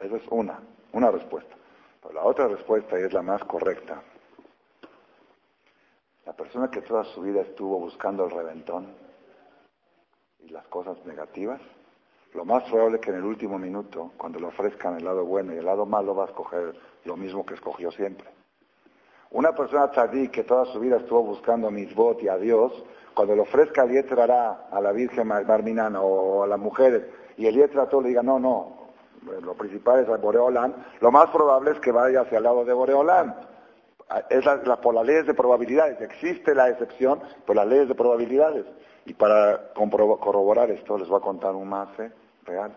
Esa 0.00 0.16
es 0.16 0.22
una, 0.28 0.60
una 0.92 1.10
respuesta. 1.10 1.56
Pero 2.02 2.12
la 2.12 2.24
otra 2.24 2.46
respuesta, 2.46 3.00
y 3.00 3.04
es 3.04 3.12
la 3.14 3.22
más 3.22 3.42
correcta, 3.44 4.02
la 6.26 6.34
persona 6.34 6.70
que 6.70 6.82
toda 6.82 7.04
su 7.04 7.22
vida 7.22 7.40
estuvo 7.40 7.78
buscando 7.78 8.26
el 8.26 8.32
reventón 8.32 9.07
las 10.50 10.66
cosas 10.66 10.96
negativas, 11.04 11.60
lo 12.34 12.44
más 12.44 12.64
probable 12.64 12.96
es 12.96 13.02
que 13.02 13.10
en 13.10 13.16
el 13.16 13.24
último 13.24 13.58
minuto, 13.58 14.12
cuando 14.16 14.38
le 14.38 14.46
ofrezcan 14.46 14.96
el 14.96 15.04
lado 15.04 15.24
bueno 15.24 15.54
y 15.54 15.58
el 15.58 15.64
lado 15.64 15.86
malo, 15.86 16.14
va 16.14 16.24
a 16.24 16.26
escoger 16.26 16.74
lo 17.04 17.16
mismo 17.16 17.44
que 17.44 17.54
escogió 17.54 17.90
siempre. 17.90 18.28
Una 19.30 19.52
persona 19.52 19.90
tzadik 19.90 20.30
que 20.30 20.44
toda 20.44 20.64
su 20.66 20.80
vida 20.80 20.98
estuvo 20.98 21.22
buscando 21.22 21.68
a 21.68 21.70
misbot 21.70 22.22
y 22.22 22.28
a 22.28 22.36
Dios, 22.36 22.72
cuando 23.14 23.34
le 23.34 23.42
ofrezca 23.42 23.82
el 23.84 23.92
Yetrará 23.92 24.68
a 24.70 24.80
la 24.80 24.92
Virgen 24.92 25.26
Marminana 25.26 26.00
o 26.00 26.44
a 26.44 26.46
las 26.46 26.58
mujeres 26.58 27.04
y 27.36 27.46
el 27.46 27.54
Yetrará 27.54 27.90
le 28.00 28.08
diga, 28.08 28.22
no, 28.22 28.38
no, 28.38 28.78
lo 29.42 29.54
principal 29.54 30.00
es 30.00 30.08
el 30.08 30.18
Boreolán, 30.18 30.74
lo 31.00 31.10
más 31.10 31.30
probable 31.30 31.72
es 31.72 31.80
que 31.80 31.92
vaya 31.92 32.22
hacia 32.22 32.38
el 32.38 32.44
lado 32.44 32.64
de 32.64 32.72
Boreolán. 32.72 33.34
Es 34.30 34.46
por 34.82 34.94
las 34.94 35.04
leyes 35.04 35.26
de 35.26 35.34
probabilidades, 35.34 36.00
existe 36.00 36.54
la 36.54 36.70
excepción, 36.70 37.20
por 37.44 37.56
las 37.56 37.66
leyes 37.66 37.88
de 37.88 37.94
probabilidades. 37.94 38.64
Y 39.08 39.14
para 39.14 39.72
corroborar 39.72 40.70
esto 40.70 40.98
les 40.98 41.08
voy 41.08 41.18
a 41.18 41.22
contar 41.22 41.54
un 41.54 41.66
más 41.66 41.88
real. 42.44 42.76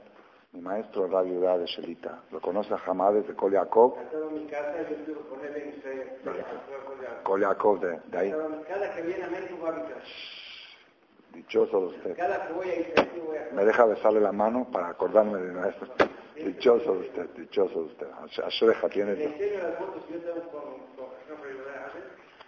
Mi 0.54 0.62
maestro 0.62 1.06
es 1.06 1.12
la 1.12 1.22
viuda 1.22 1.58
de 1.58 1.66
Shelita. 1.66 2.24
Lo 2.32 2.40
conoce 2.40 2.74
a 2.74 2.80
Hamad 2.86 3.14
de 3.16 3.36
Koliakov. 3.36 3.96
Koliakov 7.24 7.82
de, 7.82 8.00
de 8.08 8.18
ahí. 8.18 8.34
Cada 8.66 8.96
que 8.96 9.02
viene 9.02 9.26
a 9.26 9.30
México 9.30 9.68
a 9.68 9.72
mi 9.74 9.82
casa. 9.82 10.02
Dichoso 11.34 11.82
de 11.82 11.86
usted. 11.88 12.16
Cada 12.16 12.48
que 12.48 12.54
voy 12.54 12.70
a 12.70 12.76
ir 12.80 12.94
aquí 12.98 13.20
voy 13.20 13.38
a... 13.38 13.54
Me 13.54 13.66
deja 13.66 13.86
besarle 13.86 14.22
la 14.22 14.32
mano 14.32 14.68
para 14.72 14.88
acordarme 14.88 15.38
de 15.38 15.50
mi 15.50 15.60
maestro. 15.60 15.88
Dichoso 16.36 16.94
de 16.94 17.00
usted, 17.00 17.30
dichoso 17.36 17.74
de 17.74 17.86
usted. 17.88 18.08
Ashereja 18.46 18.88
tiene... 18.88 19.36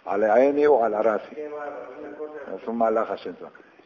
Ale 0.06 0.30
Aeni 0.30 0.66
o 0.66 0.82
al 0.82 0.94
Arasi. 0.94 1.34
Es 1.34 2.66
un 2.66 2.78
malaj 2.78 3.08
Hashem. 3.08 3.36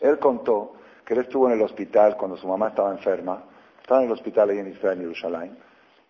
Él 0.00 0.18
contó 0.18 0.74
que 1.04 1.14
él 1.14 1.20
estuvo 1.20 1.48
en 1.48 1.54
el 1.54 1.62
hospital 1.62 2.16
cuando 2.16 2.36
su 2.36 2.46
mamá 2.46 2.68
estaba 2.68 2.90
enferma 2.92 3.42
estaba 3.88 4.02
en 4.02 4.08
el 4.08 4.12
hospital 4.12 4.50
ahí 4.50 4.58
en 4.58 4.68
Israel, 4.68 4.98
en 4.98 5.04
Jerusalén, 5.04 5.58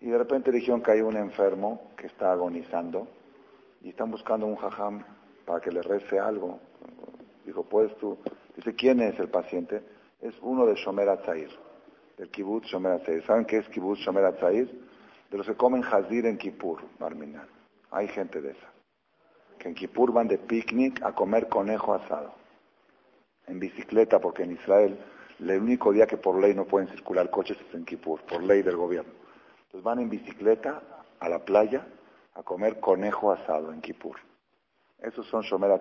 y 0.00 0.08
de 0.08 0.18
repente 0.18 0.50
dijeron 0.50 0.82
que 0.82 0.90
hay 0.90 1.00
un 1.00 1.16
enfermo 1.16 1.92
que 1.96 2.08
está 2.08 2.32
agonizando 2.32 3.06
y 3.82 3.90
están 3.90 4.10
buscando 4.10 4.46
un 4.46 4.56
jajam 4.56 5.04
para 5.46 5.60
que 5.60 5.70
le 5.70 5.82
rece 5.82 6.18
algo. 6.18 6.58
Dijo, 7.46 7.62
¿puedes 7.62 7.96
tú? 7.98 8.18
Dice, 8.56 8.74
¿quién 8.74 9.00
es 9.00 9.16
el 9.20 9.28
paciente? 9.28 9.80
Es 10.20 10.34
uno 10.42 10.66
de 10.66 10.74
Shomer 10.74 11.08
Atzair, 11.08 11.50
del 12.16 12.28
kibbutz 12.30 12.66
Shomer 12.66 12.94
Atzair. 12.94 13.24
¿Saben 13.24 13.44
qué 13.44 13.58
es 13.58 13.68
kibbutz 13.68 14.00
Shomer 14.00 14.24
Atzair? 14.24 14.68
De 15.30 15.38
los 15.38 15.46
que 15.46 15.54
comen 15.54 15.84
hazir 15.84 16.26
en 16.26 16.36
Kippur, 16.36 16.80
Marminal. 16.98 17.46
Hay 17.92 18.08
gente 18.08 18.40
de 18.40 18.50
esa. 18.50 18.72
Que 19.56 19.68
en 19.68 19.74
Kippur 19.76 20.10
van 20.12 20.26
de 20.26 20.38
picnic 20.38 21.00
a 21.04 21.14
comer 21.14 21.48
conejo 21.48 21.94
asado. 21.94 22.34
En 23.48 23.58
bicicleta, 23.58 24.20
porque 24.20 24.42
en 24.42 24.52
Israel 24.52 24.98
el 25.40 25.60
único 25.60 25.92
día 25.92 26.06
que 26.06 26.16
por 26.16 26.40
ley 26.40 26.54
no 26.54 26.64
pueden 26.64 26.88
circular 26.88 27.30
coches 27.30 27.56
es 27.60 27.74
en 27.74 27.84
Kippur, 27.84 28.20
por 28.22 28.42
ley 28.42 28.62
del 28.62 28.76
gobierno. 28.76 29.12
Entonces 29.66 29.82
van 29.82 30.00
en 30.00 30.10
bicicleta 30.10 30.82
a 31.20 31.28
la 31.28 31.38
playa 31.44 31.86
a 32.34 32.42
comer 32.42 32.80
conejo 32.80 33.32
asado 33.32 33.72
en 33.72 33.80
Kippur. 33.80 34.16
Esos 35.00 35.26
son 35.26 35.42
Shomer 35.42 35.80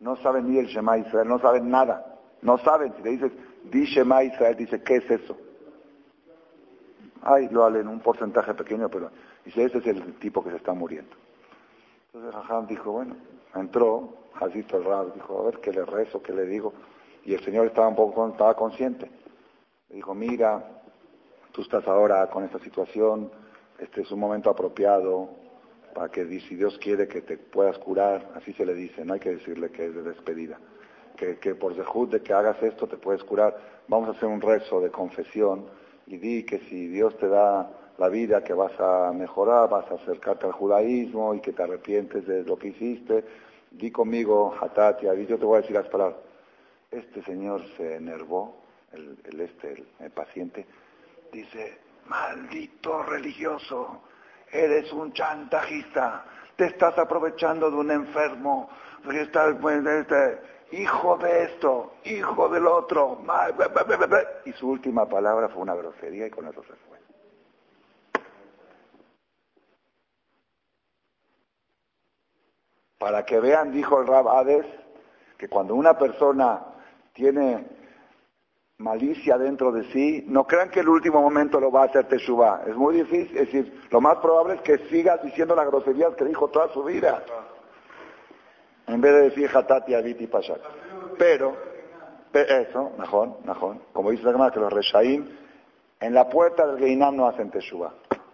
No 0.00 0.16
saben 0.16 0.50
ni 0.50 0.58
el 0.58 0.66
Shema 0.66 0.98
Israel, 0.98 1.28
no 1.28 1.38
saben 1.38 1.70
nada. 1.70 2.18
No 2.42 2.58
saben. 2.58 2.92
Si 2.96 3.02
le 3.02 3.10
dices, 3.10 3.32
di 3.64 3.84
Shema 3.86 4.24
Israel, 4.24 4.56
dice, 4.56 4.82
¿qué 4.82 4.96
es 4.96 5.10
eso? 5.10 5.36
Ay, 7.22 7.48
lo 7.50 7.66
en 7.68 7.88
un 7.88 8.00
porcentaje 8.00 8.52
pequeño, 8.52 8.88
pero 8.88 9.10
dice, 9.44 9.64
ese 9.64 9.78
es 9.78 9.86
el 9.86 10.14
tipo 10.14 10.42
que 10.42 10.50
se 10.50 10.56
está 10.56 10.72
muriendo. 10.74 11.14
Entonces 12.12 12.34
Raham 12.34 12.66
dijo, 12.66 12.92
bueno, 12.92 13.16
entró, 13.54 14.16
Hazito 14.34 14.78
el 14.78 14.84
Rab, 14.84 15.14
dijo, 15.14 15.40
a 15.40 15.44
ver 15.44 15.60
qué 15.60 15.72
le 15.72 15.84
rezo, 15.84 16.22
qué 16.22 16.32
le 16.32 16.46
digo. 16.46 16.72
Y 17.24 17.34
el 17.34 17.44
Señor 17.44 17.66
estaba 17.66 17.88
un 17.88 17.96
poco 17.96 18.28
estaba 18.28 18.54
consciente. 18.54 19.10
Le 19.88 19.96
dijo, 19.96 20.14
mira, 20.14 20.82
tú 21.52 21.62
estás 21.62 21.86
ahora 21.86 22.28
con 22.30 22.44
esta 22.44 22.58
situación, 22.58 23.30
este 23.78 24.02
es 24.02 24.10
un 24.10 24.20
momento 24.20 24.50
apropiado 24.50 25.28
para 25.94 26.10
que 26.10 26.24
si 26.40 26.54
Dios 26.56 26.78
quiere 26.78 27.06
que 27.06 27.20
te 27.22 27.36
puedas 27.36 27.78
curar, 27.78 28.30
así 28.34 28.52
se 28.54 28.64
le 28.64 28.74
dice, 28.74 29.04
no 29.04 29.14
hay 29.14 29.20
que 29.20 29.36
decirle 29.36 29.70
que 29.70 29.86
es 29.86 29.94
de 29.94 30.02
despedida, 30.02 30.58
que, 31.16 31.54
por 31.54 31.74
dejud 31.74 32.08
de 32.08 32.22
que 32.22 32.32
hagas 32.32 32.60
esto 32.62 32.88
te 32.88 32.96
puedes 32.96 33.22
curar, 33.22 33.56
vamos 33.88 34.08
a 34.08 34.12
hacer 34.12 34.28
un 34.28 34.40
rezo 34.40 34.80
de 34.80 34.90
confesión 34.90 35.66
y 36.06 36.16
di 36.16 36.44
que 36.44 36.58
si 36.60 36.88
Dios 36.88 37.16
te 37.18 37.28
da 37.28 37.70
la 37.98 38.08
vida, 38.08 38.42
que 38.42 38.54
vas 38.54 38.72
a 38.80 39.12
mejorar, 39.12 39.68
vas 39.68 39.90
a 39.90 39.94
acercarte 39.94 40.46
al 40.46 40.52
judaísmo 40.52 41.34
y 41.34 41.40
que 41.40 41.52
te 41.52 41.62
arrepientes 41.62 42.26
de 42.26 42.42
lo 42.42 42.56
que 42.56 42.68
hiciste, 42.68 43.24
di 43.70 43.90
conmigo, 43.90 44.54
Hatatia, 44.58 45.14
yo 45.14 45.38
te 45.38 45.44
voy 45.44 45.58
a 45.58 45.60
decir 45.60 45.76
las 45.76 45.88
palabras. 45.88 46.31
Este 46.92 47.22
señor 47.22 47.62
se 47.78 47.96
enervó, 47.96 48.54
el, 48.92 49.40
este, 49.40 49.86
el, 49.98 50.10
paciente, 50.10 50.66
dice, 51.32 51.78
maldito 52.06 53.02
religioso, 53.04 54.02
eres 54.50 54.92
un 54.92 55.10
chantajista, 55.14 56.26
te 56.54 56.66
estás 56.66 56.98
aprovechando 56.98 57.70
de 57.70 57.76
un 57.78 57.90
enfermo, 57.90 58.68
pues, 59.02 59.16
este, 59.16 60.38
hijo 60.72 61.16
de 61.16 61.44
esto, 61.44 61.94
hijo 62.04 62.50
del 62.50 62.66
otro, 62.66 63.24
y 64.44 64.52
su 64.52 64.68
última 64.68 65.08
palabra 65.08 65.48
fue 65.48 65.62
una 65.62 65.74
grosería 65.74 66.26
y 66.26 66.30
con 66.30 66.46
eso 66.46 66.62
se 66.62 66.74
fue. 66.74 66.98
Para 72.98 73.24
que 73.24 73.40
vean, 73.40 73.72
dijo 73.72 73.98
el 73.98 74.06
Rab 74.06 74.28
Hades, 74.28 74.66
que 75.38 75.48
cuando 75.48 75.74
una 75.74 75.98
persona 75.98 76.66
tiene 77.12 77.66
malicia 78.78 79.38
dentro 79.38 79.70
de 79.72 79.84
sí, 79.92 80.24
no 80.26 80.46
crean 80.46 80.70
que 80.70 80.80
el 80.80 80.88
último 80.88 81.20
momento 81.20 81.60
lo 81.60 81.70
va 81.70 81.82
a 81.82 81.86
hacer 81.86 82.06
Teshuvah. 82.08 82.64
Es 82.66 82.76
muy 82.76 82.96
difícil, 82.96 83.36
es 83.36 83.46
decir, 83.46 83.80
lo 83.90 84.00
más 84.00 84.16
probable 84.16 84.54
es 84.54 84.60
que 84.62 84.78
sigas 84.88 85.22
diciendo 85.22 85.54
las 85.54 85.66
groserías 85.66 86.14
que 86.14 86.24
dijo 86.24 86.48
toda 86.48 86.68
su 86.72 86.82
vida. 86.82 87.22
En 88.88 89.00
vez 89.00 89.12
de 89.12 89.22
decir 89.22 89.50
Hatati, 89.54 89.94
Abiti, 89.94 90.26
Pashak. 90.26 90.60
Pero, 91.16 91.56
eso, 92.32 92.90
mejor, 92.98 93.38
mejor. 93.44 93.76
Como 93.92 94.10
dice 94.10 94.24
la 94.24 94.50
que 94.50 94.60
los 94.60 94.72
Reshaim, 94.72 95.28
en 96.00 96.14
la 96.14 96.28
puerta 96.28 96.66
del 96.66 96.78
Geinam 96.78 97.16
no 97.16 97.28
hacen 97.28 97.50
Teshuvah. 97.50 97.92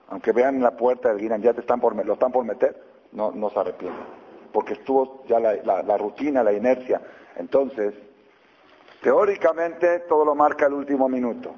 Aunque 0.08 0.32
vean 0.32 0.56
en 0.56 0.62
la 0.62 0.74
puerta 0.76 1.10
del 1.10 1.18
Geinam, 1.18 1.42
ya 1.42 1.52
te 1.52 1.60
están 1.60 1.80
por, 1.80 1.94
lo 1.94 2.12
están 2.14 2.32
por 2.32 2.44
meter, 2.44 2.82
no, 3.12 3.30
no 3.30 3.50
se 3.50 3.58
arrepienten. 3.58 4.04
Porque 4.52 4.72
estuvo 4.72 5.22
ya 5.26 5.38
la 5.38 5.98
rutina, 5.98 6.42
la 6.42 6.54
inercia. 6.54 7.02
Entonces, 7.36 7.92
Teóricamente 9.02 10.00
todo 10.00 10.24
lo 10.24 10.34
marca 10.34 10.66
el 10.66 10.72
último 10.72 11.08
minuto. 11.08 11.54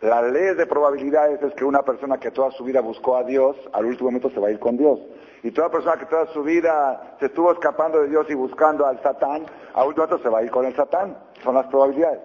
La 0.00 0.20
ley 0.20 0.54
de 0.54 0.66
probabilidades 0.66 1.40
es 1.42 1.54
que 1.54 1.64
una 1.64 1.82
persona 1.82 2.18
que 2.18 2.30
toda 2.30 2.50
su 2.50 2.64
vida 2.64 2.80
buscó 2.80 3.16
a 3.16 3.24
Dios, 3.24 3.56
al 3.72 3.86
último 3.86 4.10
minuto 4.10 4.28
se 4.30 4.40
va 4.40 4.48
a 4.48 4.50
ir 4.50 4.58
con 4.58 4.76
Dios. 4.76 4.98
Y 5.42 5.50
toda 5.50 5.70
persona 5.70 5.96
que 5.96 6.06
toda 6.06 6.26
su 6.26 6.42
vida 6.42 7.16
se 7.20 7.26
estuvo 7.26 7.52
escapando 7.52 8.02
de 8.02 8.08
Dios 8.08 8.26
y 8.28 8.34
buscando 8.34 8.86
al 8.86 9.00
Satán, 9.02 9.46
al 9.72 9.86
último 9.86 10.06
momento 10.06 10.22
se 10.22 10.28
va 10.28 10.40
a 10.40 10.42
ir 10.42 10.50
con 10.50 10.66
el 10.66 10.74
Satán. 10.74 11.16
Son 11.42 11.54
las 11.54 11.66
probabilidades. 11.68 12.20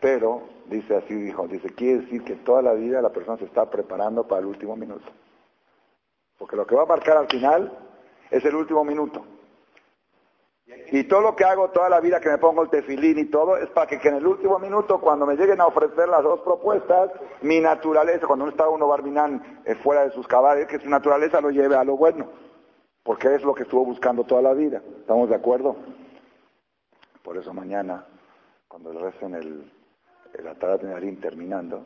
Pero, 0.00 0.42
dice 0.66 0.96
así, 0.96 1.14
dijo, 1.14 1.46
dice, 1.46 1.70
quiere 1.70 2.00
decir 2.00 2.24
que 2.24 2.36
toda 2.36 2.60
la 2.60 2.72
vida 2.72 3.00
la 3.00 3.10
persona 3.10 3.38
se 3.38 3.44
está 3.44 3.70
preparando 3.70 4.26
para 4.26 4.40
el 4.40 4.46
último 4.46 4.76
minuto. 4.76 5.06
Porque 6.38 6.56
lo 6.56 6.66
que 6.66 6.74
va 6.74 6.82
a 6.82 6.86
marcar 6.86 7.16
al 7.16 7.28
final 7.28 7.72
es 8.30 8.44
el 8.44 8.56
último 8.56 8.84
minuto. 8.84 9.24
Y 10.90 11.04
todo 11.04 11.22
lo 11.22 11.34
que 11.34 11.44
hago 11.44 11.70
toda 11.70 11.88
la 11.88 12.00
vida 12.00 12.20
que 12.20 12.28
me 12.28 12.36
pongo 12.38 12.62
el 12.62 12.68
tefilín 12.68 13.18
y 13.18 13.24
todo 13.26 13.56
es 13.56 13.70
para 13.70 13.86
que, 13.86 13.96
en 14.06 14.16
el 14.16 14.26
último 14.26 14.58
minuto, 14.58 15.00
cuando 15.00 15.24
me 15.24 15.36
lleguen 15.36 15.60
a 15.60 15.66
ofrecer 15.66 16.08
las 16.08 16.22
dos 16.22 16.40
propuestas, 16.40 17.10
mi 17.40 17.60
naturaleza, 17.60 18.26
cuando 18.26 18.44
no 18.44 18.50
está 18.50 18.68
uno 18.68 18.88
barminán 18.88 19.62
eh, 19.64 19.74
fuera 19.76 20.04
de 20.04 20.10
sus 20.10 20.26
cabales, 20.26 20.66
que 20.66 20.78
su 20.78 20.90
naturaleza 20.90 21.40
lo 21.40 21.50
lleve 21.50 21.76
a 21.76 21.84
lo 21.84 21.96
bueno. 21.96 22.28
porque 23.02 23.34
es 23.34 23.42
lo 23.42 23.54
que 23.54 23.64
estuvo 23.64 23.84
buscando 23.84 24.24
toda 24.24 24.42
la 24.42 24.52
vida. 24.52 24.82
¿Estamos 25.00 25.28
de 25.28 25.34
acuerdo? 25.34 25.76
Por 27.22 27.36
eso 27.36 27.52
mañana, 27.52 28.04
cuando 28.68 28.92
le 28.92 29.00
recen 29.00 29.34
el, 29.34 29.72
el 30.34 30.46
Atarat 30.46 30.82
Nedarim 30.82 31.20
terminando, 31.20 31.84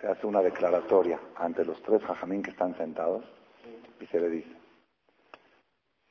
se 0.00 0.06
hace 0.06 0.26
una 0.26 0.42
declaratoria 0.42 1.18
ante 1.36 1.64
los 1.64 1.80
tres 1.82 2.02
jajamín 2.04 2.42
que 2.42 2.50
están 2.50 2.76
sentados 2.76 3.24
y 4.00 4.06
se 4.06 4.20
le 4.20 4.28
dice, 4.28 4.57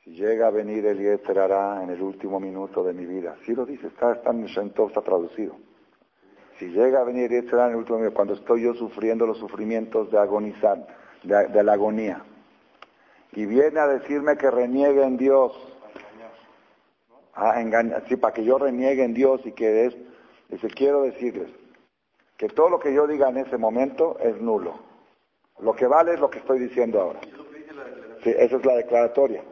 si 0.08 0.14
llega 0.14 0.46
a 0.46 0.50
venir 0.50 0.86
el 0.86 0.98
Yetzerará 0.98 1.82
en 1.82 1.90
el 1.90 2.00
último 2.00 2.40
minuto 2.40 2.82
de 2.82 2.94
mi 2.94 3.04
vida, 3.04 3.36
si 3.44 3.54
lo 3.54 3.66
dice, 3.66 3.88
está, 3.88 4.12
está 4.12 4.30
en 4.30 4.44
está 4.46 5.02
traducido. 5.02 5.54
Si 6.58 6.66
llega 6.68 7.00
a 7.00 7.04
venir 7.04 7.30
el 7.30 7.42
Yetzerará 7.42 7.66
en 7.66 7.72
el 7.72 7.78
último 7.78 7.98
minuto, 7.98 8.14
cuando 8.14 8.34
estoy 8.34 8.62
yo 8.62 8.72
sufriendo 8.74 9.26
los 9.26 9.38
sufrimientos 9.38 10.10
de 10.10 10.18
agonizar, 10.18 10.86
de, 11.22 11.62
la 11.62 11.72
agonía, 11.74 12.24
y 13.32 13.44
viene 13.44 13.80
a 13.80 13.86
decirme 13.86 14.38
que 14.38 14.50
reniegue 14.50 15.04
en 15.04 15.18
Dios, 15.18 15.52
ah, 17.34 17.60
engaña, 17.60 18.02
sí, 18.08 18.16
para 18.16 18.32
que 18.32 18.44
yo 18.44 18.56
reniegue 18.56 19.04
en 19.04 19.12
Dios 19.12 19.42
y 19.44 19.52
que 19.52 19.86
es, 19.86 19.96
dice, 20.48 20.68
quiero 20.68 21.02
decirles, 21.02 21.50
que 22.38 22.48
todo 22.48 22.70
lo 22.70 22.78
que 22.78 22.94
yo 22.94 23.06
diga 23.06 23.28
en 23.28 23.38
ese 23.38 23.58
momento 23.58 24.16
es 24.20 24.40
nulo. 24.40 24.78
Lo 25.60 25.74
que 25.74 25.86
vale 25.86 26.14
es 26.14 26.20
lo 26.20 26.30
que 26.30 26.38
estoy 26.38 26.60
diciendo 26.60 27.00
ahora. 27.00 27.20
Sí, 28.22 28.30
esa 28.30 28.56
es 28.56 28.64
la 28.64 28.76
declaratoria. 28.76 29.42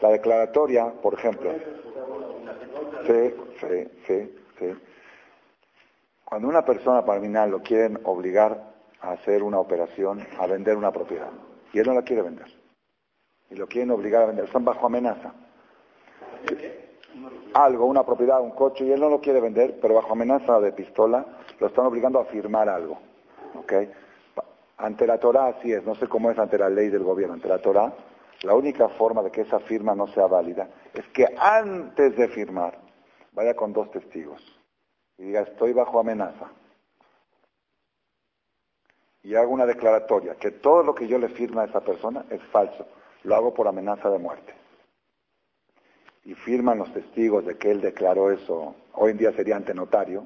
La 0.00 0.10
declaratoria, 0.10 0.92
por 1.02 1.14
ejemplo. 1.14 1.52
Sí, 3.06 3.34
sí, 3.60 3.88
sí, 4.06 4.36
sí. 4.58 4.74
Cuando 6.24 6.48
una 6.48 6.64
persona 6.64 7.04
terminal 7.04 7.50
lo 7.50 7.62
quieren 7.62 8.00
obligar 8.04 8.74
a 9.00 9.12
hacer 9.12 9.42
una 9.42 9.58
operación, 9.58 10.26
a 10.38 10.46
vender 10.46 10.76
una 10.76 10.90
propiedad, 10.90 11.30
y 11.72 11.78
él 11.78 11.86
no 11.86 11.94
la 11.94 12.02
quiere 12.02 12.22
vender, 12.22 12.48
y 13.50 13.54
lo 13.54 13.66
quieren 13.68 13.90
obligar 13.92 14.22
a 14.22 14.26
vender, 14.26 14.46
están 14.46 14.64
bajo 14.64 14.86
amenaza. 14.86 15.32
Algo, 17.54 17.86
una 17.86 18.04
propiedad, 18.04 18.40
un 18.40 18.50
coche, 18.50 18.84
y 18.84 18.92
él 18.92 19.00
no 19.00 19.08
lo 19.08 19.20
quiere 19.20 19.40
vender, 19.40 19.78
pero 19.80 19.94
bajo 19.94 20.12
amenaza 20.12 20.60
de 20.60 20.72
pistola, 20.72 21.24
lo 21.60 21.68
están 21.68 21.86
obligando 21.86 22.18
a 22.18 22.24
firmar 22.24 22.68
algo. 22.68 22.98
¿ok? 23.54 23.72
Ante 24.78 25.06
la 25.06 25.18
Torah 25.18 25.46
así 25.46 25.72
es, 25.72 25.84
no 25.84 25.94
sé 25.94 26.06
cómo 26.06 26.30
es 26.30 26.38
ante 26.38 26.58
la 26.58 26.68
ley 26.68 26.88
del 26.88 27.02
gobierno, 27.02 27.34
ante 27.34 27.48
la 27.48 27.58
Torah, 27.58 27.92
la 28.46 28.54
única 28.54 28.88
forma 28.90 29.24
de 29.24 29.32
que 29.32 29.40
esa 29.40 29.58
firma 29.58 29.96
no 29.96 30.06
sea 30.06 30.28
válida 30.28 30.68
es 30.94 31.04
que 31.08 31.26
antes 31.36 32.16
de 32.16 32.28
firmar 32.28 32.78
vaya 33.32 33.54
con 33.54 33.72
dos 33.72 33.90
testigos 33.90 34.40
y 35.18 35.24
diga 35.24 35.40
estoy 35.40 35.72
bajo 35.72 35.98
amenaza 35.98 36.48
y 39.24 39.34
haga 39.34 39.48
una 39.48 39.66
declaratoria 39.66 40.36
que 40.36 40.52
todo 40.52 40.84
lo 40.84 40.94
que 40.94 41.08
yo 41.08 41.18
le 41.18 41.28
firma 41.28 41.62
a 41.62 41.64
esa 41.64 41.80
persona 41.80 42.24
es 42.30 42.40
falso, 42.52 42.86
lo 43.24 43.34
hago 43.34 43.52
por 43.52 43.66
amenaza 43.66 44.08
de 44.08 44.20
muerte. 44.20 44.54
Y 46.24 46.34
firman 46.34 46.78
los 46.78 46.92
testigos 46.92 47.44
de 47.44 47.56
que 47.58 47.72
él 47.72 47.80
declaró 47.80 48.30
eso, 48.30 48.76
hoy 48.92 49.10
en 49.10 49.18
día 49.18 49.32
sería 49.32 49.56
ante 49.56 49.74
notario, 49.74 50.24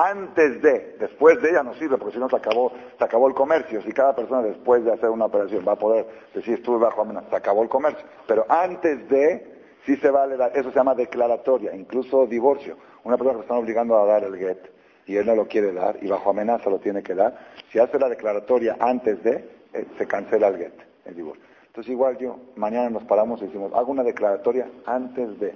antes 0.00 0.62
de, 0.62 0.96
después 1.00 1.42
de 1.42 1.50
ella 1.50 1.64
no 1.64 1.74
sirve, 1.74 1.98
porque 1.98 2.14
si 2.14 2.20
no 2.20 2.28
se 2.28 2.36
acabó, 2.36 2.72
se 2.96 3.04
acabó 3.04 3.26
el 3.26 3.34
comercio. 3.34 3.82
Si 3.82 3.92
cada 3.92 4.14
persona 4.14 4.42
después 4.42 4.84
de 4.84 4.92
hacer 4.92 5.10
una 5.10 5.24
operación 5.24 5.64
va 5.66 5.72
a 5.72 5.78
poder 5.78 6.06
decir 6.32 6.54
estuve 6.54 6.78
bajo 6.78 7.02
amenaza, 7.02 7.30
se 7.30 7.36
acabó 7.36 7.64
el 7.64 7.68
comercio. 7.68 8.06
Pero 8.26 8.46
antes 8.48 9.08
de, 9.08 9.58
sí 9.84 9.96
se 9.96 10.10
vale, 10.10 10.36
eso 10.54 10.70
se 10.70 10.76
llama 10.76 10.94
declaratoria, 10.94 11.74
incluso 11.74 12.26
divorcio. 12.26 12.76
Una 13.02 13.16
persona 13.16 13.38
que 13.38 13.42
están 13.42 13.58
obligando 13.58 13.98
a 13.98 14.06
dar 14.06 14.22
el 14.22 14.36
get 14.36 14.70
y 15.06 15.16
él 15.16 15.26
no 15.26 15.34
lo 15.34 15.48
quiere 15.48 15.72
dar 15.72 15.98
y 16.00 16.06
bajo 16.06 16.30
amenaza 16.30 16.70
lo 16.70 16.78
tiene 16.78 17.02
que 17.02 17.14
dar, 17.14 17.36
si 17.72 17.78
hace 17.80 17.98
la 17.98 18.08
declaratoria 18.08 18.76
antes 18.78 19.20
de, 19.24 19.48
eh, 19.72 19.86
se 19.96 20.06
cancela 20.06 20.48
el 20.48 20.58
get, 20.58 20.74
el 21.06 21.16
divorcio. 21.16 21.42
Entonces 21.66 21.90
igual 21.90 22.18
yo, 22.18 22.38
mañana 22.56 22.90
nos 22.90 23.04
paramos 23.04 23.40
y 23.40 23.46
decimos, 23.46 23.72
hago 23.74 23.90
una 23.90 24.04
declaratoria 24.04 24.68
antes 24.84 25.40
de, 25.40 25.54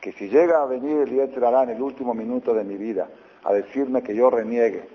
que 0.00 0.12
si 0.12 0.28
llega 0.28 0.62
a 0.62 0.66
venir 0.66 0.98
el 0.98 1.10
Yetzirah 1.10 1.64
en 1.64 1.70
el 1.70 1.82
último 1.82 2.14
minuto 2.14 2.54
de 2.54 2.64
mi 2.64 2.76
vida, 2.76 3.08
a 3.44 3.52
decirme 3.52 4.02
que 4.02 4.14
yo 4.14 4.30
reniegue. 4.30 4.88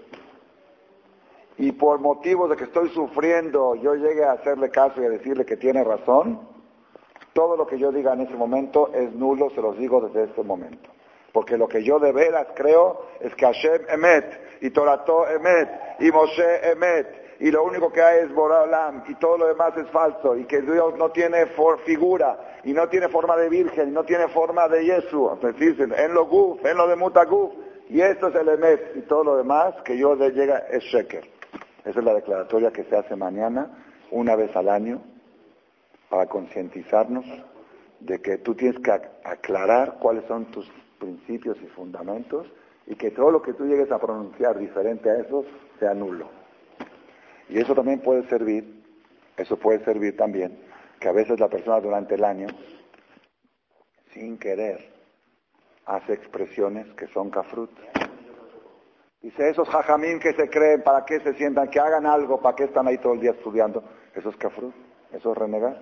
Y 1.57 1.71
por 1.71 1.99
motivos 1.99 2.49
de 2.49 2.55
que 2.55 2.65
estoy 2.65 2.89
sufriendo, 2.89 3.75
yo 3.75 3.95
llegue 3.95 4.23
a 4.23 4.33
hacerle 4.33 4.69
caso 4.69 5.01
y 5.01 5.05
a 5.05 5.09
decirle 5.09 5.45
que 5.45 5.57
tiene 5.57 5.83
razón, 5.83 6.39
todo 7.33 7.57
lo 7.57 7.65
que 7.65 7.79
yo 7.79 7.91
diga 7.91 8.13
en 8.13 8.21
ese 8.21 8.35
momento 8.35 8.91
es 8.93 9.11
nulo, 9.13 9.49
se 9.51 9.61
los 9.61 9.77
digo 9.77 10.01
desde 10.01 10.25
este 10.25 10.43
momento. 10.43 10.89
Porque 11.33 11.57
lo 11.57 11.67
que 11.67 11.83
yo 11.83 11.99
de 11.99 12.11
veras 12.11 12.47
creo 12.55 13.05
es 13.19 13.33
que 13.35 13.45
Hashem 13.45 13.81
emet, 13.89 14.59
y 14.61 14.69
Torato 14.69 15.27
emet, 15.27 15.69
y 15.99 16.11
Moshe 16.11 16.71
emet, 16.71 17.27
y 17.39 17.51
lo 17.51 17.63
único 17.63 17.91
que 17.91 18.01
hay 18.01 18.25
es 18.25 18.33
Boralam, 18.33 19.03
y 19.07 19.15
todo 19.15 19.37
lo 19.37 19.47
demás 19.47 19.75
es 19.77 19.87
falso, 19.89 20.35
y 20.35 20.45
que 20.45 20.61
Dios 20.61 20.95
no 20.97 21.11
tiene 21.11 21.47
figura, 21.85 22.57
y 22.63 22.73
no 22.73 22.87
tiene 22.89 23.07
forma 23.09 23.35
de 23.35 23.49
virgen, 23.49 23.89
y 23.89 23.91
no 23.91 24.03
tiene 24.03 24.27
forma 24.29 24.67
de 24.67 24.85
Yesu, 24.85 25.37
en 25.41 26.13
lo 26.13 26.25
guf, 26.25 26.65
en 26.65 26.77
lo 26.77 26.87
de 26.87 26.95
mutaguf, 26.95 27.51
y 27.89 28.01
esto 28.01 28.27
es 28.27 28.35
el 28.35 28.49
emet 28.49 28.95
y 28.95 29.01
todo 29.01 29.23
lo 29.23 29.37
demás 29.37 29.75
que 29.85 29.97
yo 29.97 30.15
de 30.15 30.31
llega 30.31 30.57
es 30.69 30.83
sheker. 30.83 31.25
Esa 31.85 31.99
es 31.99 32.05
la 32.05 32.13
declaratoria 32.13 32.71
que 32.71 32.83
se 32.83 32.97
hace 32.97 33.15
mañana, 33.15 33.85
una 34.11 34.35
vez 34.35 34.53
al 34.55 34.67
año, 34.67 35.01
para 36.09 36.25
concientizarnos 36.25 37.25
de 37.99 38.21
que 38.21 38.37
tú 38.39 38.55
tienes 38.55 38.79
que 38.81 38.91
aclarar 38.91 39.97
cuáles 39.99 40.25
son 40.25 40.45
tus 40.51 40.69
principios 40.99 41.57
y 41.61 41.67
fundamentos 41.67 42.47
y 42.85 42.95
que 42.95 43.11
todo 43.11 43.31
lo 43.31 43.41
que 43.41 43.53
tú 43.53 43.65
llegues 43.65 43.91
a 43.91 43.99
pronunciar 43.99 44.57
diferente 44.57 45.09
a 45.09 45.19
eso 45.19 45.45
sea 45.79 45.93
nulo. 45.93 46.29
Y 47.49 47.59
eso 47.59 47.73
también 47.73 47.99
puede 47.99 48.27
servir, 48.27 48.83
eso 49.37 49.57
puede 49.57 49.83
servir 49.85 50.17
también, 50.17 50.59
que 50.99 51.07
a 51.07 51.13
veces 51.13 51.39
la 51.39 51.47
persona 51.47 51.79
durante 51.79 52.15
el 52.15 52.23
año, 52.23 52.47
sin 54.11 54.37
querer, 54.37 54.96
hace 55.87 56.13
expresiones 56.13 56.85
que 56.95 57.07
son 57.07 57.29
kafrut. 57.29 57.71
Dice, 59.21 59.49
esos 59.49 59.67
jajamín 59.67 60.19
que 60.19 60.33
se 60.33 60.49
creen, 60.49 60.83
¿para 60.83 61.05
qué 61.05 61.19
se 61.21 61.33
sientan? 61.33 61.69
Que 61.69 61.79
hagan 61.79 62.05
algo, 62.05 62.39
¿para 62.39 62.55
qué 62.55 62.65
están 62.65 62.87
ahí 62.87 62.97
todo 62.99 63.13
el 63.13 63.21
día 63.21 63.31
estudiando? 63.31 63.83
Eso 64.13 64.29
es 64.29 64.37
kafrut, 64.37 64.75
eso 65.11 65.31
es 65.31 65.37
renegar, 65.37 65.81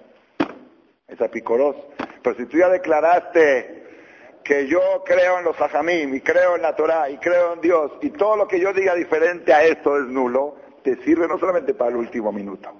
es 1.07 1.21
apicoros. 1.21 1.75
Pero 2.23 2.35
si 2.37 2.45
tú 2.45 2.57
ya 2.57 2.69
declaraste 2.69 3.83
que 4.43 4.67
yo 4.67 4.79
creo 5.05 5.39
en 5.39 5.45
los 5.45 5.55
jajamín, 5.57 6.15
y 6.15 6.21
creo 6.21 6.55
en 6.55 6.61
la 6.61 6.75
Torah, 6.75 7.09
y 7.09 7.17
creo 7.17 7.53
en 7.53 7.61
Dios, 7.61 7.91
y 8.01 8.11
todo 8.11 8.37
lo 8.37 8.47
que 8.47 8.59
yo 8.59 8.71
diga 8.73 8.93
diferente 8.93 9.53
a 9.53 9.63
esto 9.63 9.97
es 9.97 10.05
nulo, 10.05 10.55
te 10.83 10.95
sirve 11.03 11.27
no 11.27 11.39
solamente 11.39 11.73
para 11.73 11.89
el 11.89 11.97
último 11.97 12.31
minuto, 12.31 12.71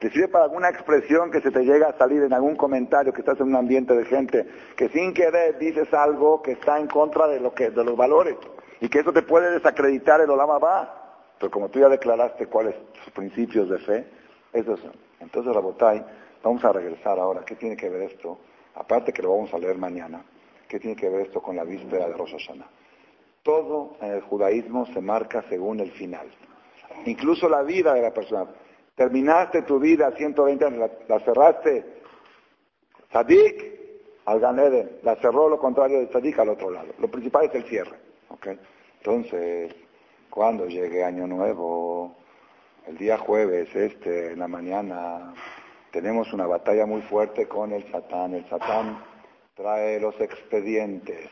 te 0.00 0.10
sirve 0.10 0.28
para 0.28 0.44
alguna 0.44 0.70
expresión 0.70 1.30
que 1.30 1.42
se 1.42 1.50
te 1.50 1.60
llega 1.62 1.90
a 1.90 1.98
salir 1.98 2.22
en 2.22 2.32
algún 2.32 2.56
comentario 2.56 3.12
que 3.12 3.20
estás 3.20 3.38
en 3.38 3.48
un 3.48 3.56
ambiente 3.56 3.94
de 3.94 4.06
gente 4.06 4.46
que 4.74 4.88
sin 4.88 5.12
querer 5.12 5.58
dices 5.58 5.92
algo 5.92 6.40
que 6.40 6.52
está 6.52 6.80
en 6.80 6.86
contra 6.86 7.28
de 7.28 7.38
los 7.38 7.96
valores 7.96 8.36
y 8.80 8.88
que 8.88 9.00
eso 9.00 9.12
te 9.12 9.20
puede 9.22 9.50
desacreditar 9.52 10.22
el 10.22 10.30
Olama 10.30 10.58
va. 10.58 10.96
Pero 11.38 11.50
como 11.50 11.68
tú 11.68 11.80
ya 11.80 11.88
declaraste 11.88 12.46
cuáles 12.46 12.74
tus 12.92 13.12
principios 13.12 13.68
de 13.68 13.78
fe, 13.78 14.06
eso 14.54 14.72
es. 14.72 14.80
Entonces, 15.20 15.54
Rabotay, 15.54 16.02
vamos 16.42 16.64
a 16.64 16.72
regresar 16.72 17.18
ahora. 17.18 17.44
¿Qué 17.44 17.56
tiene 17.56 17.76
que 17.76 17.90
ver 17.90 18.02
esto? 18.10 18.38
Aparte 18.76 19.12
que 19.12 19.22
lo 19.22 19.30
vamos 19.30 19.52
a 19.52 19.58
leer 19.58 19.76
mañana, 19.76 20.24
¿qué 20.66 20.80
tiene 20.80 20.96
que 20.96 21.10
ver 21.10 21.26
esto 21.26 21.42
con 21.42 21.56
la 21.56 21.64
víspera 21.64 22.08
de 22.08 22.14
Rosh? 22.14 22.36
Todo 23.42 23.96
en 24.00 24.12
el 24.12 24.22
judaísmo 24.22 24.86
se 24.86 25.00
marca 25.02 25.44
según 25.50 25.80
el 25.80 25.90
final. 25.92 26.26
Incluso 27.04 27.50
la 27.50 27.62
vida 27.62 27.92
de 27.92 28.02
la 28.02 28.14
persona. 28.14 28.46
Terminaste 29.00 29.62
tu 29.62 29.78
vida 29.78 30.12
120 30.14 30.62
años, 30.62 30.90
la, 31.08 31.20
cerraste. 31.20 31.86
Sadik 33.10 33.64
al 34.26 34.40
Ganeden, 34.40 34.98
la 35.02 35.16
cerró 35.16 35.48
lo 35.48 35.58
contrario 35.58 36.00
de 36.00 36.12
Sadik 36.12 36.38
al 36.38 36.50
otro 36.50 36.70
lado. 36.70 36.88
Lo 36.98 37.10
principal 37.10 37.46
es 37.46 37.54
el 37.54 37.64
cierre. 37.64 37.96
¿okay? 38.28 38.60
Entonces, 38.98 39.74
cuando 40.28 40.66
llegue 40.66 41.02
Año 41.02 41.26
Nuevo, 41.26 42.14
el 42.86 42.98
día 42.98 43.16
jueves, 43.16 43.74
este, 43.74 44.32
en 44.32 44.38
la 44.38 44.48
mañana, 44.48 45.32
tenemos 45.92 46.30
una 46.34 46.46
batalla 46.46 46.84
muy 46.84 47.00
fuerte 47.00 47.48
con 47.48 47.72
el 47.72 47.90
Satán. 47.90 48.34
El 48.34 48.46
Satán 48.50 49.02
trae 49.54 49.98
los 49.98 50.20
expedientes. 50.20 51.30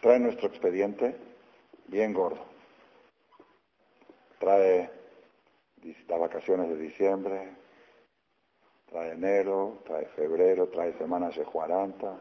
Trae 0.00 0.18
nuestro 0.18 0.48
expediente 0.48 1.14
bien 1.88 2.14
gordo. 2.14 2.42
Trae 4.38 5.01
las 6.08 6.20
vacaciones 6.20 6.68
de 6.68 6.76
diciembre, 6.76 7.48
trae 8.90 9.12
enero, 9.12 9.78
trae 9.86 10.06
febrero, 10.16 10.68
trae 10.68 10.92
semanas 10.98 11.36
de 11.36 11.44
40, 11.44 12.14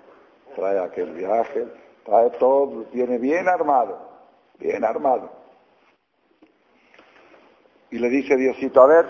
trae 0.55 0.79
aquel 0.79 1.13
viaje, 1.13 1.67
trae 2.05 2.29
todo, 2.31 2.85
viene 2.91 3.17
bien 3.17 3.47
armado, 3.47 3.99
bien 4.57 4.83
armado. 4.83 5.31
Y 7.91 7.99
le 7.99 8.09
dice 8.09 8.35
Diosito, 8.35 8.81
a 8.81 8.87
ver, 8.87 9.05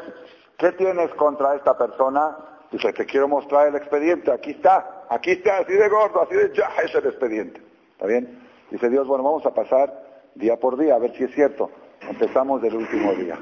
¿qué 0.58 0.72
tienes 0.74 1.12
contra 1.12 1.56
esta 1.56 1.78
persona? 1.78 2.38
Dice, 2.72 2.92
te 2.94 3.06
quiero 3.06 3.28
mostrar 3.28 3.68
el 3.68 3.76
expediente, 3.76 4.32
aquí 4.32 4.52
está, 4.52 5.06
aquí 5.10 5.32
está, 5.32 5.60
así 5.60 5.74
de 5.74 5.88
gordo, 5.88 6.22
así 6.22 6.36
de 6.36 6.52
ya 6.54 6.70
es 6.84 6.94
el 6.96 7.06
expediente. 7.06 7.62
¿Está 7.92 8.08
bien? 8.08 8.42
Dice 8.72 8.90
Dios, 8.90 9.08
bueno, 9.08 9.24
vamos 9.24 9.46
a 9.46 9.54
pasar 9.54 10.30
día 10.36 10.58
por 10.58 10.78
día, 10.78 10.96
a 10.96 11.00
ver 11.00 11.16
si 11.16 11.26
es 11.26 11.36
cierto. 11.36 11.70
Empezamos 12.10 12.62
del 12.62 12.76
último 12.76 13.14
día. 13.14 13.38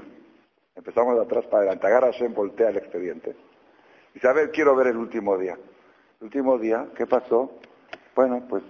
Empezamos 0.80 1.16
de 1.16 1.24
atrás 1.24 1.46
para 1.48 1.64
adelante. 1.64 1.88
Agarra 1.88 2.08
Hashem, 2.08 2.34
voltea 2.34 2.70
el 2.70 2.78
expediente. 2.78 3.36
Dice, 4.14 4.30
a 4.30 4.32
ver, 4.32 4.50
quiero 4.50 4.74
ver 4.78 4.88
el 4.88 4.96
último 4.96 5.38
día. 5.38 5.58
El 6.22 6.24
último 6.24 6.58
día, 6.58 6.88
¿qué 6.96 7.06
pasó? 7.06 7.52
Bueno, 8.16 8.46
pues 8.48 8.64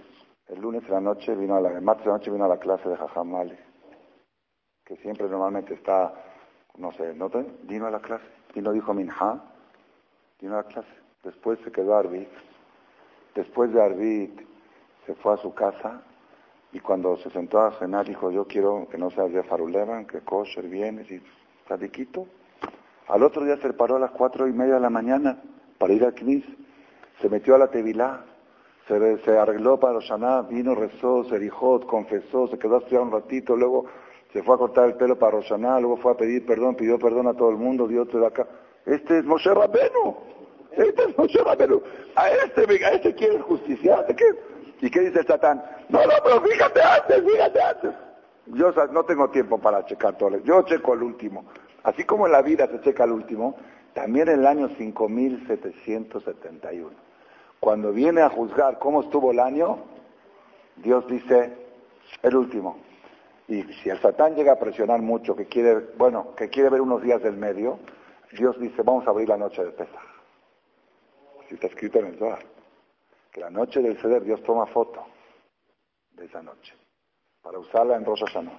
el 0.48 0.60
lunes 0.60 0.82
de 0.82 0.88
la 0.88 1.00
noche 1.00 1.36
vino 1.36 1.54
a 1.54 1.60
la, 1.60 1.70
el 1.70 1.80
martes 1.80 2.04
de 2.04 2.10
la 2.10 2.16
noche 2.16 2.32
vino 2.32 2.44
a 2.46 2.48
la 2.48 2.58
clase 2.58 2.88
de 2.88 2.96
Jajamales, 2.96 3.60
que 4.84 4.96
siempre 4.96 5.28
normalmente 5.28 5.74
está, 5.74 6.12
no 6.78 6.90
sé, 6.94 7.14
¿no? 7.14 7.30
Vino 7.62 7.86
a 7.86 7.92
la 7.92 8.00
clase, 8.00 8.26
vino 8.56 8.72
dijo 8.72 8.92
Minha, 8.92 9.44
vino 10.40 10.54
a 10.54 10.62
la 10.62 10.64
clase. 10.64 10.92
Después 11.22 11.60
se 11.60 11.70
quedó 11.70 11.94
Arbit. 11.94 12.28
Después 13.36 13.72
de 13.72 13.80
Arbit 13.80 14.40
se 15.06 15.14
fue 15.14 15.34
a 15.34 15.36
su 15.36 15.54
casa 15.54 16.02
y 16.72 16.80
cuando 16.80 17.16
se 17.18 17.30
sentó 17.30 17.60
a 17.60 17.78
cenar 17.78 18.08
dijo, 18.08 18.32
yo 18.32 18.48
quiero 18.48 18.88
que 18.90 18.98
no 18.98 19.12
sea 19.12 19.28
de 19.28 19.44
Farulevan, 19.44 20.06
que 20.06 20.22
kosher 20.22 20.66
vienes 20.66 21.08
y 21.08 21.22
sadiquito. 21.70 22.26
Al 23.08 23.22
otro 23.22 23.44
día 23.44 23.56
se 23.58 23.72
paró 23.72 23.96
a 23.96 24.00
las 24.00 24.10
cuatro 24.10 24.46
y 24.48 24.52
media 24.52 24.74
de 24.74 24.80
la 24.80 24.90
mañana 24.90 25.38
para 25.78 25.92
ir 25.92 26.04
a 26.04 26.12
Knis. 26.12 26.44
Se 27.20 27.28
metió 27.28 27.54
a 27.54 27.58
la 27.58 27.68
Tevilá, 27.68 28.24
se, 28.88 29.38
arregló 29.38 29.78
para 29.78 29.94
Roshaná, 29.94 30.42
vino, 30.42 30.74
rezó, 30.74 31.24
se 31.24 31.38
dijo, 31.38 31.80
confesó, 31.86 32.48
se 32.48 32.58
quedó 32.58 32.76
a 32.76 32.78
estudiar 32.78 33.02
un 33.02 33.12
ratito, 33.12 33.56
luego 33.56 33.86
se 34.32 34.42
fue 34.42 34.54
a 34.54 34.58
cortar 34.58 34.86
el 34.86 34.94
pelo 34.94 35.16
para 35.16 35.32
Roshaná, 35.32 35.78
luego 35.78 35.96
fue 35.98 36.12
a 36.12 36.16
pedir 36.16 36.44
perdón, 36.44 36.74
pidió 36.74 36.98
perdón 36.98 37.28
a 37.28 37.34
todo 37.34 37.50
el 37.50 37.56
mundo, 37.56 37.86
dio 37.86 38.02
otro 38.02 38.20
de 38.20 38.26
acá. 38.26 38.46
Este 38.86 39.18
es 39.18 39.24
Moshe 39.24 39.52
Rabenu. 39.54 40.16
Este 40.72 41.02
es 41.04 41.18
Moshe 41.18 41.38
Rabenu. 41.44 41.82
A 42.16 42.30
este, 42.30 42.84
a 42.84 42.90
este 42.90 43.14
quiere 43.14 43.38
justiciar. 43.40 44.06
¿Qué? 44.16 44.24
¿Y 44.80 44.90
qué 44.90 45.00
dice 45.00 45.20
el 45.20 45.26
Satán? 45.26 45.62
No, 45.88 46.00
no, 46.04 46.12
pero 46.24 46.40
fíjate 46.40 46.80
antes, 46.82 47.22
fíjate 47.24 47.62
antes. 47.62 48.09
Yo 48.46 48.72
no 48.90 49.04
tengo 49.04 49.28
tiempo 49.30 49.58
para 49.58 49.84
checar 49.84 50.16
todo. 50.16 50.38
Yo 50.38 50.62
checo 50.62 50.94
el 50.94 51.02
último. 51.02 51.44
Así 51.82 52.04
como 52.04 52.26
en 52.26 52.32
la 52.32 52.40
vida 52.42 52.66
se 52.66 52.80
checa 52.80 53.04
el 53.04 53.12
último, 53.12 53.54
también 53.94 54.28
en 54.28 54.40
el 54.40 54.46
año 54.46 54.68
5771. 54.68 56.90
Cuando 57.58 57.92
viene 57.92 58.20
a 58.22 58.28
juzgar 58.30 58.78
cómo 58.78 59.02
estuvo 59.02 59.30
el 59.30 59.40
año, 59.40 59.78
Dios 60.76 61.06
dice, 61.06 61.54
el 62.22 62.36
último. 62.36 62.78
Y 63.48 63.62
si 63.64 63.90
el 63.90 64.00
Satán 64.00 64.34
llega 64.34 64.52
a 64.52 64.58
presionar 64.58 65.02
mucho, 65.02 65.36
que 65.36 65.46
quiere, 65.46 65.88
bueno, 65.96 66.34
que 66.36 66.48
quiere 66.48 66.70
ver 66.70 66.80
unos 66.80 67.02
días 67.02 67.22
del 67.22 67.36
medio, 67.36 67.78
Dios 68.32 68.58
dice, 68.60 68.82
vamos 68.82 69.06
a 69.06 69.10
abrir 69.10 69.28
la 69.28 69.36
noche 69.36 69.64
de 69.64 69.72
Pesaj. 69.72 70.04
Así 71.44 71.54
está 71.54 71.66
escrito 71.66 71.98
en 71.98 72.06
el 72.06 72.18
Zohar. 72.18 72.44
Que 73.32 73.40
la 73.40 73.50
noche 73.50 73.80
del 73.80 74.00
ceder 74.00 74.24
Dios 74.24 74.42
toma 74.42 74.66
foto 74.66 75.04
de 76.12 76.24
esa 76.24 76.42
noche 76.42 76.79
para 77.42 77.58
usarla 77.58 77.96
en 77.96 78.04
Rosh 78.04 78.24
Hashanah. 78.24 78.58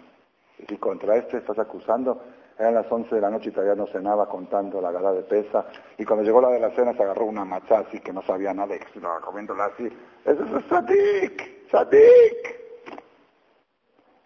Y 0.60 0.66
si 0.66 0.78
contra 0.78 1.16
este 1.16 1.38
estás 1.38 1.58
acusando, 1.60 2.22
eran 2.58 2.76
las 2.76 2.92
11 2.92 3.16
de 3.16 3.22
la 3.22 3.30
noche 3.30 3.50
y 3.50 3.52
todavía 3.52 3.76
no 3.76 3.88
cenaba 3.88 4.28
contando 4.28 4.82
la 4.82 4.92
gala 4.92 5.12
de 5.14 5.24
pesa. 5.24 5.66
Y 5.98 6.06
cuando 6.06 6.24
llegó 6.24 6.42
la 6.42 6.50
de 6.50 6.60
la 6.60 6.72
cena 6.72 6.94
se 6.94 7.04
agarró 7.04 7.26
una 7.26 7.46
macha 7.46 7.80
así 7.80 8.00
que 8.00 8.14
no 8.14 8.22
sabía 8.22 8.54
nada, 8.54 8.76
y 8.76 8.80
estaba 8.80 9.20
comiéndola 9.22 9.66
así. 9.66 9.90
Eso 10.26 10.58
es 10.58 10.66
sadik, 10.66 11.70
sadik. 11.70 12.62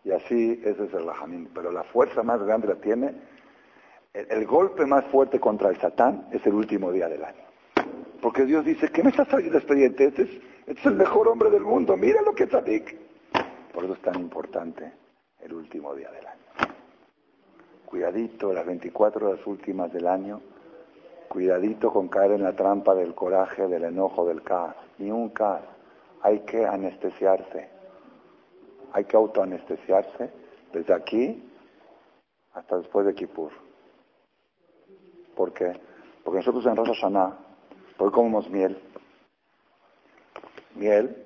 Y 0.03 0.11
así 0.11 0.61
ese 0.63 0.83
es 0.83 0.93
el 0.93 1.05
rajamín. 1.05 1.49
Pero 1.53 1.71
la 1.71 1.83
fuerza 1.83 2.23
más 2.23 2.41
grande 2.43 2.67
la 2.67 2.75
tiene, 2.75 3.15
el, 4.13 4.45
golpe 4.45 4.85
más 4.85 5.05
fuerte 5.05 5.39
contra 5.39 5.69
el 5.69 5.77
satán 5.79 6.27
es 6.31 6.45
el 6.45 6.53
último 6.53 6.91
día 6.91 7.07
del 7.07 7.23
año. 7.23 7.43
Porque 8.21 8.45
Dios 8.45 8.65
dice, 8.65 8.89
¿qué 8.89 9.03
me 9.03 9.09
está 9.09 9.25
saliendo 9.25 9.57
expediente? 9.57 10.05
Este 10.05 10.23
es, 10.23 10.29
este 10.67 10.79
es 10.79 10.85
el 10.85 10.95
mejor 10.95 11.27
hombre 11.27 11.49
del 11.49 11.63
mundo, 11.63 11.95
mira 11.95 12.21
lo 12.21 12.33
que 12.33 12.43
es 12.45 12.49
sadik. 12.49 13.04
Por 13.75 13.83
eso 13.83 13.93
es 13.93 14.01
tan 14.01 14.17
importante 14.21 14.89
el 15.41 15.53
último 15.53 15.93
día 15.93 16.09
del 16.09 16.25
año. 16.25 16.73
Cuidadito, 17.85 18.53
las 18.53 18.65
24 18.65 19.27
horas 19.27 19.45
últimas 19.45 19.91
del 19.91 20.07
año, 20.07 20.39
cuidadito 21.27 21.91
con 21.91 22.07
caer 22.07 22.31
en 22.31 22.43
la 22.43 22.55
trampa 22.55 22.95
del 22.95 23.13
coraje, 23.13 23.67
del 23.67 23.83
enojo, 23.83 24.25
del 24.25 24.43
caos. 24.43 24.77
Ni 24.97 25.11
un 25.11 25.27
caos. 25.27 25.65
Hay 26.21 26.39
que 26.45 26.65
anestesiarse. 26.65 27.67
Hay 28.93 29.03
que 29.03 29.17
autoanestesiarse 29.17 30.31
desde 30.71 30.93
aquí 30.93 31.43
hasta 32.53 32.77
después 32.77 33.05
de 33.05 33.13
Kippur. 33.13 33.51
¿Por 35.35 35.51
qué? 35.51 35.73
Porque 36.23 36.37
nosotros 36.37 36.65
en 36.65 36.77
Rosh 36.77 37.01
Hashanah, 37.01 37.37
hoy 37.97 38.11
comemos 38.11 38.49
miel. 38.49 38.79
Miel, 40.75 41.25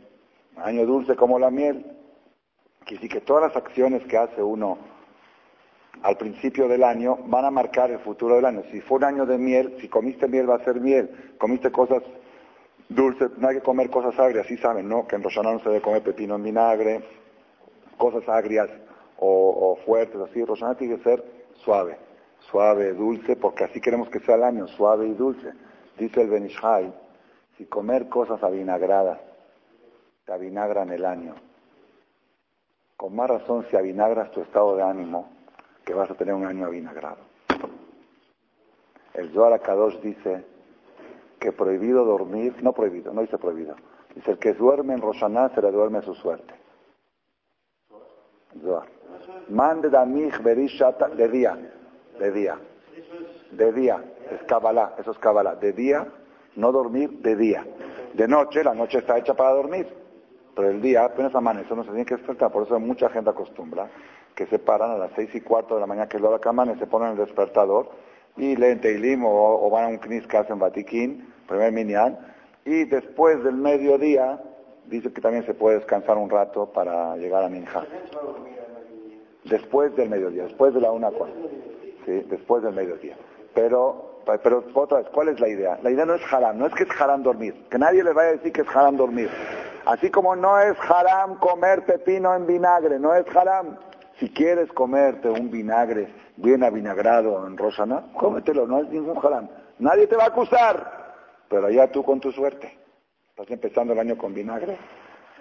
año 0.57 0.87
dulce 0.87 1.15
como 1.15 1.37
la 1.37 1.51
miel. 1.51 1.98
Quiere 2.89 3.03
decir 3.03 3.19
que 3.19 3.23
todas 3.23 3.53
las 3.53 3.55
acciones 3.55 4.03
que 4.07 4.17
hace 4.17 4.41
uno 4.41 4.79
al 6.01 6.17
principio 6.17 6.67
del 6.67 6.83
año 6.83 7.19
van 7.27 7.45
a 7.45 7.51
marcar 7.51 7.91
el 7.91 7.99
futuro 7.99 8.37
del 8.37 8.45
año. 8.45 8.63
Si 8.71 8.81
fue 8.81 8.97
un 8.97 9.03
año 9.03 9.25
de 9.27 9.37
miel, 9.37 9.77
si 9.79 9.87
comiste 9.87 10.27
miel 10.27 10.49
va 10.49 10.55
a 10.55 10.63
ser 10.63 10.81
miel, 10.81 11.35
comiste 11.37 11.71
cosas 11.71 12.01
dulces, 12.87 13.29
no 13.37 13.47
hay 13.47 13.57
que 13.57 13.61
comer 13.61 13.91
cosas 13.91 14.17
agrias, 14.19 14.47
sí 14.47 14.57
saben, 14.57 14.89
¿no? 14.89 15.05
Que 15.05 15.17
en 15.17 15.21
Roshaná 15.21 15.51
no 15.51 15.59
se 15.59 15.69
debe 15.69 15.83
comer 15.83 16.01
pepino 16.01 16.33
en 16.33 16.41
vinagre, 16.41 17.03
cosas 17.95 18.27
agrias 18.27 18.71
o, 19.19 19.77
fuertes, 19.85 20.19
así. 20.21 20.43
Roshaná 20.43 20.73
tiene 20.73 20.95
que 20.95 21.03
ser 21.03 21.23
suave, 21.63 21.95
suave, 22.39 22.93
dulce, 22.93 23.35
porque 23.35 23.65
así 23.65 23.79
queremos 23.79 24.09
que 24.09 24.19
sea 24.21 24.33
el 24.33 24.43
año, 24.45 24.67
suave 24.67 25.05
y 25.05 25.13
dulce. 25.13 25.53
Dice 25.99 26.21
el 26.21 26.29
Benishai, 26.31 26.91
si 27.55 27.65
comer 27.65 28.09
cosas 28.09 28.41
avinagradas 28.41 29.19
te 30.25 30.33
avinagran 30.33 30.89
el 30.89 31.05
año, 31.05 31.35
con 32.99 33.15
más 33.15 33.29
razón 33.29 33.65
si 33.71 33.77
avinagras 33.77 34.29
tu 34.31 34.41
estado 34.41 34.75
de 34.75 34.83
ánimo, 34.83 35.29
que 35.85 35.93
vas 35.93 36.11
a 36.11 36.15
tener 36.15 36.33
un 36.33 36.45
año 36.45 36.65
avinagrado. 36.65 37.19
El 39.13 39.31
Zohar 39.31 39.57
Kadosh 39.61 40.01
dice 40.01 40.43
que 41.39 41.53
prohibido 41.53 42.03
dormir, 42.03 42.61
no 42.61 42.73
prohibido, 42.73 43.13
no 43.13 43.21
dice 43.21 43.37
prohibido, 43.37 43.77
dice 44.13 44.31
el 44.31 44.37
que 44.37 44.51
duerme 44.51 44.95
en 44.95 45.01
Roshaná 45.01 45.47
se 45.55 45.61
le 45.61 45.71
duerme 45.71 46.01
su 46.01 46.13
suerte. 46.13 46.53
Zohar. 48.61 48.89
Mande 49.47 49.89
damich 49.89 50.37
berishata 50.43 51.07
de 51.07 51.29
día, 51.29 51.57
de 52.19 52.31
día, 52.33 52.59
de 53.51 53.71
día, 53.71 54.03
es 54.29 54.43
Kabbalah, 54.43 54.95
eso 54.97 55.11
es 55.11 55.17
Kabbalah, 55.19 55.55
de 55.55 55.71
día, 55.71 56.05
no 56.57 56.73
dormir 56.73 57.11
de 57.21 57.37
día. 57.37 57.65
De 58.13 58.27
noche, 58.27 58.61
la 58.61 58.73
noche 58.73 58.97
está 58.97 59.17
hecha 59.17 59.35
para 59.35 59.51
dormir. 59.51 59.87
Pero 60.59 60.71
el 60.71 60.81
día 60.81 61.05
apenas 61.05 61.33
amanece, 61.35 61.73
no 61.73 61.83
se 61.85 61.89
tiene 61.91 62.05
que 62.05 62.17
despertar. 62.17 62.51
Por 62.51 62.63
eso 62.63 62.77
mucha 62.81 63.07
gente 63.07 63.29
acostumbra 63.29 63.89
que 64.35 64.45
se 64.47 64.59
paran 64.59 64.91
a 64.91 64.97
las 64.97 65.09
seis 65.15 65.33
y 65.33 65.39
cuarto 65.39 65.75
de 65.75 65.79
la 65.79 65.87
mañana, 65.87 66.09
que 66.09 66.17
es 66.17 66.21
la 66.21 66.27
hora 66.27 66.39
que 66.39 66.49
amanece, 66.49 66.85
ponen 66.85 67.11
el 67.11 67.17
despertador 67.17 67.89
y 68.35 68.57
leen 68.57 68.81
Teilim 68.81 69.23
o, 69.25 69.69
van 69.69 69.85
a 69.85 69.87
un 69.87 69.99
knis 69.99 70.27
que 70.27 70.35
hacen 70.35 70.59
Batiquín, 70.59 71.33
primer 71.47 71.71
minyan, 71.71 72.19
y 72.65 72.83
después 72.83 73.41
del 73.41 73.55
mediodía 73.55 74.37
dice 74.87 75.13
que 75.13 75.21
también 75.21 75.45
se 75.45 75.53
puede 75.53 75.77
descansar 75.77 76.17
un 76.17 76.29
rato 76.29 76.65
para 76.73 77.15
llegar 77.15 77.41
a 77.45 77.47
Minja. 77.47 77.85
Después 79.45 79.95
del 79.95 80.09
mediodía, 80.09 80.43
después 80.43 80.73
de 80.73 80.81
la 80.81 80.91
una 80.91 81.09
cuarta. 81.09 81.39
Sí, 82.05 82.25
después 82.29 82.63
del 82.63 82.73
mediodía. 82.73 83.15
Pero, 83.53 84.18
pero 84.37 84.63
otra 84.73 84.99
vez, 84.99 85.07
¿cuál 85.11 85.29
es 85.29 85.39
la 85.39 85.47
idea? 85.47 85.79
La 85.81 85.89
idea 85.89 86.05
no 86.05 86.13
es 86.13 86.21
haram, 86.31 86.57
no 86.57 86.67
es 86.67 86.73
que 86.73 86.83
es 86.83 87.01
haram 87.01 87.23
dormir. 87.23 87.65
Que 87.69 87.79
nadie 87.79 88.03
le 88.03 88.13
vaya 88.13 88.29
a 88.29 88.33
decir 88.33 88.51
que 88.51 88.61
es 88.61 88.67
haram 88.75 88.95
dormir. 88.95 89.29
Así 89.85 90.11
como 90.11 90.35
no 90.35 90.59
es 90.59 90.77
haram 90.87 91.39
comer 91.39 91.85
pepino 91.85 92.35
en 92.35 92.45
vinagre, 92.45 92.99
no 92.99 93.15
es 93.15 93.25
haram. 93.35 93.77
Si 94.19 94.29
quieres 94.29 94.71
comerte 94.73 95.29
un 95.29 95.49
vinagre 95.49 96.13
bien 96.35 96.63
avinagrado 96.63 97.47
en 97.47 97.57
Rosana, 97.57 98.11
cómetelo, 98.13 98.67
no 98.67 98.79
es 98.81 98.89
ningún 98.89 99.17
haram. 99.25 99.49
Nadie 99.79 100.07
te 100.07 100.15
va 100.15 100.25
a 100.25 100.27
acusar, 100.27 101.15
pero 101.49 101.67
allá 101.67 101.91
tú 101.91 102.03
con 102.03 102.19
tu 102.19 102.31
suerte. 102.31 102.77
Estás 103.29 103.49
empezando 103.49 103.93
el 103.93 103.99
año 103.99 104.17
con 104.17 104.33
vinagre. 104.33 104.77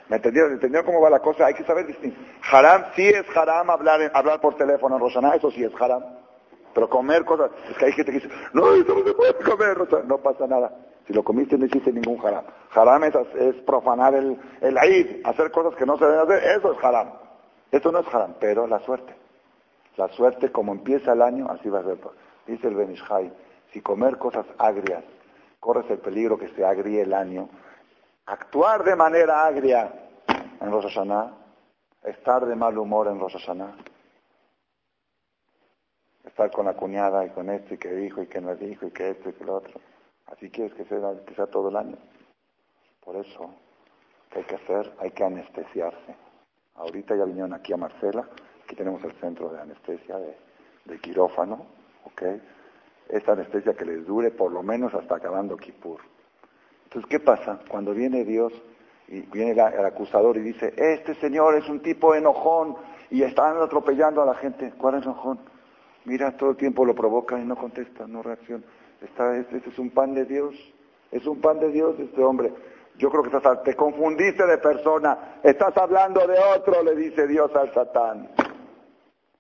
¿Me 0.09 0.17
entendieron? 0.17 0.53
¿Entendieron 0.53 0.87
cómo 0.87 1.01
va 1.01 1.11
la 1.11 1.19
cosa? 1.19 1.47
Hay 1.47 1.55
que 1.55 1.65
saber 1.65 1.87
distinguir. 1.87 2.19
Haram 2.51 2.85
sí 2.95 3.07
es 3.07 3.25
haram 3.37 3.69
hablar, 3.69 4.11
hablar 4.15 4.41
por 4.41 4.57
teléfono 4.57 4.95
en 4.95 5.03
Rosana, 5.03 5.35
eso 5.35 5.51
sí 5.51 5.63
es 5.65 5.73
haram. 5.79 6.03
Pero 6.75 6.89
comer 6.89 7.25
cosas, 7.25 7.51
es 7.71 7.77
que 7.77 7.87
hay 7.87 7.93
gente 7.93 8.13
que 8.13 8.21
dice, 8.21 8.35
no, 8.53 8.73
eso 8.75 8.95
no 8.95 9.05
se 9.05 9.15
puede 9.15 9.35
comer, 9.35 10.07
no 10.07 10.19
pasa 10.19 10.47
nada. 10.47 10.73
Si 11.07 11.15
lo 11.15 11.25
comiste 11.25 11.57
no 11.57 11.65
hiciste 11.65 11.91
ningún 11.91 12.21
haram. 12.25 12.45
Haram 12.75 13.05
es, 13.05 13.57
profanar 13.67 14.15
el, 14.15 14.39
el 14.61 14.77
Eid, 14.77 15.27
hacer 15.27 15.51
cosas 15.51 15.75
que 15.75 15.87
no 15.87 15.97
se 15.97 16.05
deben 16.05 16.21
hacer, 16.21 16.59
eso 16.59 16.73
es 16.73 16.85
haram. 16.85 17.13
Esto 17.71 17.91
no 17.91 18.01
es 18.01 18.15
haram, 18.15 18.35
pero 18.39 18.67
la 18.67 18.79
suerte. 18.81 19.15
La 19.97 20.09
suerte, 20.09 20.53
como 20.53 20.73
empieza 20.73 21.13
el 21.13 21.23
año, 21.23 21.47
así 21.49 21.71
va 21.71 21.81
a 21.81 21.85
ser. 21.85 21.99
Dice 22.47 22.69
el 22.69 22.75
Benishai, 22.75 23.33
si 23.73 23.81
comer 23.81 24.19
cosas 24.19 24.47
agrias, 24.59 25.03
corres 25.61 25.91
el 25.91 25.99
peligro 25.99 26.39
que 26.39 26.49
se 26.49 26.65
agrie 26.65 27.03
el 27.03 27.15
año, 27.15 27.49
actuar 28.27 28.85
de 28.85 28.95
manera 28.95 29.47
agria 29.47 29.91
en 30.61 30.71
Rosh 30.71 30.85
Hashanah, 30.85 31.33
estar 32.05 32.47
de 32.47 32.55
mal 32.55 32.77
humor 32.79 33.09
en 33.09 33.19
Rosh 33.19 33.33
Hashanah, 33.33 33.75
estar 36.39 36.53
con 36.53 36.67
la 36.67 36.75
cuñada 36.75 37.27
y 37.27 37.31
con 37.31 37.51
esto 37.51 37.75
y 37.75 37.79
que 37.79 37.91
dijo 37.91 38.23
y 38.23 38.29
que 38.29 38.41
no 38.41 38.55
dijo 38.55 38.87
y 38.87 38.93
que 38.93 39.11
esto 39.11 39.31
y 39.31 39.33
que 39.33 39.45
lo 39.45 39.57
otro. 39.57 39.81
Así 40.27 40.49
quieres 40.51 40.73
que 40.75 40.85
sea, 40.85 41.01
que 41.27 41.35
sea 41.35 41.47
todo 41.47 41.69
el 41.69 41.77
año. 41.77 41.97
Por 43.05 43.17
eso, 43.17 43.51
¿qué 44.31 44.39
hay 44.39 44.45
que 44.45 44.55
hacer? 44.55 44.93
Hay 45.01 45.11
que 45.11 45.25
anestesiarse. 45.25 46.15
Ahorita 46.77 47.17
ya 47.17 47.25
vinieron 47.25 47.55
aquí 47.55 47.73
a 47.73 47.77
Marcela, 47.77 48.25
aquí 48.63 48.77
tenemos 48.77 49.03
el 49.03 49.13
centro 49.15 49.49
de 49.49 49.61
anestesia 49.61 50.17
de, 50.17 50.99
quirófano, 51.01 51.67
¿ok? 52.05 52.23
esta 53.09 53.33
anestesia 53.33 53.75
que 53.75 53.85
les 53.85 54.07
dure 54.07 54.31
por 54.31 54.53
lo 54.53 54.63
menos 54.63 54.95
hasta 54.95 55.17
acabando 55.17 55.57
Kippur. 55.57 56.01
Entonces, 56.85 57.11
¿qué 57.11 57.19
pasa? 57.19 57.59
Cuando 57.69 57.93
viene 57.93 58.25
Dios 58.25 58.53
y 59.09 59.23
viene 59.23 59.53
el, 59.53 59.85
acusador 59.85 60.37
y 60.37 60.41
dice, 60.41 60.73
este 60.77 61.17
señor 61.17 61.57
es 61.57 61.69
un 61.69 61.81
tipo 61.81 62.15
enojón 62.15 62.77
y 63.11 63.25
están 63.25 63.61
atropellando 63.61 64.23
a 64.23 64.27
la 64.27 64.35
gente. 64.35 64.73
¿Cuál 64.79 64.97
es 64.97 65.03
enojón? 65.03 65.41
Mira, 66.09 66.35
todo 66.35 66.53
el 66.53 66.57
tiempo 66.57 66.87
lo 66.87 66.95
provoca 66.95 67.39
y 67.39 67.45
no 67.45 67.55
contesta, 67.55 68.07
no 68.07 68.23
reacciona. 68.23 68.65
Está, 69.03 69.37
este, 69.37 69.59
es 69.59 69.79
un 69.79 69.91
pan 69.91 70.15
de 70.15 70.25
Dios, 70.25 70.55
es 71.13 71.27
un 71.27 71.39
pan 71.39 71.61
de 71.61 71.71
Dios 71.71 72.01
este 72.01 72.25
hombre. 72.25 72.51
Yo 72.97 73.11
creo 73.11 73.23
que 73.23 73.37
estás, 73.37 73.63
te 73.63 73.77
confundiste 73.77 74.47
de 74.47 74.57
persona, 74.57 75.39
estás 75.43 75.77
hablando 75.77 76.27
de 76.27 76.39
otro, 76.57 76.83
le 76.83 76.97
dice 76.97 77.27
Dios 77.27 77.55
al 77.55 77.75
Satán. 77.75 78.31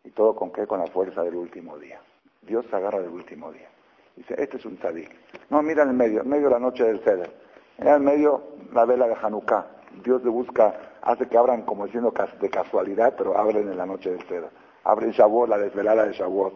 ¿Y 0.05 0.11
todo 0.11 0.37
con 0.37 0.53
qué? 0.53 0.66
Con 0.66 0.81
la 0.81 0.87
fuerza 0.89 1.23
del 1.23 1.37
último 1.37 1.79
día. 1.79 2.03
Dios 2.43 2.66
se 2.69 2.77
agarra 2.77 3.01
del 3.01 3.12
último 3.12 3.51
día. 3.51 3.69
Dice, 4.14 4.35
este 4.37 4.59
es 4.59 4.66
un 4.66 4.77
tzadik. 4.77 5.11
No, 5.49 5.62
mira 5.62 5.85
en 5.85 5.89
el 5.89 5.97
medio, 5.97 6.21
en 6.21 6.29
medio 6.29 6.49
de 6.49 6.53
la 6.53 6.61
noche 6.61 6.85
del 6.85 7.01
ceder. 7.01 7.31
En 7.79 7.89
el 7.89 8.01
medio 8.01 8.43
la 8.75 8.85
vela 8.85 9.09
de 9.09 9.14
Hanukkah. 9.14 9.66
Dios 10.05 10.23
le 10.23 10.29
busca, 10.29 10.75
hace 11.01 11.27
que 11.29 11.39
abran 11.39 11.62
como 11.62 11.87
diciendo 11.87 12.12
de 12.43 12.51
casualidad, 12.51 13.14
pero 13.16 13.39
abren 13.39 13.71
en 13.71 13.79
la 13.79 13.87
noche 13.87 14.11
del 14.11 14.23
ceder. 14.25 14.68
Abren 14.89 15.11
Shavuot, 15.11 15.51
la 15.51 15.59
desvelada 15.59 16.07
de 16.07 16.14
Shavuot. 16.14 16.55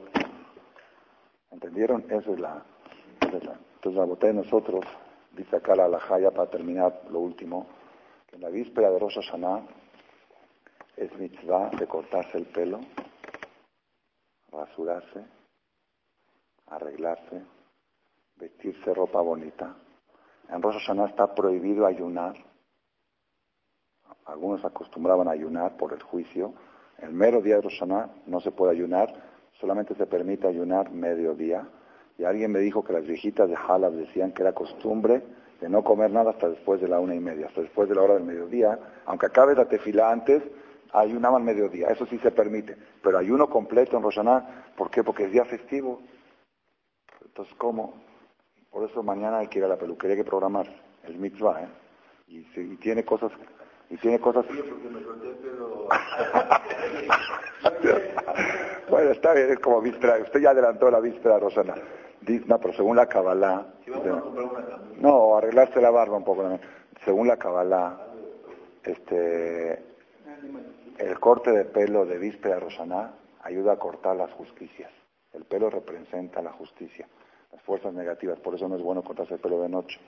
¿Entendieron? 1.51 2.03
Eso 2.11 2.33
es 2.33 2.41
la... 2.41 2.64
Entonces 3.20 3.95
la 3.95 4.07
botella 4.07 4.33
de 4.33 4.45
nosotros, 4.45 4.87
dice 5.33 5.57
acá 5.57 5.76
la 5.76 5.85
alajaya 5.85 6.30
para 6.30 6.49
terminar 6.49 7.03
lo 7.11 7.18
último, 7.18 7.66
que 8.26 8.37
en 8.37 8.43
la 8.43 8.49
víspera 8.49 8.91
de 8.91 8.99
Rosh 8.99 9.16
Hashanah 9.16 9.66
es 10.97 11.14
mitzvah 11.18 11.72
de 11.78 11.87
cortarse 11.87 12.39
el 12.39 12.47
pelo, 12.47 12.80
rasurarse, 14.51 15.26
arreglarse, 16.68 17.43
vestirse 18.37 18.95
ropa 18.95 19.20
bonita. 19.20 19.76
En 20.49 20.62
Rosh 20.62 20.78
Hashanah 20.78 21.09
está 21.09 21.35
prohibido 21.35 21.85
ayunar. 21.85 22.35
Algunos 24.24 24.64
acostumbraban 24.64 25.28
a 25.28 25.33
ayunar 25.33 25.76
por 25.76 25.93
el 25.93 26.03
juicio. 26.03 26.55
El 27.03 27.13
mero 27.13 27.43
día 27.43 27.57
de 27.57 27.63
Rosh 27.63 27.81
Hashanah 27.81 28.11
no 28.27 28.41
se 28.41 28.53
puede 28.53 28.73
ayunar, 28.73 29.13
solamente 29.61 29.95
se 29.97 30.07
permite 30.07 30.47
ayunar 30.47 30.93
mediodía. 30.93 31.69
Y 32.17 32.25
alguien 32.25 32.53
me 32.53 32.61
dijo 32.61 32.85
que 32.85 32.93
las 32.93 33.05
viejitas 33.05 33.49
de 33.49 33.57
Halab 33.57 33.93
decían 33.93 34.33
que 34.33 34.43
era 34.43 34.53
costumbre 34.53 35.23
de 35.61 35.69
no 35.69 35.83
comer 35.83 36.13
nada 36.13 36.31
hasta 36.31 36.49
después 36.49 36.81
de 36.81 36.89
la 36.89 37.01
una 37.01 37.15
y 37.15 37.21
media, 37.21 37.47
hasta 37.47 37.61
después 37.61 37.89
de 37.89 37.97
la 37.97 38.03
hora 38.03 38.15
del 38.15 38.23
mediodía. 38.23 38.79
Aunque 39.07 39.27
acabe 39.27 39.55
la 39.55 39.67
tefila 39.67 40.13
antes, 40.13 40.43
ayunaban 40.93 41.45
mediodía. 41.45 41.89
Eso 41.89 42.07
sí 42.07 42.19
se 42.19 42.31
permite. 42.31 42.77
Pero 43.03 43.19
ayuno 43.19 43.51
completo 43.51 43.97
en 43.97 44.03
Rosh 44.05 44.17
Hashanah, 44.17 44.75
¿por 44.77 44.91
qué? 44.91 45.03
Porque 45.03 45.25
es 45.25 45.33
día 45.33 45.45
festivo. 45.45 46.01
Entonces, 47.25 47.55
¿cómo? 47.57 47.95
Por 48.71 48.89
eso 48.89 49.03
mañana 49.03 49.39
hay 49.39 49.49
que 49.49 49.59
ir 49.59 49.65
a 49.65 49.69
la 49.69 49.77
peluquería, 49.77 50.17
que 50.17 50.25
programar. 50.25 50.67
Es 51.03 51.17
mitzvah, 51.17 51.63
¿eh? 51.63 51.69
Y, 52.29 52.77
tiene 52.77 53.05
cosas... 53.05 53.33
Y 53.93 53.97
tiene 53.99 54.18
cosas... 54.18 54.45
bueno, 58.88 59.11
está 59.11 59.34
bien, 59.34 59.51
es 59.51 59.59
como 59.59 59.82
víspera. 59.82 60.16
Usted 60.18 60.40
ya 60.40 60.51
adelantó 60.51 60.90
la 60.90 60.99
víspera, 60.99 61.38
Rosana. 61.38 61.74
No, 62.47 62.59
pero 62.59 62.72
según 62.72 62.97
la 62.97 63.07
Kabbalah... 63.07 63.66
No, 64.97 65.36
arreglarse 65.36 65.82
la 65.82 65.90
barba 65.90 66.16
un 66.16 66.24
poco. 66.24 66.59
Según 67.05 67.28
la 67.28 67.36
Kabbalah, 67.36 68.01
este, 68.82 69.82
el 70.97 71.20
corte 71.20 71.53
de 71.53 71.66
pelo 71.66 72.07
de 72.07 72.16
víspera 72.16 72.59
Rosana 72.59 73.12
ayuda 73.43 73.74
a 73.74 73.78
cortar 73.78 74.16
las 74.16 74.32
justicias. 74.32 74.90
El 75.34 75.45
pelo 75.45 75.68
representa 75.68 76.40
la 76.40 76.53
justicia 76.53 77.07
las 77.53 77.62
fuerzas 77.62 77.93
negativas. 77.93 78.40
Por 78.40 78.55
eso 78.55 78.68
no 78.68 78.76
es 78.76 78.82
bueno 78.82 79.03
cortarse 79.03 79.34
el 79.34 79.40
pelo 79.40 79.61
de 79.61 79.68
noche, 79.68 80.01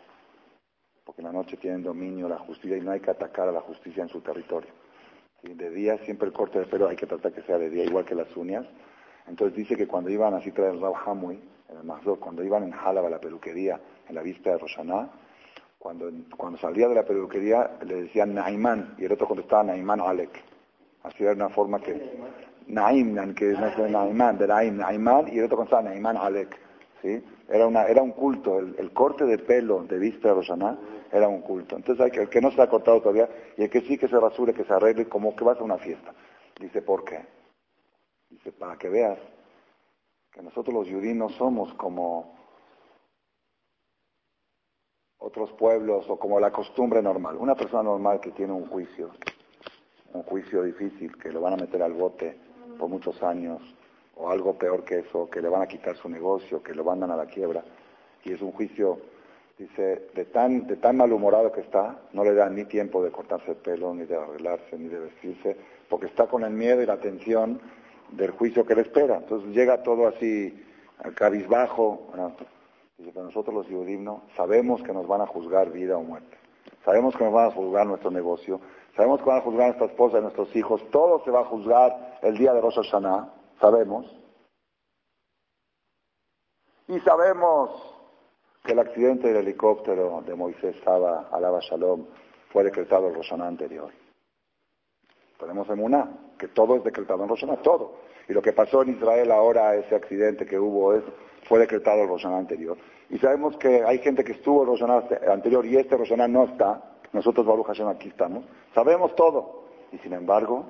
porque 1.05 1.21
en 1.21 1.27
la 1.27 1.33
noche 1.33 1.57
tienen 1.57 1.83
dominio 1.83 2.29
la 2.29 2.39
justicia 2.39 2.77
y 2.77 2.81
no 2.81 2.93
hay 2.93 3.01
que 3.01 3.11
atacar 3.11 3.49
a 3.49 3.53
la 3.53 3.61
justicia 3.61 4.03
en 4.03 4.09
su 4.09 4.21
territorio. 4.21 4.71
De 5.43 5.71
día 5.71 5.99
siempre 5.99 6.29
el 6.29 6.33
corte 6.33 6.59
de 6.59 6.67
pelo 6.67 6.89
hay 6.89 6.97
que 6.97 7.07
tratar 7.07 7.33
que 7.33 7.43
sea 7.43 7.59
de 7.59 7.69
día, 7.69 7.85
igual 7.85 8.05
que 8.05 8.15
las 8.15 8.35
uñas. 8.37 8.67
Entonces 9.27 9.57
dice 9.57 9.77
que 9.77 9.87
cuando 9.87 10.11
iban 10.11 10.33
así 10.35 10.51
traer 10.53 10.75
el 10.75 10.81
Rab 10.81 10.95
Hamui, 11.07 11.39
en 11.69 11.77
el 11.77 11.85
Mazdor, 11.85 12.19
cuando 12.19 12.43
iban 12.43 12.63
en 12.63 12.71
Jalaba 12.71 13.11
la 13.11 13.21
peluquería, 13.21 13.79
en 14.09 14.15
la 14.15 14.23
vista 14.23 14.51
de 14.51 14.59
Roshaná, 14.59 15.11
cuando, 15.79 16.11
cuando 16.37 16.59
salía 16.59 16.89
de 16.89 16.95
la 16.95 17.05
peluquería 17.05 17.79
le 17.85 18.05
decían 18.05 18.35
Naimán 18.35 18.95
y 18.97 19.05
el 19.05 19.13
otro 19.13 19.29
contestaba 19.29 19.65
Naimán 19.65 20.01
Alek. 20.01 20.43
Así 21.03 21.23
era 21.23 21.33
una 21.33 21.51
forma 21.51 21.79
que... 21.79 22.35
Naim, 22.67 23.35
que 23.35 23.51
es 23.51 23.59
Naimán, 23.59 24.39
de 24.39 24.47
Naim, 24.47 24.79
Naimán, 24.79 25.29
y 25.31 25.39
el 25.39 25.45
otro 25.45 25.59
contestaba 25.59 25.83
Naimán 25.83 26.17
Alek. 26.17 26.59
¿Sí? 27.03 27.23
Era, 27.49 27.67
una, 27.67 27.85
era 27.85 28.03
un 28.03 28.13
culto, 28.13 28.59
el, 28.59 28.93
corte 28.93 29.25
de 29.25 29.39
pelo 29.39 29.83
de 29.85 29.99
vista 29.99 30.29
de 30.29 30.35
Roshaná 30.35 30.79
era 31.13 31.29
un 31.29 31.43
culto. 31.43 31.77
Entonces 31.77 32.13
el 32.17 32.29
que 32.29 32.41
no 32.41 32.51
se 32.51 32.63
ha 32.63 32.69
cortado 32.69 33.01
todavía 33.01 33.29
y 33.57 33.65
el 33.65 33.71
que 33.71 33.83
sí 33.83 33.99
que 33.99 34.09
se 34.09 34.19
rasure, 34.19 34.55
que 34.55 34.65
se 34.65 34.73
arregle 34.73 35.09
como 35.09 35.37
que 35.37 35.45
vas 35.45 35.59
a 35.59 35.65
una 35.65 35.79
fiesta. 35.79 36.15
Dice, 36.59 36.83
¿por 36.83 37.05
qué? 37.05 37.21
Dice, 38.31 38.53
para 38.53 38.77
que 38.77 38.89
veas 38.89 39.19
que 40.33 40.43
nosotros 40.43 40.75
los 40.75 40.89
judíos 40.89 41.17
no 41.17 41.29
somos 41.31 41.73
como 41.75 42.35
otros 45.19 45.53
pueblos 45.53 46.05
o 46.09 46.19
como 46.19 46.41
la 46.41 46.51
costumbre 46.51 47.03
normal. 47.03 47.37
Una 47.37 47.55
persona 47.55 47.83
normal 47.83 48.21
que 48.21 48.33
tiene 48.33 48.53
un 48.53 48.67
juicio, 48.67 49.11
un 50.13 50.23
juicio 50.23 50.63
difícil, 50.63 51.17
que 51.19 51.31
lo 51.31 51.41
van 51.41 51.55
a 51.55 51.57
meter 51.57 51.83
al 51.83 51.93
bote 51.93 52.39
por 52.79 52.89
muchos 52.89 53.23
años, 53.23 53.63
o 54.17 54.31
algo 54.31 54.55
peor 54.55 54.85
que 54.85 55.01
eso, 55.01 55.29
que 55.29 55.41
le 55.41 55.49
van 55.49 55.63
a 55.63 55.67
quitar 55.67 55.97
su 55.97 56.09
negocio, 56.09 56.63
que 56.63 56.75
lo 56.75 56.85
mandan 56.85 57.11
a 57.11 57.17
la 57.17 57.27
quiebra. 57.27 57.65
Y 58.25 58.33
es 58.33 58.41
un 58.41 58.53
juicio, 58.53 58.99
dice, 59.59 60.09
de 60.15 60.25
tan, 60.27 60.97
malhumorado 60.97 61.53
que 61.53 61.61
está, 61.61 61.99
no 62.13 62.25
le 62.25 62.35
da 62.35 62.49
ni 62.49 62.65
tiempo 62.65 63.03
de 63.03 63.11
cortarse 63.11 63.51
el 63.53 63.57
pelo, 63.57 63.95
ni 63.95 64.05
de 64.05 64.17
arreglarse, 64.17 64.79
ni 64.79 64.89
de 64.89 65.01
vestirse, 65.01 65.57
porque 65.89 66.07
está 66.07 66.27
con 66.27 66.45
el 66.45 66.53
miedo 66.53 66.83
y 66.83 66.87
la 66.87 66.99
tensión 66.99 67.61
del 68.11 68.31
juicio 68.31 68.65
que 68.65 68.75
le 68.75 68.83
espera. 68.83 69.17
Entonces 69.17 69.51
llega 69.51 69.83
todo 69.83 70.07
así, 70.07 70.63
al 71.03 71.15
cabizbajo. 71.15 72.09
Dice, 72.97 73.11
pero 73.13 73.27
nosotros 73.27 73.55
los 73.55 73.67
judíos 73.67 74.21
sabemos 74.37 74.83
que 74.83 74.93
nos 74.93 75.07
van 75.09 75.21
a 75.21 75.27
juzgar 75.27 75.71
vida 75.71 75.97
o 75.97 76.03
muerte. 76.03 76.37
Sabemos 76.85 77.17
que 77.17 77.25
nos 77.25 77.33
van 77.33 77.49
a 77.49 77.51
juzgar 77.51 77.87
nuestro 77.87 78.11
negocio. 78.11 78.61
Sabemos 78.97 79.21
que 79.21 79.27
van 79.27 79.39
a 79.39 79.43
juzgar 79.43 79.63
a 79.63 79.67
nuestra 79.69 79.87
esposa 79.87 80.19
y 80.19 80.23
nuestros 80.23 80.55
hijos. 80.55 80.89
Todo 80.91 81.25
se 81.25 81.31
va 81.31 81.41
a 81.41 81.45
juzgar 81.45 82.19
el 82.23 82.37
día 82.39 82.53
de 82.53 82.61
Rosh 82.61 82.77
Hashanah 82.77 83.44
sabemos. 83.61 84.07
Y 86.89 87.01
sabemos 87.01 87.71
que 88.63 88.73
el 88.73 88.79
accidente 88.79 89.29
del 89.29 89.39
helicóptero 89.39 90.23
de 90.27 90.35
Moisés 90.35 90.77
Saba, 90.85 91.29
Alaba 91.33 91.61
Shalom, 91.61 92.07
fue 92.51 92.65
decretado 92.65 93.09
el 93.09 93.15
Roshaná 93.15 93.47
anterior. 93.47 93.91
Tenemos 95.39 95.69
en 95.69 95.83
una 95.83 96.09
que 96.39 96.49
todo 96.49 96.77
es 96.77 96.85
decretado 96.85 97.23
en 97.23 97.29
Roshaná, 97.29 97.57
todo. 97.57 97.97
Y 98.29 98.33
lo 98.33 98.43
que 98.43 98.53
pasó 98.53 98.83
en 98.83 98.91
Israel 98.91 99.31
ahora, 99.33 99.75
ese 99.75 99.95
accidente 99.95 100.47
que 100.47 100.59
hubo, 100.59 100.95
es, 100.95 101.03
fue 101.49 101.59
decretado 101.59 102.03
el 102.03 102.09
Roshaná 102.09 102.39
anterior. 102.39 102.79
Y 103.11 103.19
sabemos 103.19 103.57
que 103.59 103.83
hay 103.85 103.99
gente 103.99 104.25
que 104.25 104.33
estuvo 104.33 104.63
el 104.63 104.69
Roshaná 104.69 105.05
anterior 105.31 105.65
y 105.67 105.77
este 105.77 105.97
Roshaná 105.97 106.29
no 106.29 106.45
está. 106.45 106.97
Nosotros, 107.13 107.47
Baruch 107.47 107.67
Hashem, 107.67 107.89
aquí 107.89 108.09
estamos. 108.09 108.45
Sabemos 108.75 109.15
todo. 109.15 109.65
Y 109.93 109.99
sin 109.99 110.13
embargo, 110.13 110.67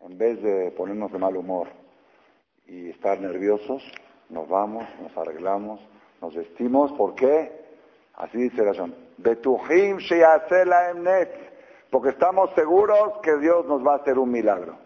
en 0.00 0.18
vez 0.18 0.42
de 0.42 0.70
ponernos 0.72 1.10
de 1.12 1.18
mal 1.18 1.36
humor 1.36 1.81
y 2.72 2.88
estar 2.88 3.20
nerviosos, 3.20 3.82
nos 4.30 4.48
vamos, 4.48 4.84
nos 5.02 5.14
arreglamos, 5.14 5.78
nos 6.22 6.34
vestimos. 6.34 6.90
¿Por 6.92 7.14
qué? 7.14 7.52
Así 8.14 8.38
dice 8.38 8.64
la 8.64 8.72
Shon. 8.72 8.94
Porque 11.90 12.08
estamos 12.08 12.50
seguros 12.54 13.18
que 13.22 13.36
Dios 13.36 13.66
nos 13.66 13.86
va 13.86 13.92
a 13.92 13.96
hacer 13.96 14.18
un 14.18 14.30
milagro. 14.30 14.78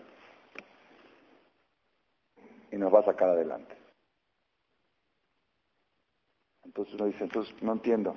Y 2.72 2.76
nos 2.76 2.92
va 2.92 3.00
a 3.00 3.04
sacar 3.04 3.28
adelante. 3.28 3.76
Entonces 6.64 6.92
uno 6.94 7.06
dice, 7.06 7.22
entonces 7.22 7.54
no 7.62 7.74
entiendo. 7.74 8.16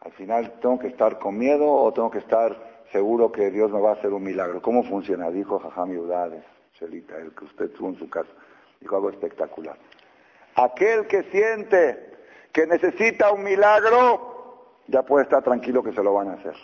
Al 0.00 0.12
final, 0.12 0.60
¿tengo 0.62 0.78
que 0.78 0.88
estar 0.88 1.18
con 1.18 1.36
miedo 1.36 1.70
o 1.70 1.92
tengo 1.92 2.10
que 2.10 2.18
estar 2.18 2.84
seguro 2.90 3.30
que 3.30 3.50
Dios 3.50 3.70
me 3.70 3.80
va 3.80 3.90
a 3.90 3.94
hacer 3.94 4.14
un 4.14 4.22
milagro? 4.22 4.62
¿Cómo 4.62 4.82
funciona? 4.82 5.30
Dijo 5.30 5.58
Jajam 5.58 5.90
Udades, 5.90 6.44
Shelita, 6.80 7.18
el 7.18 7.34
que 7.34 7.44
usted 7.44 7.70
tuvo 7.72 7.90
en 7.90 7.98
su 7.98 8.08
casa 8.08 8.30
dijo 8.84 8.96
algo 8.96 9.08
espectacular. 9.08 9.76
Aquel 10.56 11.06
que 11.06 11.22
siente 11.24 12.12
que 12.52 12.66
necesita 12.66 13.32
un 13.32 13.42
milagro, 13.42 14.82
ya 14.86 15.02
puede 15.02 15.24
estar 15.24 15.42
tranquilo 15.42 15.82
que 15.82 15.92
se 15.92 16.02
lo 16.02 16.12
van 16.12 16.28
a 16.28 16.32
hacer. 16.34 16.54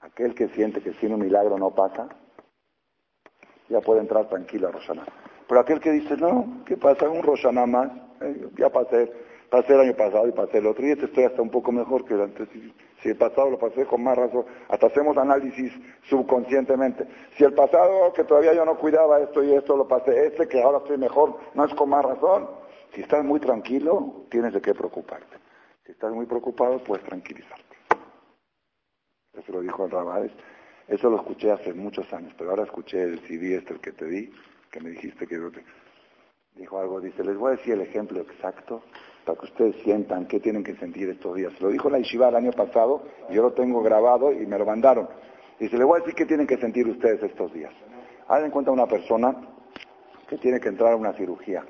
Aquel 0.00 0.34
que 0.34 0.48
siente 0.48 0.80
que 0.80 0.94
sin 0.94 1.12
un 1.12 1.20
milagro 1.20 1.58
no 1.58 1.70
pasa, 1.74 2.08
ya 3.68 3.80
puede 3.82 4.00
entrar 4.00 4.28
tranquilo 4.28 4.68
a 4.68 4.72
Rosana. 4.72 5.04
Pero 5.46 5.60
aquel 5.60 5.78
que 5.78 5.92
dice, 5.92 6.16
no, 6.16 6.62
¿qué 6.66 6.76
pasa? 6.76 7.08
Un 7.08 7.22
Rosana 7.22 7.66
más, 7.66 7.90
eh, 8.22 8.48
ya 8.56 8.70
pasé, 8.70 9.12
pasé 9.50 9.74
el 9.74 9.80
año 9.80 9.94
pasado 9.94 10.26
y 10.26 10.32
pasé 10.32 10.58
el 10.58 10.66
otro, 10.66 10.86
y 10.86 10.92
este 10.92 11.04
estoy 11.04 11.24
hasta 11.24 11.42
un 11.42 11.50
poco 11.50 11.70
mejor 11.70 12.04
que 12.06 12.14
el 12.14 12.22
antes. 12.22 12.48
Si 13.02 13.10
el 13.10 13.16
pasado 13.16 13.50
lo 13.50 13.58
pasé 13.58 13.86
con 13.86 14.02
más 14.02 14.16
razón, 14.16 14.44
hasta 14.68 14.86
hacemos 14.88 15.16
análisis 15.16 15.72
subconscientemente. 16.08 17.06
Si 17.36 17.44
el 17.44 17.54
pasado 17.54 18.12
que 18.12 18.24
todavía 18.24 18.54
yo 18.54 18.64
no 18.64 18.76
cuidaba 18.76 19.20
esto 19.20 19.42
y 19.42 19.52
esto 19.52 19.76
lo 19.76 19.86
pasé, 19.86 20.26
este 20.26 20.48
que 20.48 20.60
ahora 20.60 20.78
estoy 20.78 20.98
mejor, 20.98 21.38
no 21.54 21.64
es 21.64 21.74
con 21.74 21.90
más 21.90 22.04
razón. 22.04 22.48
Si 22.94 23.02
estás 23.02 23.24
muy 23.24 23.38
tranquilo, 23.38 24.26
tienes 24.30 24.52
de 24.52 24.60
qué 24.60 24.74
preocuparte. 24.74 25.36
Si 25.84 25.92
estás 25.92 26.12
muy 26.12 26.26
preocupado, 26.26 26.82
puedes 26.82 27.04
tranquilizarte. 27.04 27.76
Eso 29.34 29.52
lo 29.52 29.60
dijo 29.60 29.84
el 29.84 29.90
Rabades. 29.90 30.32
Eso 30.88 31.10
lo 31.10 31.16
escuché 31.16 31.52
hace 31.52 31.74
muchos 31.74 32.10
años, 32.12 32.32
pero 32.36 32.50
ahora 32.50 32.64
escuché 32.64 33.02
el 33.02 33.20
CD 33.20 33.56
este 33.56 33.74
el 33.74 33.80
que 33.80 33.92
te 33.92 34.06
di, 34.06 34.32
que 34.70 34.80
me 34.80 34.90
dijiste 34.90 35.26
que 35.26 35.38
dijo 36.54 36.78
algo, 36.80 37.00
dice, 37.00 37.22
les 37.22 37.36
voy 37.36 37.52
a 37.52 37.56
decir 37.56 37.74
el 37.74 37.82
ejemplo 37.82 38.20
exacto 38.20 38.82
para 39.28 39.40
que 39.40 39.44
ustedes 39.44 39.76
sientan 39.82 40.26
qué 40.26 40.40
tienen 40.40 40.64
que 40.64 40.74
sentir 40.76 41.06
estos 41.10 41.36
días. 41.36 41.52
Lo 41.60 41.68
dijo 41.68 41.90
la 41.90 41.98
Yeshiva 41.98 42.30
el 42.30 42.36
año 42.36 42.52
pasado, 42.52 43.02
yo 43.30 43.42
lo 43.42 43.52
tengo 43.52 43.82
grabado 43.82 44.32
y 44.32 44.46
me 44.46 44.58
lo 44.58 44.64
mandaron. 44.64 45.06
Dice, 45.60 45.76
les 45.76 45.86
voy 45.86 45.98
a 45.98 46.00
decir 46.00 46.14
qué 46.14 46.24
tienen 46.24 46.46
que 46.46 46.56
sentir 46.56 46.88
ustedes 46.88 47.22
estos 47.22 47.52
días. 47.52 47.70
Hagan 48.26 48.46
en 48.46 48.50
cuenta 48.50 48.70
una 48.70 48.86
persona 48.86 49.36
que 50.26 50.38
tiene 50.38 50.60
que 50.60 50.68
entrar 50.68 50.94
a 50.94 50.96
una 50.96 51.12
cirugía, 51.12 51.62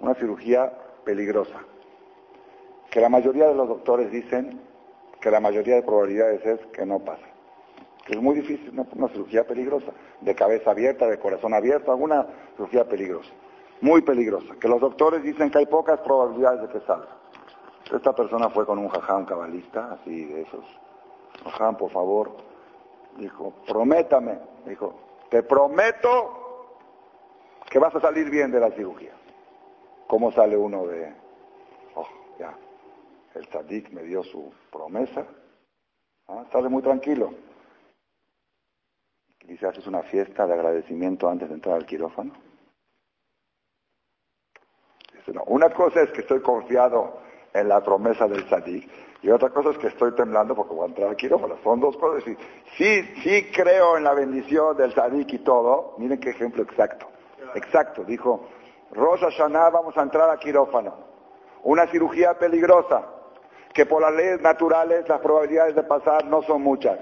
una 0.00 0.14
cirugía 0.14 0.72
peligrosa, 1.04 1.60
que 2.90 3.00
la 3.00 3.08
mayoría 3.08 3.46
de 3.46 3.54
los 3.54 3.68
doctores 3.68 4.10
dicen 4.10 4.60
que 5.20 5.30
la 5.30 5.38
mayoría 5.38 5.76
de 5.76 5.82
probabilidades 5.82 6.44
es 6.44 6.66
que 6.72 6.84
no 6.84 6.98
pasa. 6.98 7.26
Que 8.04 8.14
es 8.14 8.20
muy 8.20 8.34
difícil, 8.34 8.72
una, 8.96 9.08
cirugía 9.08 9.46
peligrosa, 9.46 9.92
de 10.20 10.34
cabeza 10.34 10.72
abierta, 10.72 11.06
de 11.06 11.16
corazón 11.20 11.54
abierto, 11.54 11.92
alguna 11.92 12.26
cirugía 12.56 12.88
peligrosa, 12.88 13.30
muy 13.80 14.02
peligrosa, 14.02 14.54
que 14.60 14.68
los 14.68 14.80
doctores 14.80 15.22
dicen 15.22 15.50
que 15.50 15.58
hay 15.58 15.66
pocas 15.66 16.00
probabilidades 16.00 16.62
de 16.62 16.68
que 16.68 16.86
salga. 16.86 17.08
Esta 17.92 18.14
persona 18.14 18.50
fue 18.50 18.66
con 18.66 18.78
un 18.78 18.88
jajam 18.88 19.24
cabalista, 19.24 19.92
así 19.92 20.24
de 20.26 20.42
esos. 20.42 20.64
Jajam, 21.44 21.76
por 21.76 21.90
favor, 21.90 22.36
dijo, 23.16 23.52
prométame, 23.66 24.38
dijo, 24.66 24.94
te 25.30 25.42
prometo 25.42 26.76
que 27.68 27.78
vas 27.78 27.94
a 27.94 28.00
salir 28.00 28.30
bien 28.30 28.50
de 28.50 28.60
la 28.60 28.70
cirugía. 28.70 29.12
¿Cómo 30.06 30.30
sale 30.32 30.56
uno 30.56 30.86
de, 30.86 31.12
oh, 31.94 32.06
ya, 32.38 32.56
el 33.34 33.48
tzadik 33.48 33.90
me 33.90 34.02
dio 34.02 34.22
su 34.24 34.52
promesa, 34.70 35.24
¿ah? 36.28 36.44
sale 36.52 36.68
muy 36.68 36.82
tranquilo. 36.82 37.32
Dice, 39.46 39.66
¿haces 39.66 39.86
una 39.86 40.02
fiesta 40.02 40.46
de 40.46 40.52
agradecimiento 40.52 41.28
antes 41.28 41.48
de 41.48 41.54
entrar 41.54 41.76
al 41.76 41.86
quirófano? 41.86 42.49
Dice, 45.30 45.38
no, 45.38 45.44
una 45.46 45.70
cosa 45.70 46.02
es 46.02 46.10
que 46.10 46.22
estoy 46.22 46.40
confiado 46.40 47.20
en 47.52 47.68
la 47.68 47.80
promesa 47.82 48.26
del 48.26 48.44
tzadik 48.46 48.88
y 49.22 49.30
otra 49.30 49.50
cosa 49.50 49.70
es 49.70 49.78
que 49.78 49.88
estoy 49.88 50.12
temblando 50.14 50.54
porque 50.54 50.74
voy 50.74 50.84
a 50.84 50.88
entrar 50.88 51.08
al 51.10 51.16
quirófano. 51.16 51.56
Son 51.62 51.78
dos 51.78 51.96
cosas. 51.98 52.24
Sí, 52.24 53.02
sí 53.22 53.50
creo 53.54 53.96
en 53.96 54.04
la 54.04 54.14
bendición 54.14 54.76
del 54.76 54.94
tzadik 54.94 55.32
y 55.34 55.38
todo. 55.40 55.94
Miren 55.98 56.18
qué 56.18 56.30
ejemplo 56.30 56.62
exacto. 56.62 57.06
Exacto. 57.54 58.02
Dijo, 58.04 58.48
Rosa 58.92 59.26
Hashanah 59.26 59.70
vamos 59.70 59.96
a 59.96 60.02
entrar 60.02 60.30
al 60.30 60.38
quirófano. 60.38 60.94
Una 61.64 61.86
cirugía 61.88 62.34
peligrosa 62.38 63.02
que 63.74 63.84
por 63.84 64.00
las 64.00 64.14
leyes 64.14 64.40
naturales 64.40 65.06
las 65.06 65.20
probabilidades 65.20 65.76
de 65.76 65.82
pasar 65.82 66.24
no 66.24 66.42
son 66.42 66.62
muchas. 66.62 66.98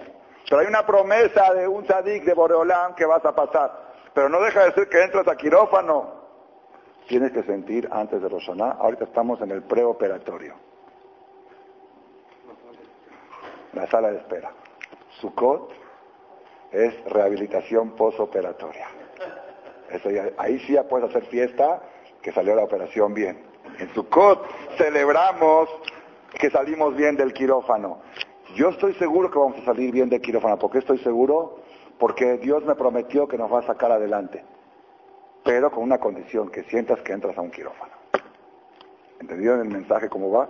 Pero 0.49 0.61
hay 0.61 0.67
una 0.67 0.85
promesa 0.85 1.55
de 1.55 1.69
un 1.69 1.85
tzadik 1.85 2.25
de 2.25 2.35
Boreolán 2.35 2.95
que 2.95 3.07
vas 3.07 3.25
a 3.25 3.35
pasar. 3.35 3.71
Pero 4.13 4.29
no 4.29 4.41
deja 4.41 4.65
de 4.65 4.73
ser 4.73 4.89
que 4.89 5.03
entras 5.03 5.29
a 5.29 5.37
quirófano. 5.37 6.18
Tienes 7.09 7.33
que 7.33 7.43
sentir 7.43 7.89
antes 7.91 8.21
de 8.21 8.29
Roshaná, 8.29 8.73
ahorita 8.73 9.05
estamos 9.05 9.41
en 9.41 9.51
el 9.51 9.63
preoperatorio. 9.63 10.53
La 13.73 13.87
sala 13.87 14.11
de 14.11 14.19
espera. 14.19 14.53
Sukkot 15.19 15.73
es 16.71 17.03
rehabilitación 17.07 17.93
posoperatoria. 17.93 18.89
ahí 20.37 20.59
sí 20.61 20.75
ya 20.75 20.83
puedes 20.83 21.09
hacer 21.09 21.25
fiesta, 21.27 21.81
que 22.21 22.31
salió 22.31 22.55
la 22.55 22.65
operación 22.65 23.15
bien. 23.15 23.43
En 23.79 23.89
Sukkot 23.95 24.47
celebramos 24.77 25.71
que 26.39 26.51
salimos 26.51 26.95
bien 26.95 27.17
del 27.17 27.33
quirófano. 27.33 28.03
Yo 28.55 28.69
estoy 28.69 28.93
seguro 28.95 29.31
que 29.31 29.39
vamos 29.39 29.59
a 29.63 29.65
salir 29.65 29.93
bien 29.93 30.11
del 30.11 30.21
quirófano. 30.21 30.59
¿Por 30.59 30.71
qué 30.71 30.79
estoy 30.79 30.99
seguro? 30.99 31.61
Porque 31.99 32.37
Dios 32.37 32.65
me 32.67 32.75
prometió 32.75 33.27
que 33.27 33.39
nos 33.39 33.51
va 33.51 33.61
a 33.61 33.67
sacar 33.67 33.93
adelante. 33.93 34.45
Pero 35.45 35.71
con 35.71 35.85
una 35.85 35.99
condición, 35.99 36.51
que 36.51 36.65
sientas 36.65 37.01
que 37.01 37.13
entras 37.13 37.37
a 37.39 37.41
un 37.41 37.51
quirófano. 37.51 37.93
¿Entendieron 39.21 39.61
el 39.61 39.69
mensaje 39.69 40.09
cómo 40.09 40.31
va? 40.31 40.49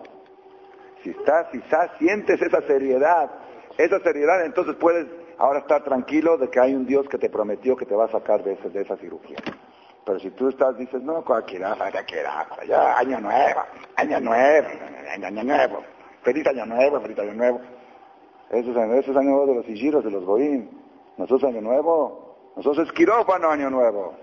Si 1.03 1.11
estás, 1.11 1.53
estás, 1.55 1.91
sientes 1.99 2.41
esa 2.43 2.61
seriedad, 2.63 3.31
esa 3.77 4.01
seriedad, 4.01 4.45
entonces 4.45 4.75
puedes 4.77 5.07
ahora 5.39 5.61
estar 5.61 5.85
tranquilo 5.85 6.37
de 6.37 6.51
que 6.51 6.61
hay 6.61 6.75
un 6.75 6.87
Dios 6.87 7.09
que 7.09 7.19
te 7.19 7.31
prometió 7.31 7.77
que 7.77 7.87
te 7.87 7.95
va 7.95 8.07
a 8.07 8.11
sacar 8.11 8.43
de, 8.43 8.57
de 8.57 8.83
esa 8.83 8.97
cirugía. 8.97 9.39
Pero 10.05 10.19
si 10.21 10.31
tú 10.31 10.49
estás, 10.49 10.77
dices, 10.77 11.03
no, 11.03 11.23
cualquiera, 11.23 11.75
cualquiera, 11.77 12.47
ya, 12.67 12.99
año 12.99 13.21
nuevo, 13.21 13.61
año 13.97 14.21
nuevo, 14.21 14.69
año 15.13 15.45
nuevo, 15.45 15.83
feliz 16.23 16.47
año 16.47 16.65
nuevo, 16.65 17.01
feliz 17.01 17.19
año 17.19 17.35
nuevo. 17.35 17.61
Eso 18.51 18.71
es, 18.71 19.09
año 19.09 19.31
nuevo 19.31 19.47
de 19.47 19.55
los 19.57 19.69
hijiros, 19.69 20.03
de 20.03 20.11
los 20.11 20.25
goín. 20.25 20.71
Nosotros 21.19 21.53
año 21.53 21.61
nuevo, 21.61 22.37
nosotros 22.57 22.87
es 22.87 22.93
quirófano 22.95 23.51
año 23.51 23.69
nuevo. 23.69 24.15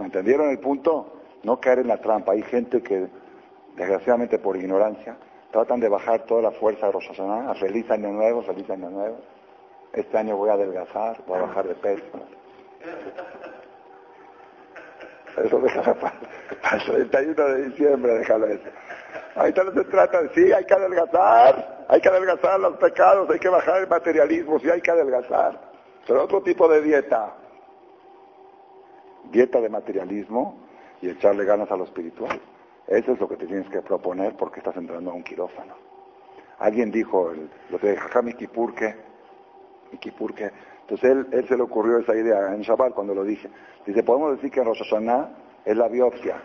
¿Me 0.00 0.06
entendieron 0.06 0.48
el 0.48 0.58
punto? 0.58 1.12
No 1.42 1.60
caer 1.60 1.80
en 1.80 1.88
la 1.88 1.98
trampa. 1.98 2.32
Hay 2.32 2.42
gente 2.42 2.82
que, 2.82 3.06
desgraciadamente 3.76 4.38
por 4.38 4.56
ignorancia, 4.56 5.18
tratan 5.52 5.78
de 5.78 5.90
bajar 5.90 6.22
toda 6.24 6.40
la 6.40 6.50
fuerza 6.52 6.88
a 6.88 7.54
feliz 7.54 7.90
año 7.90 8.08
nuevo, 8.08 8.42
feliz 8.42 8.68
año 8.70 8.88
nuevo. 8.88 9.18
Este 9.92 10.16
año 10.16 10.38
voy 10.38 10.48
a 10.48 10.54
adelgazar, 10.54 11.22
voy 11.26 11.38
a 11.38 11.42
bajar 11.42 11.68
de 11.68 11.74
peso. 11.74 12.02
Eso 15.36 15.60
déjalo 15.60 15.94
para, 16.00 16.14
el 16.96 17.10
31 17.10 17.48
de 17.54 17.68
diciembre, 17.68 18.14
déjalo 18.14 18.46
eso. 18.46 18.68
Ahorita 19.36 19.64
no 19.64 19.72
se 19.72 19.84
trata 19.84 20.22
de, 20.22 20.28
sí, 20.30 20.50
hay 20.50 20.64
que 20.64 20.74
adelgazar, 20.74 21.84
hay 21.88 22.00
que 22.00 22.08
adelgazar 22.08 22.58
los 22.58 22.76
pecados, 22.78 23.28
hay 23.28 23.38
que 23.38 23.48
bajar 23.50 23.82
el 23.82 23.88
materialismo, 23.88 24.58
sí 24.60 24.70
hay 24.70 24.80
que 24.80 24.90
adelgazar. 24.90 25.60
Pero 26.06 26.24
otro 26.24 26.42
tipo 26.42 26.68
de 26.68 26.80
dieta, 26.80 27.34
dieta 29.30 29.60
de 29.60 29.68
materialismo 29.68 30.56
y 31.00 31.08
echarle 31.08 31.44
ganas 31.44 31.70
a 31.70 31.76
lo 31.76 31.84
espiritual. 31.84 32.40
Eso 32.86 33.12
es 33.12 33.20
lo 33.20 33.28
que 33.28 33.36
te 33.36 33.46
tienes 33.46 33.68
que 33.68 33.82
proponer 33.82 34.36
porque 34.36 34.60
estás 34.60 34.76
entrando 34.76 35.10
a 35.10 35.14
un 35.14 35.22
quirófano. 35.22 35.74
Alguien 36.58 36.90
dijo, 36.90 37.32
lo 37.70 37.78
de 37.78 37.96
Jajami 37.96 38.34
Kipurke, 38.34 38.96
Kipurke, 39.98 40.50
entonces 40.82 41.10
él, 41.10 41.26
él 41.32 41.48
se 41.48 41.56
le 41.56 41.62
ocurrió 41.62 41.98
esa 41.98 42.14
idea 42.14 42.54
en 42.54 42.62
Shabbat 42.62 42.92
cuando 42.94 43.14
lo 43.14 43.24
dije. 43.24 43.48
Dice, 43.86 44.02
podemos 44.02 44.32
decir 44.32 44.50
que 44.50 44.60
en 44.60 44.66
Rosh 44.66 44.82
es 45.64 45.76
la 45.76 45.88
biopsia 45.88 46.42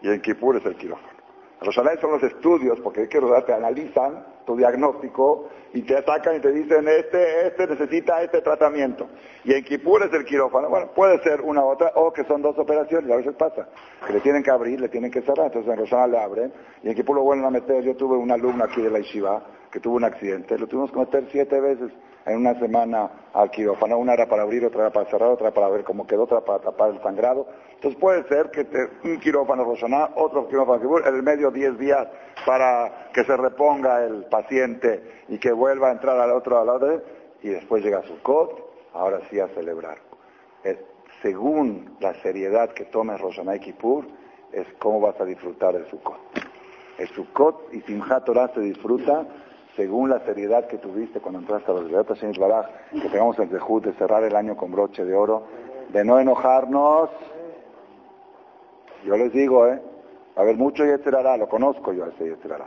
y 0.00 0.08
en 0.08 0.20
Kippur 0.20 0.56
es 0.56 0.64
el 0.64 0.76
quirófano. 0.76 1.19
Hashanah 1.60 2.00
son 2.00 2.12
los 2.12 2.22
estudios, 2.22 2.80
porque 2.80 3.02
hay 3.02 3.08
que 3.08 3.20
te 3.20 3.52
analizan 3.52 4.24
tu 4.46 4.56
diagnóstico 4.56 5.48
y 5.74 5.82
te 5.82 5.96
atacan 5.96 6.36
y 6.36 6.40
te 6.40 6.52
dicen, 6.52 6.88
este, 6.88 7.48
este 7.48 7.66
necesita 7.66 8.22
este 8.22 8.40
tratamiento. 8.40 9.08
Y 9.44 9.52
en 9.52 9.62
Kippur 9.62 10.02
es 10.04 10.12
el 10.12 10.24
quirófano. 10.24 10.70
Bueno, 10.70 10.90
puede 10.94 11.22
ser 11.22 11.42
una 11.42 11.62
u 11.62 11.68
otra, 11.68 11.92
o 11.96 12.12
que 12.12 12.24
son 12.24 12.40
dos 12.40 12.58
operaciones, 12.58 13.10
a 13.10 13.16
veces 13.16 13.34
pasa, 13.34 13.68
que 14.06 14.12
le 14.12 14.20
tienen 14.20 14.42
que 14.42 14.50
abrir, 14.50 14.80
le 14.80 14.88
tienen 14.88 15.10
que 15.10 15.20
cerrar, 15.20 15.46
entonces 15.46 15.70
en 15.70 15.78
Rosh 15.78 15.90
Hashanah 15.90 16.06
le 16.06 16.18
abren, 16.18 16.52
y 16.82 16.88
en 16.88 16.94
Kippur 16.94 17.16
lo 17.16 17.22
vuelven 17.22 17.44
a 17.44 17.50
meter. 17.50 17.84
Yo 17.84 17.94
tuve 17.94 18.16
una 18.16 18.34
alumna 18.34 18.64
aquí 18.64 18.80
de 18.80 18.90
la 18.90 18.98
Yeshiva, 18.98 19.42
que 19.70 19.80
tuvo 19.80 19.96
un 19.96 20.04
accidente, 20.04 20.58
lo 20.58 20.66
tuvimos 20.66 20.90
que 20.90 20.98
meter 20.98 21.28
siete 21.30 21.60
veces 21.60 21.92
en 22.26 22.36
una 22.36 22.58
semana 22.58 23.10
al 23.32 23.50
quirófano, 23.50 23.98
una 23.98 24.14
era 24.14 24.26
para 24.26 24.42
abrir, 24.42 24.64
otra 24.64 24.82
era 24.82 24.90
para 24.90 25.10
cerrar, 25.10 25.30
otra 25.30 25.50
para 25.52 25.68
ver 25.68 25.84
cómo 25.84 26.06
quedó, 26.06 26.24
otra 26.24 26.40
para 26.40 26.58
tapar 26.60 26.90
el 26.90 27.02
sangrado. 27.02 27.46
Entonces 27.74 27.98
puede 28.00 28.24
ser 28.28 28.50
que 28.50 28.66
un 29.04 29.18
quirófano 29.20 29.64
Rosaná, 29.64 30.10
otro 30.16 30.46
quirófano 30.48 30.98
en 30.98 31.14
el 31.14 31.22
medio 31.22 31.50
10 31.50 31.78
días 31.78 32.08
para 32.44 33.10
que 33.12 33.24
se 33.24 33.36
reponga 33.36 34.04
el 34.04 34.24
paciente 34.26 35.22
y 35.28 35.38
que 35.38 35.52
vuelva 35.52 35.88
a 35.88 35.92
entrar 35.92 36.18
al 36.18 36.32
otro 36.32 36.64
lado, 36.64 37.02
y 37.42 37.48
después 37.48 37.82
llega 37.82 38.02
su 38.02 38.20
cot, 38.22 38.90
ahora 38.92 39.20
sí 39.30 39.40
a 39.40 39.48
celebrar. 39.48 39.98
Según 41.22 41.96
la 42.00 42.14
seriedad 42.22 42.70
que 42.70 42.86
tomes 42.86 43.20
Rosaná 43.20 43.56
y 43.56 43.60
Kippur, 43.60 44.06
es 44.52 44.66
cómo 44.78 45.00
vas 45.00 45.20
a 45.20 45.24
disfrutar 45.24 45.74
de 45.74 45.88
Sukkot. 45.90 46.18
El 46.98 47.08
Sukkot 47.08 47.74
y 47.74 47.80
Simchat 47.82 48.24
Torah 48.24 48.50
se 48.54 48.60
disfruta 48.60 49.26
según 49.80 50.10
la 50.10 50.20
seriedad 50.26 50.66
que 50.66 50.76
tuviste 50.76 51.20
cuando 51.20 51.40
entraste 51.40 51.70
a 51.70 51.74
los 51.74 51.90
Beatas 51.90 52.20
Baraj, 52.38 52.66
que 52.92 53.08
tengamos 53.08 53.38
el 53.38 53.48
dejud 53.48 53.82
de 53.82 53.94
cerrar 53.94 54.22
el 54.24 54.36
año 54.36 54.54
con 54.54 54.70
broche 54.70 55.06
de 55.06 55.14
oro, 55.14 55.44
de 55.88 56.04
no 56.04 56.20
enojarnos. 56.20 57.08
Yo 59.06 59.16
les 59.16 59.32
digo, 59.32 59.66
¿eh? 59.66 59.80
A 60.36 60.42
ver, 60.42 60.58
mucho 60.58 60.84
Yetzerará, 60.84 61.38
lo 61.38 61.48
conozco 61.48 61.94
yo 61.94 62.04
ese 62.04 62.28
Yetzerará. 62.28 62.66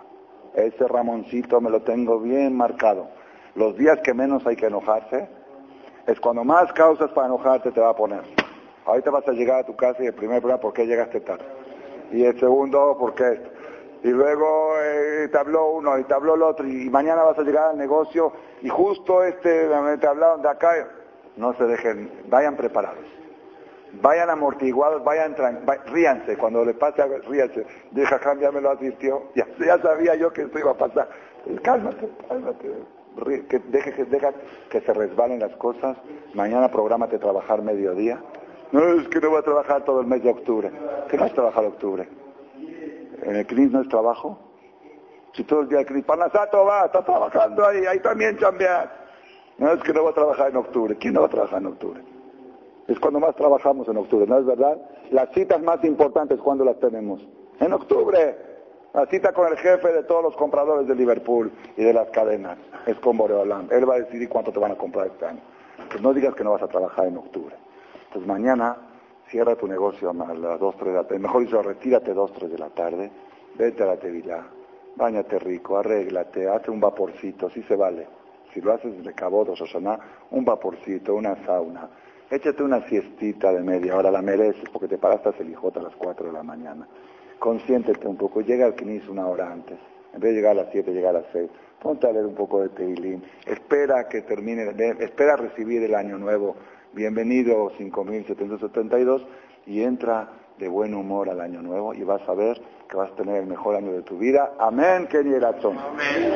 Ese 0.56 0.88
Ramoncito 0.88 1.62
me 1.62 1.70
lo 1.70 1.84
tengo 1.84 2.20
bien 2.20 2.58
marcado. 2.58 3.10
Los 3.54 3.78
días 3.78 4.00
que 4.04 4.16
menos 4.16 4.44
hay 4.48 4.56
que 4.56 4.66
enojarse 4.66 5.30
es 6.08 6.20
cuando 6.20 6.44
más 6.44 6.74
causas 6.74 7.12
para 7.12 7.28
enojarte 7.28 7.72
te 7.72 7.80
va 7.80 7.90
a 7.90 7.96
poner. 7.96 8.24
Ahorita 8.88 9.12
vas 9.12 9.28
a 9.28 9.34
llegar 9.34 9.60
a 9.60 9.66
tu 9.68 9.76
casa 9.76 10.02
y 10.02 10.08
el 10.08 10.16
primer 10.16 10.40
problema, 10.40 10.60
¿por 10.60 10.74
qué 10.74 10.88
llegaste 10.88 11.20
tarde? 11.20 11.46
Y 12.12 12.24
el 12.24 12.40
segundo, 12.40 12.98
¿por 12.98 13.14
qué 13.14 13.34
esto? 13.34 13.53
Y 14.04 14.10
luego 14.10 14.74
eh, 14.82 15.30
te 15.32 15.38
habló 15.38 15.72
uno 15.72 15.98
y 15.98 16.04
te 16.04 16.14
habló 16.14 16.36
el 16.36 16.42
otro 16.42 16.68
y 16.68 16.90
mañana 16.90 17.24
vas 17.24 17.40
a 17.40 17.44
llegar 17.44 17.70
al 17.70 17.78
negocio 17.78 18.34
y 18.62 18.68
justo 18.68 19.24
este 19.24 19.70
te 20.00 20.08
hablaron 20.08 20.42
de 20.42 20.50
acá, 20.50 20.72
no 21.38 21.54
se 21.54 21.64
dejen, 21.64 22.12
vayan 22.28 22.56
preparados. 22.56 23.06
Vayan 24.02 24.30
amortiguados, 24.32 25.04
vayan 25.04 25.36
ríanse, 25.86 26.36
cuando 26.36 26.66
le 26.66 26.74
pase 26.74 27.06
ríanse. 27.30 27.66
Deja, 27.92 28.20
ya 28.40 28.52
me 28.52 28.60
lo 28.60 28.72
advirtió, 28.72 29.30
ya, 29.36 29.78
sabía 29.82 30.16
yo 30.16 30.34
que 30.34 30.42
esto 30.42 30.60
iba 30.60 30.72
a 30.72 30.78
pasar. 30.78 31.08
Cálmate, 31.62 32.10
cálmate, 32.28 32.72
que 33.48 33.60
deje, 33.60 33.94
que 33.94 34.06
deja 34.06 34.32
que 34.70 34.82
se 34.82 34.94
resbalen 34.94 35.40
las 35.40 35.56
cosas. 35.58 35.96
Mañana 36.34 36.72
prográmate 36.72 37.20
trabajar 37.20 37.62
mediodía. 37.62 38.20
No, 38.72 39.00
es 39.00 39.08
que 39.10 39.22
no 39.22 39.30
voy 39.30 39.40
a 39.40 39.44
trabajar 39.44 39.86
todo 39.86 40.02
el 40.02 40.08
mes 40.08 40.24
de 40.24 40.32
octubre. 40.32 40.72
¿Qué 41.08 41.16
no 41.16 41.26
has 41.26 41.34
trabajado 41.34 41.68
octubre? 41.68 42.08
¿En 43.22 43.36
el 43.36 43.46
CNIS 43.46 43.72
no 43.72 43.82
es 43.82 43.90
trabajo? 43.90 44.40
Si 45.34 45.44
todo 45.44 45.62
el 45.62 45.70
día 45.70 45.80
el 45.80 45.86
CNIS, 45.86 46.06
Panasato 46.06 46.66
va, 46.66 46.86
está 46.86 47.04
trabajando 47.04 47.66
ahí, 47.66 47.86
ahí 47.86 48.00
también 48.00 48.38
chambear. 48.38 49.04
No 49.58 49.72
es 49.72 49.84
que 49.84 49.94
no 49.94 50.04
va 50.04 50.10
a 50.10 50.14
trabajar 50.14 50.50
en 50.50 50.58
octubre. 50.58 50.96
¿Quién 50.98 51.14
no 51.14 51.22
va 51.22 51.28
a 51.28 51.30
trabajar 51.30 51.60
en 51.60 51.68
octubre? 51.68 52.02
Es 52.88 53.00
cuando 53.00 53.20
más 53.20 53.36
trabajamos 53.36 53.88
en 53.88 53.98
octubre, 53.98 54.28
¿no 54.28 54.40
es 54.40 54.46
verdad? 54.46 54.78
Las 55.12 55.30
citas 55.32 55.62
más 55.62 55.84
importantes, 55.84 56.40
¿cuándo 56.40 56.66
las 56.66 56.80
tenemos? 56.80 57.26
En 57.60 57.72
octubre. 57.72 58.36
La 58.94 59.08
cita 59.08 59.34
con 59.34 59.48
el 59.48 59.58
jefe 59.58 59.92
de 59.92 60.04
todos 60.04 60.22
los 60.22 60.36
compradores 60.36 60.88
de 60.88 60.94
Liverpool 60.94 61.52
y 61.78 61.84
de 61.84 61.94
las 61.94 62.10
cadenas 62.12 62.60
es 62.86 63.00
con 63.00 63.18
Boreolam. 63.18 63.68
Él 63.72 63.90
va 63.90 63.96
a 63.96 64.00
decidir 64.00 64.30
cuánto 64.30 64.52
te 64.52 64.60
van 64.60 64.74
a 64.74 64.76
comprar 64.76 65.08
este 65.08 65.26
año. 65.26 65.42
Pues 65.90 66.02
no 66.02 66.14
digas 66.14 66.36
que 66.36 66.44
no 66.44 66.52
vas 66.52 66.62
a 66.62 66.68
trabajar 66.68 67.08
en 67.08 67.18
octubre. 67.18 67.56
Pues 68.12 68.26
mañana 68.28 68.78
cierra 69.34 69.56
tu 69.56 69.68
negocio 69.68 70.12
a 70.12 70.14
las 70.14 70.60
2, 70.60 70.76
3 70.78 70.92
de 70.92 70.94
la 70.94 71.04
tarde. 71.06 71.20
Mejor 71.20 71.42
dicho, 71.44 71.60
retírate 71.64 72.14
2, 72.14 72.34
3 72.34 72.52
de 72.52 72.58
la 72.60 72.70
tarde. 72.70 73.12
Vete 73.56 73.82
a 73.82 73.88
la 73.88 73.98
tevilá. 73.98 74.46
Báñate 74.96 75.40
rico, 75.40 75.76
arréglate, 75.76 76.48
hazte 76.48 76.70
un 76.70 76.80
vaporcito, 76.80 77.50
si 77.50 77.64
se 77.64 77.76
vale. 77.76 78.08
Si 78.54 78.62
lo 78.62 78.74
haces 78.74 79.04
de 79.04 79.14
Cabot 79.14 79.50
o 79.50 79.56
Sosaná, 79.56 80.00
un 80.30 80.46
vaporcito, 80.46 81.16
una 81.16 81.36
sauna. 81.48 81.90
Échate 82.30 82.62
una 82.62 82.88
siestita 82.88 83.52
de 83.52 83.62
media 83.62 83.98
hora, 83.98 84.12
la 84.12 84.22
mereces 84.22 84.70
porque 84.72 84.88
te 84.88 85.00
paraste 85.00 85.30
a 85.30 85.32
Celijota 85.34 85.80
a 85.80 85.84
las 85.84 85.96
4 85.96 86.28
de 86.28 86.32
la 86.32 86.44
mañana. 86.44 86.88
Consiéntete 87.40 88.08
un 88.08 88.18
poco, 88.18 88.42
llega 88.42 88.68
al 88.68 88.76
Knis 88.76 89.10
una 89.10 89.26
hora 89.26 89.52
antes. 89.52 89.80
En 90.14 90.20
vez 90.20 90.30
de 90.30 90.36
llegar 90.36 90.52
a 90.52 90.62
las 90.62 90.68
7, 90.72 90.94
llega 90.94 91.10
a 91.10 91.14
las 91.14 91.26
6. 91.34 91.50
Ponte 91.82 92.08
a 92.08 92.12
leer 92.12 92.28
un 92.28 92.36
poco 92.36 92.62
de 92.62 92.70
Teilín. 92.70 93.24
Espera 93.48 94.08
que 94.08 94.22
termine, 94.22 94.70
espera 95.00 95.36
recibir 95.36 95.82
el 95.82 95.96
año 95.96 96.20
nuevo. 96.20 96.56
Bienvenido 96.94 97.72
5772 97.78 99.26
y 99.66 99.82
entra 99.82 100.30
de 100.60 100.68
buen 100.68 100.94
humor 100.94 101.28
al 101.30 101.42
año 101.42 101.62
nuevo 101.62 101.94
y 101.94 102.04
vas 102.04 102.22
a 102.30 102.36
ver 102.36 102.62
que 102.88 102.96
vas 102.98 103.12
a 103.12 103.16
tener 103.16 103.38
el 103.38 103.48
mejor 103.48 103.76
año 103.76 103.92
de 103.94 104.04
tu 104.04 104.18
vida. 104.20 104.54
Amén, 104.60 105.08
Kenny 105.08 105.34
Amén. 105.34 106.34